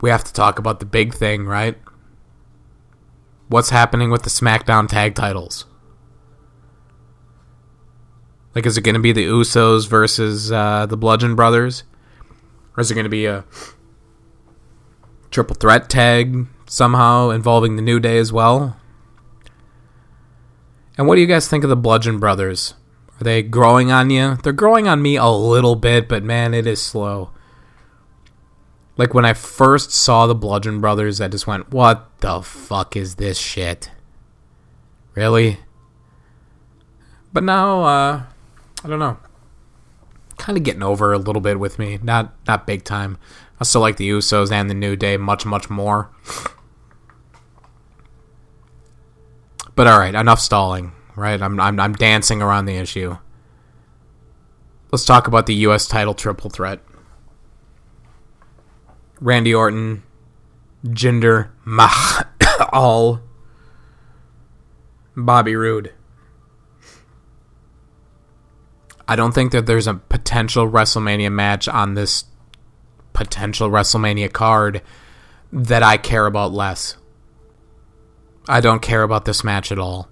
we 0.00 0.10
have 0.10 0.24
to 0.24 0.32
talk 0.32 0.58
about 0.58 0.80
the 0.80 0.86
big 0.86 1.14
thing, 1.14 1.46
right? 1.46 1.78
What's 3.48 3.70
happening 3.70 4.10
with 4.10 4.22
the 4.22 4.30
SmackDown 4.30 4.88
tag 4.88 5.14
titles? 5.14 5.66
Like, 8.54 8.66
is 8.66 8.76
it 8.76 8.82
going 8.82 8.94
to 8.94 9.00
be 9.00 9.12
the 9.12 9.26
Usos 9.26 9.88
versus 9.88 10.52
uh, 10.52 10.86
the 10.86 10.96
Bludgeon 10.96 11.34
Brothers? 11.34 11.84
Or 12.76 12.80
is 12.80 12.90
it 12.90 12.94
going 12.94 13.04
to 13.04 13.10
be 13.10 13.26
a 13.26 13.44
triple 15.30 15.56
threat 15.56 15.88
tag 15.88 16.46
somehow 16.66 17.30
involving 17.30 17.76
the 17.76 17.82
New 17.82 18.00
Day 18.00 18.18
as 18.18 18.32
well? 18.32 18.76
And 20.98 21.06
what 21.06 21.14
do 21.14 21.20
you 21.20 21.26
guys 21.26 21.48
think 21.48 21.64
of 21.64 21.70
the 21.70 21.76
Bludgeon 21.76 22.18
Brothers? 22.18 22.74
Are 23.22 23.24
they 23.24 23.44
growing 23.44 23.92
on 23.92 24.10
you? 24.10 24.34
They're 24.42 24.52
growing 24.52 24.88
on 24.88 25.00
me 25.00 25.14
a 25.14 25.28
little 25.28 25.76
bit, 25.76 26.08
but 26.08 26.24
man, 26.24 26.54
it 26.54 26.66
is 26.66 26.82
slow. 26.82 27.30
Like 28.96 29.14
when 29.14 29.24
I 29.24 29.32
first 29.32 29.92
saw 29.92 30.26
the 30.26 30.34
Bludgeon 30.34 30.80
Brothers, 30.80 31.20
I 31.20 31.28
just 31.28 31.46
went, 31.46 31.70
what 31.70 32.10
the 32.18 32.42
fuck 32.42 32.96
is 32.96 33.14
this 33.14 33.38
shit? 33.38 33.92
Really? 35.14 35.60
But 37.32 37.44
now, 37.44 37.82
uh, 37.84 38.22
I 38.82 38.88
don't 38.88 38.98
know. 38.98 39.18
Kind 40.36 40.58
of 40.58 40.64
getting 40.64 40.82
over 40.82 41.12
a 41.12 41.18
little 41.18 41.40
bit 41.40 41.60
with 41.60 41.78
me. 41.78 42.00
Not 42.02 42.34
not 42.48 42.66
big 42.66 42.82
time. 42.82 43.18
I 43.60 43.62
still 43.62 43.82
like 43.82 43.98
the 43.98 44.10
Usos 44.10 44.50
and 44.50 44.68
the 44.68 44.74
New 44.74 44.96
Day 44.96 45.16
much, 45.16 45.46
much 45.46 45.70
more. 45.70 46.10
But 49.74 49.86
all 49.86 49.98
right, 49.98 50.14
enough 50.14 50.38
stalling. 50.38 50.92
Right, 51.14 51.40
I'm 51.40 51.60
I'm 51.60 51.78
I'm 51.78 51.92
dancing 51.92 52.40
around 52.40 52.66
the 52.66 52.76
issue. 52.76 53.16
Let's 54.90 55.04
talk 55.04 55.26
about 55.26 55.46
the 55.46 55.54
U.S. 55.54 55.86
title 55.86 56.14
triple 56.14 56.50
threat. 56.50 56.80
Randy 59.20 59.54
Orton, 59.54 60.02
Jinder 60.84 61.50
Mahal, 61.64 62.24
all 62.72 63.20
Bobby 65.16 65.54
Roode. 65.54 65.92
I 69.06 69.16
don't 69.16 69.32
think 69.32 69.52
that 69.52 69.66
there's 69.66 69.86
a 69.86 69.94
potential 69.94 70.70
WrestleMania 70.70 71.30
match 71.30 71.68
on 71.68 71.94
this 71.94 72.24
potential 73.12 73.68
WrestleMania 73.68 74.32
card 74.32 74.82
that 75.52 75.82
I 75.82 75.98
care 75.98 76.26
about 76.26 76.52
less. 76.52 76.96
I 78.48 78.60
don't 78.60 78.80
care 78.82 79.02
about 79.02 79.24
this 79.24 79.44
match 79.44 79.70
at 79.70 79.78
all. 79.78 80.08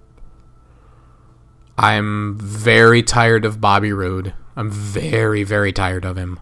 I'm 1.81 2.37
very 2.37 3.01
tired 3.01 3.43
of 3.43 3.59
Bobby 3.59 3.91
Roode. 3.91 4.35
I'm 4.55 4.69
very, 4.69 5.43
very 5.43 5.73
tired 5.73 6.05
of 6.05 6.15
him. 6.15 6.39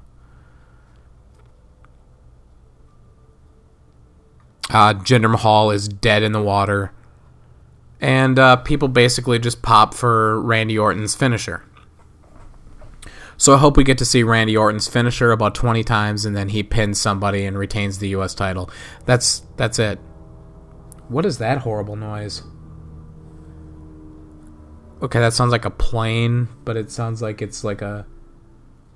Uh, 4.69 4.95
Jinder 4.95 5.31
Mahal 5.31 5.71
is 5.71 5.87
dead 5.87 6.23
in 6.23 6.33
the 6.33 6.41
water. 6.41 6.91
And 8.01 8.37
uh, 8.37 8.57
people 8.57 8.89
basically 8.89 9.39
just 9.39 9.61
pop 9.61 9.93
for 9.93 10.41
Randy 10.41 10.77
Orton's 10.77 11.15
finisher. 11.15 11.63
So 13.37 13.53
I 13.53 13.59
hope 13.59 13.77
we 13.77 13.85
get 13.85 13.97
to 13.99 14.05
see 14.05 14.23
Randy 14.23 14.57
Orton's 14.57 14.89
finisher 14.89 15.31
about 15.31 15.55
20 15.55 15.85
times 15.85 16.25
and 16.25 16.35
then 16.35 16.49
he 16.49 16.63
pins 16.63 16.99
somebody 16.99 17.45
and 17.45 17.57
retains 17.57 17.99
the 17.99 18.09
US 18.09 18.35
title. 18.35 18.69
That's 19.05 19.43
that's 19.55 19.79
it. 19.79 19.99
What 21.07 21.25
is 21.25 21.37
that 21.37 21.59
horrible 21.59 21.95
noise? 21.95 22.43
Okay, 25.01 25.19
that 25.19 25.33
sounds 25.33 25.51
like 25.51 25.65
a 25.65 25.69
plane, 25.69 26.49
but 26.65 26.75
it 26.75 26.91
sounds 26.91 27.21
like 27.21 27.41
it's 27.41 27.63
like 27.63 27.81
a 27.81 28.05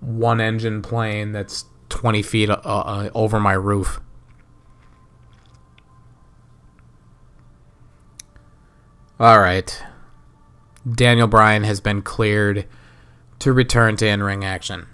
one 0.01 0.41
engine 0.41 0.81
plane 0.81 1.31
that's 1.31 1.65
20 1.89 2.21
feet 2.21 2.49
uh, 2.49 2.59
uh, 2.63 3.09
over 3.15 3.39
my 3.39 3.53
roof. 3.53 4.01
All 9.19 9.39
right. 9.39 9.81
Daniel 10.91 11.27
Bryan 11.27 11.63
has 11.63 11.79
been 11.79 12.01
cleared 12.01 12.67
to 13.39 13.53
return 13.53 13.95
to 13.97 14.07
in 14.07 14.21
ring 14.21 14.43
action. 14.43 14.87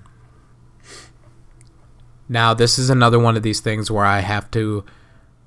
Now, 2.28 2.54
this 2.54 2.78
is 2.78 2.92
another 2.92 3.18
one 3.18 3.36
of 3.36 3.42
these 3.42 3.60
things 3.60 3.90
where 3.90 4.06
I 4.06 4.20
have 4.20 4.52
to 4.52 4.86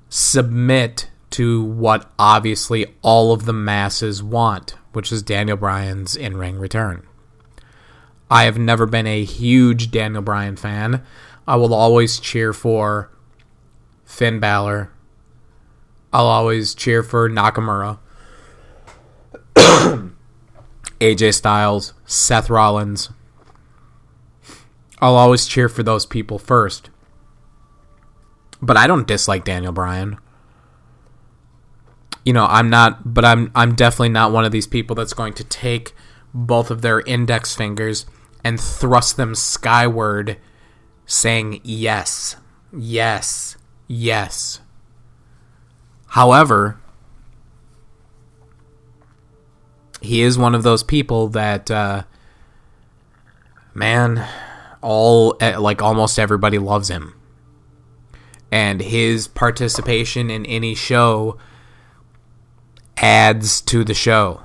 submit 0.09 1.09
to 1.29 1.63
what 1.63 2.11
obviously 2.19 2.93
all 3.01 3.31
of 3.31 3.45
the 3.45 3.53
masses 3.53 4.21
want, 4.21 4.75
which 4.93 5.11
is 5.11 5.21
Daniel 5.21 5.57
Bryan's 5.57 6.15
in 6.15 6.37
ring 6.37 6.57
return. 6.57 7.05
I 8.31 8.45
have 8.45 8.57
never 8.57 8.85
been 8.85 9.05
a 9.05 9.23
huge 9.23 9.91
Daniel 9.91 10.21
Bryan 10.21 10.55
fan. 10.55 11.03
I 11.47 11.55
will 11.55 11.73
always 11.73 12.19
cheer 12.19 12.53
for 12.53 13.11
Finn 14.05 14.39
Balor. 14.39 14.91
I'll 16.11 16.25
always 16.25 16.73
cheer 16.73 17.03
for 17.03 17.29
Nakamura. 17.29 17.99
AJ 20.99 21.33
Styles, 21.33 21.93
Seth 22.05 22.49
Rollins. 22.49 23.09
I'll 24.99 25.15
always 25.15 25.47
cheer 25.47 25.67
for 25.67 25.83
those 25.83 26.05
people 26.05 26.39
first. 26.39 26.89
But 28.61 28.77
I 28.77 28.87
don't 28.87 29.07
dislike 29.07 29.43
Daniel 29.43 29.73
Bryan. 29.73 30.17
You 32.23 32.33
know, 32.33 32.45
I'm 32.45 32.69
not 32.69 33.13
but 33.13 33.25
I'm 33.25 33.51
I'm 33.53 33.75
definitely 33.75 34.09
not 34.09 34.31
one 34.31 34.45
of 34.45 34.51
these 34.51 34.67
people 34.67 34.95
that's 34.95 35.13
going 35.13 35.33
to 35.33 35.43
take 35.43 35.93
both 36.33 36.71
of 36.71 36.81
their 36.81 37.01
index 37.01 37.55
fingers 37.55 38.05
and 38.43 38.59
thrust 38.59 39.17
them 39.17 39.35
skyward 39.35 40.37
saying 41.05 41.59
yes. 41.63 42.37
Yes. 42.71 43.57
Yes. 43.87 44.61
However, 46.07 46.79
he 50.01 50.21
is 50.21 50.37
one 50.37 50.53
of 50.53 50.63
those 50.63 50.83
people 50.83 51.27
that 51.29 51.71
uh, 51.71 52.03
man 53.73 54.27
all 54.81 55.35
eh, 55.39 55.57
like 55.57 55.81
almost 55.81 56.19
everybody 56.19 56.59
loves 56.59 56.89
him 56.89 57.15
and 58.51 58.81
his 58.81 59.27
participation 59.27 60.29
in 60.29 60.45
any 60.45 60.75
show 60.75 61.37
adds 63.03 63.61
to 63.61 63.83
the 63.83 63.93
show. 63.93 64.41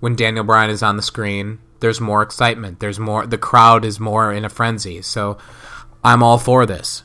When 0.00 0.16
Daniel 0.16 0.44
Bryan 0.44 0.70
is 0.70 0.82
on 0.82 0.96
the 0.96 1.02
screen 1.02 1.60
there's 1.80 2.00
more 2.00 2.22
excitement. 2.22 2.80
There's 2.80 2.98
more 2.98 3.26
the 3.26 3.38
crowd 3.38 3.84
is 3.84 4.00
more 4.00 4.32
in 4.32 4.44
a 4.44 4.48
frenzy. 4.48 5.02
So 5.02 5.38
I'm 6.02 6.22
all 6.22 6.38
for 6.38 6.66
this. 6.66 7.02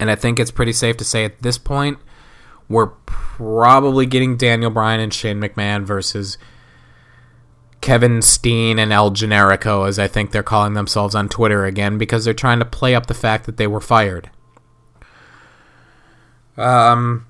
And 0.00 0.10
I 0.10 0.14
think 0.14 0.40
it's 0.40 0.50
pretty 0.50 0.72
safe 0.72 0.96
to 0.98 1.04
say 1.04 1.24
at 1.24 1.42
this 1.42 1.58
point 1.58 1.98
we're 2.68 2.92
probably 3.06 4.06
getting 4.06 4.36
Daniel 4.36 4.70
Bryan 4.70 5.00
and 5.00 5.12
Shane 5.12 5.40
McMahon 5.40 5.84
versus 5.84 6.38
Kevin 7.80 8.22
Steen 8.22 8.78
and 8.78 8.90
El 8.90 9.10
Generico, 9.10 9.86
as 9.86 9.98
I 9.98 10.08
think 10.08 10.30
they're 10.30 10.42
calling 10.42 10.72
themselves 10.72 11.14
on 11.14 11.28
Twitter 11.28 11.66
again, 11.66 11.98
because 11.98 12.24
they're 12.24 12.32
trying 12.32 12.58
to 12.60 12.64
play 12.64 12.94
up 12.94 13.06
the 13.06 13.14
fact 13.14 13.44
that 13.44 13.58
they 13.58 13.66
were 13.66 13.82
fired. 13.82 14.30
Um, 16.56 17.26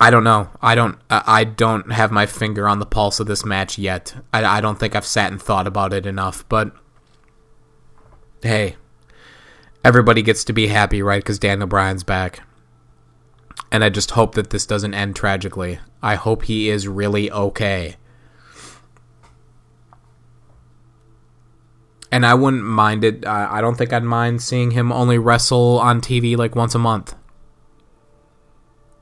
I 0.00 0.10
don't 0.10 0.24
know. 0.24 0.50
I 0.62 0.74
don't. 0.74 0.98
Uh, 1.10 1.22
I 1.26 1.44
don't 1.44 1.92
have 1.92 2.12
my 2.12 2.26
finger 2.26 2.68
on 2.68 2.78
the 2.78 2.86
pulse 2.86 3.18
of 3.18 3.26
this 3.26 3.44
match 3.44 3.78
yet. 3.78 4.14
I, 4.32 4.44
I 4.44 4.60
don't 4.60 4.78
think 4.78 4.94
I've 4.94 5.04
sat 5.04 5.32
and 5.32 5.42
thought 5.42 5.66
about 5.66 5.92
it 5.92 6.06
enough. 6.06 6.48
But 6.48 6.72
hey, 8.42 8.76
everybody 9.84 10.22
gets 10.22 10.44
to 10.44 10.52
be 10.52 10.68
happy, 10.68 11.02
right? 11.02 11.22
Because 11.22 11.38
Daniel 11.38 11.66
Bryan's 11.66 12.04
back 12.04 12.40
and 13.70 13.84
I 13.84 13.88
just 13.90 14.12
hope 14.12 14.34
that 14.34 14.50
this 14.50 14.66
doesn't 14.66 14.94
end 14.94 15.16
tragically. 15.16 15.78
I 16.02 16.14
hope 16.14 16.44
he 16.44 16.68
is 16.70 16.88
really 16.88 17.30
okay. 17.30 17.96
And 22.10 22.24
I 22.24 22.32
wouldn't 22.34 22.64
mind 22.64 23.04
it. 23.04 23.26
I 23.26 23.60
don't 23.60 23.76
think 23.76 23.92
I'd 23.92 24.02
mind 24.02 24.40
seeing 24.40 24.70
him 24.70 24.90
only 24.90 25.18
wrestle 25.18 25.78
on 25.78 26.00
TV 26.00 26.36
like 26.36 26.56
once 26.56 26.74
a 26.74 26.78
month. 26.78 27.14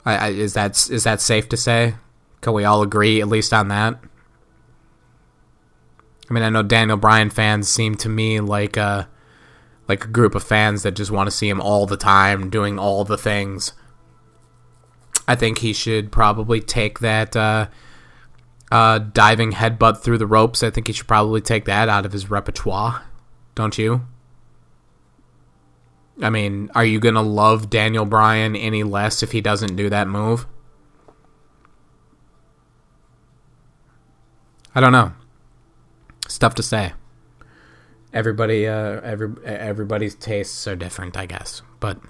I, 0.06 0.16
I, 0.16 0.28
is 0.28 0.54
that 0.54 0.88
is 0.88 1.04
that 1.04 1.20
safe 1.20 1.48
to 1.50 1.56
say? 1.56 1.96
Can 2.40 2.52
we 2.52 2.64
all 2.64 2.80
agree 2.80 3.20
at 3.20 3.28
least 3.28 3.52
on 3.52 3.68
that? 3.68 3.98
I 6.30 6.32
mean, 6.32 6.42
I 6.42 6.48
know 6.48 6.62
Daniel 6.62 6.96
Bryan 6.96 7.30
fans 7.30 7.68
seem 7.68 7.96
to 7.96 8.08
me 8.08 8.40
like 8.40 8.76
a 8.76 9.08
like 9.88 10.04
a 10.04 10.08
group 10.08 10.34
of 10.34 10.42
fans 10.42 10.82
that 10.82 10.92
just 10.92 11.10
want 11.10 11.28
to 11.28 11.36
see 11.36 11.48
him 11.48 11.60
all 11.60 11.86
the 11.86 11.96
time 11.96 12.50
doing 12.50 12.78
all 12.78 13.04
the 13.04 13.18
things. 13.18 13.72
I 15.28 15.34
think 15.34 15.58
he 15.58 15.72
should 15.72 16.12
probably 16.12 16.60
take 16.60 17.00
that 17.00 17.36
uh, 17.36 17.66
uh, 18.70 18.98
diving 18.98 19.52
headbutt 19.52 19.98
through 20.02 20.18
the 20.18 20.26
ropes. 20.26 20.62
I 20.62 20.70
think 20.70 20.86
he 20.86 20.92
should 20.92 21.08
probably 21.08 21.40
take 21.40 21.64
that 21.64 21.88
out 21.88 22.06
of 22.06 22.12
his 22.12 22.30
repertoire. 22.30 23.02
Don't 23.54 23.76
you? 23.78 24.06
I 26.22 26.30
mean, 26.30 26.70
are 26.74 26.84
you 26.84 26.98
going 26.98 27.14
to 27.14 27.20
love 27.20 27.68
Daniel 27.68 28.06
Bryan 28.06 28.56
any 28.56 28.82
less 28.82 29.22
if 29.22 29.32
he 29.32 29.40
doesn't 29.40 29.76
do 29.76 29.90
that 29.90 30.08
move? 30.08 30.46
I 34.74 34.80
don't 34.80 34.92
know. 34.92 35.12
Stuff 36.28 36.54
to 36.56 36.62
say. 36.62 36.92
Everybody, 38.12 38.66
uh, 38.66 39.00
every 39.02 39.34
everybody's 39.44 40.14
tastes 40.14 40.66
are 40.66 40.76
different, 40.76 41.16
I 41.16 41.26
guess. 41.26 41.62
But 41.80 42.00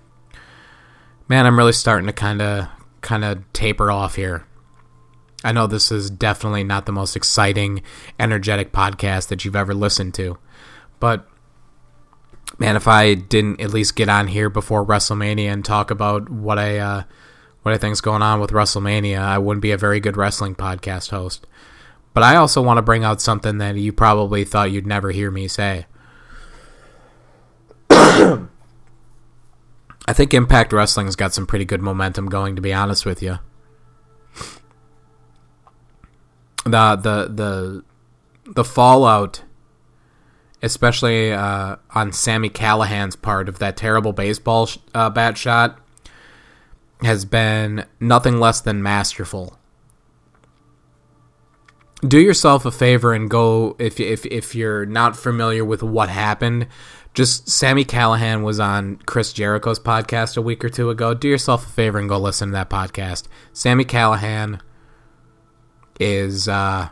man, 1.29 1.47
I'm 1.47 1.59
really 1.59 1.73
starting 1.73 2.07
to 2.07 2.13
kind 2.13 2.41
of 2.41 2.69
kind 3.01 3.25
of 3.25 3.53
taper 3.53 3.91
off 3.91 4.15
here. 4.17 4.47
I 5.45 5.53
know 5.53 5.67
this 5.67 5.93
is 5.93 6.11
definitely 6.11 6.65
not 6.65 6.87
the 6.87 6.93
most 6.93 7.15
exciting, 7.15 7.83
energetic 8.19 8.73
podcast 8.73 9.29
that 9.29 9.45
you've 9.45 9.57
ever 9.57 9.75
listened 9.75 10.15
to, 10.15 10.39
but 10.99 11.29
man, 12.59 12.76
if 12.76 12.88
I 12.88 13.14
didn't 13.14 13.61
at 13.61 13.72
least 13.72 13.97
get 13.97 14.09
on 14.09 14.28
here 14.28 14.49
before 14.49 14.84
WrestleMania 14.84 15.53
and 15.53 15.64
talk 15.64 15.90
about 15.90 16.28
what 16.28 16.59
I 16.59 16.78
uh, 16.78 17.03
what 17.62 17.74
I 17.74 17.78
think's 17.78 18.01
going 18.01 18.22
on 18.22 18.40
with 18.40 18.53
WrestleMania, 18.53 19.18
I 19.18 19.38
wouldn't 19.38 19.62
be 19.62 19.72
a 19.72 19.76
very 19.76 20.01
good 20.01 20.16
wrestling 20.16 20.55
podcast 20.55 21.11
host. 21.11 21.47
But 22.14 22.22
I 22.22 22.36
also 22.36 22.62
want 22.62 22.78
to 22.78 22.82
bring 22.82 23.05
out 23.05 23.20
something 23.20 23.59
that 23.59 23.76
you 23.76 23.92
probably 23.92 24.44
thought 24.44 24.70
you'd 24.70 24.86
never 24.86 25.11
hear 25.11 25.30
me 25.30 25.49
say. 25.49 25.86
I 27.90 28.47
think 30.12 30.32
Impact 30.32 30.72
Wrestling's 30.72 31.16
got 31.16 31.34
some 31.34 31.47
pretty 31.47 31.64
good 31.64 31.82
momentum 31.82 32.28
going, 32.28 32.57
to 32.57 32.62
be 32.62 32.72
honest 32.72 33.05
with 33.05 33.22
you. 33.22 33.38
The 36.64 36.97
the 36.97 37.28
the 37.30 37.84
the 38.53 38.64
fallout, 38.64 39.42
especially 40.63 41.33
uh, 41.33 41.77
on 41.95 42.13
Sami 42.13 42.51
Callihan's 42.51 43.17
part 43.17 43.49
of 43.49 43.59
that 43.59 43.77
terrible 43.77 44.13
baseball 44.13 44.67
sh- 44.67 44.79
uh, 44.95 45.11
bat 45.11 45.37
shot, 45.37 45.79
has 47.03 47.25
been 47.25 47.85
nothing 48.01 48.41
less 48.41 48.61
than 48.61 48.83
masterful 48.83 49.59
do 52.07 52.21
yourself 52.21 52.65
a 52.65 52.71
favor 52.71 53.13
and 53.13 53.31
go 53.31 53.77
if 53.79 53.99
if 54.01 54.27
if 54.27 54.55
you're 54.55 54.87
not 54.87 55.17
familiar 55.17 55.65
with 55.65 55.83
what 55.83 56.09
happened. 56.09 56.67
Just 57.15 57.49
Sami 57.49 57.85
Callihan 57.85 58.43
was 58.43 58.61
on 58.61 58.97
Chris 59.07 59.33
Jericho's 59.33 59.81
podcast 59.81 60.37
a 60.37 60.43
week 60.43 60.63
or 60.63 60.69
two 60.69 60.91
ago. 60.91 61.15
Do 61.15 61.29
yourself 61.29 61.67
a 61.67 61.71
favor 61.71 61.99
and 61.99 62.09
go 62.09 62.19
listen 62.19 62.51
to 62.51 62.53
that 62.53 62.69
podcast. 62.69 63.27
Sami 63.53 63.85
Callihan 63.85 64.61
is 65.99 66.47
uh 66.47 66.91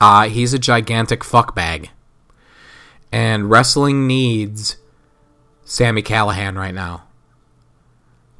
uh 0.00 0.28
he's 0.28 0.52
a 0.52 0.58
gigantic 0.58 1.20
fuckbag. 1.20 1.88
And 3.12 3.50
wrestling 3.50 4.06
needs 4.06 4.76
Sami 5.64 6.02
Callihan 6.02 6.56
right 6.56 6.74
now. 6.74 7.04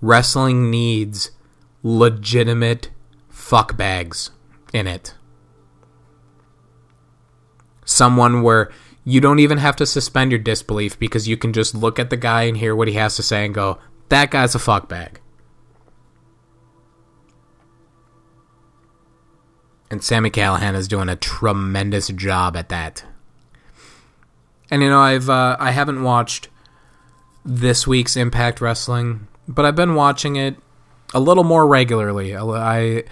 Wrestling 0.01 0.71
needs 0.71 1.31
legitimate 1.83 2.91
fuckbags 3.31 4.31
in 4.73 4.87
it. 4.87 5.15
Someone 7.85 8.43
where 8.43 8.71
you 9.05 9.21
don't 9.21 9.39
even 9.39 9.59
have 9.59 9.77
to 9.77 9.87
suspend 9.87 10.33
your 10.33 10.41
disbelief 10.41 10.99
because 10.99 11.29
you 11.29 11.37
can 11.37 11.53
just 11.53 11.75
look 11.75 11.99
at 11.99 12.11
the 12.11 12.17
guy 12.17 12.43
and 12.43 12.57
hear 12.57 12.75
what 12.75 12.89
he 12.89 12.95
has 12.95 13.17
to 13.17 13.23
say 13.23 13.45
and 13.45 13.55
go, 13.55 13.79
that 14.09 14.31
guy's 14.31 14.55
a 14.55 14.59
fuckbag. 14.59 15.19
And 19.91 20.03
Sami 20.03 20.31
Callihan 20.31 20.75
is 20.75 20.89
doing 20.89 21.09
a 21.09 21.17
tremendous 21.17 22.09
job 22.09 22.57
at 22.57 22.69
that. 22.71 23.05
And 24.71 24.83
you 24.83 24.89
know, 24.89 25.01
I've 25.01 25.31
uh, 25.31 25.57
I 25.59 25.71
haven't 25.71 26.03
watched 26.03 26.49
this 27.45 27.87
week's 27.87 28.17
Impact 28.17 28.61
Wrestling, 28.61 29.29
but 29.47 29.65
I've 29.65 29.77
been 29.77 29.95
watching 29.95 30.37
it 30.37 30.57
a 31.15 31.21
little 31.21 31.45
more 31.45 31.67
regularly. 31.67 32.37
I 32.37 33.05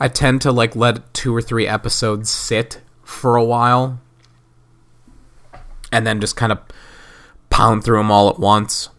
I 0.00 0.08
tend 0.08 0.42
to 0.42 0.52
like 0.52 0.74
let 0.74 1.12
two 1.14 1.34
or 1.34 1.42
three 1.42 1.66
episodes 1.66 2.30
sit 2.30 2.80
for 3.04 3.36
a 3.36 3.44
while 3.44 4.00
and 5.90 6.06
then 6.06 6.20
just 6.20 6.36
kind 6.36 6.52
of 6.52 6.60
pound 7.50 7.84
through 7.84 7.98
them 7.98 8.10
all 8.10 8.28
at 8.28 8.38
once. 8.38 8.90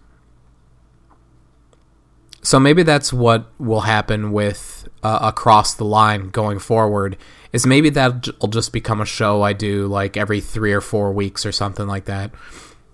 So 2.42 2.60
maybe 2.60 2.84
that's 2.84 3.14
what 3.14 3.52
will 3.60 3.82
happen 3.82 4.32
with 4.32 4.88
uh, 5.04 5.20
Across 5.22 5.76
the 5.76 5.86
Line 5.86 6.30
going 6.30 6.60
forward. 6.60 7.18
Is 7.52 7.66
maybe 7.66 7.90
that'll 7.90 8.50
just 8.50 8.72
become 8.72 9.02
a 9.02 9.06
show 9.06 9.42
I 9.42 9.54
do 9.54 9.88
like 9.88 10.18
every 10.18 10.40
three 10.40 10.72
or 10.72 10.82
four 10.82 11.12
weeks 11.12 11.46
or 11.46 11.52
something 11.52 11.88
like 11.88 12.06
that, 12.06 12.32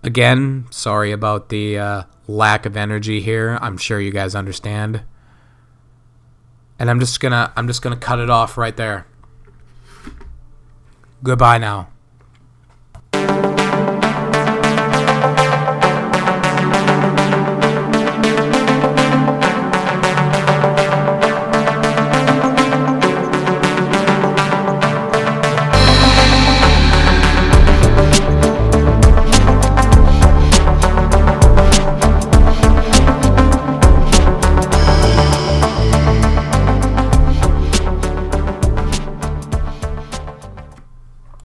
Again, 0.04 0.68
sorry 0.70 1.12
about 1.12 1.50
the 1.50 1.80
uh, 1.80 2.04
lack 2.28 2.66
of 2.66 2.78
energy 2.78 3.22
here. 3.22 3.58
I'm 3.62 3.78
sure 3.78 4.00
you 4.00 4.12
guys 4.12 4.36
understand. 4.36 5.04
And 6.78 6.90
I'm 6.90 7.00
just 7.00 7.20
gonna 7.20 7.54
I'm 7.56 7.68
just 7.68 7.82
gonna 7.82 7.96
cut 7.96 8.20
it 8.20 8.30
off 8.30 8.58
right 8.58 8.76
there. 8.76 9.08
Goodbye 11.24 11.58
now. 11.58 11.95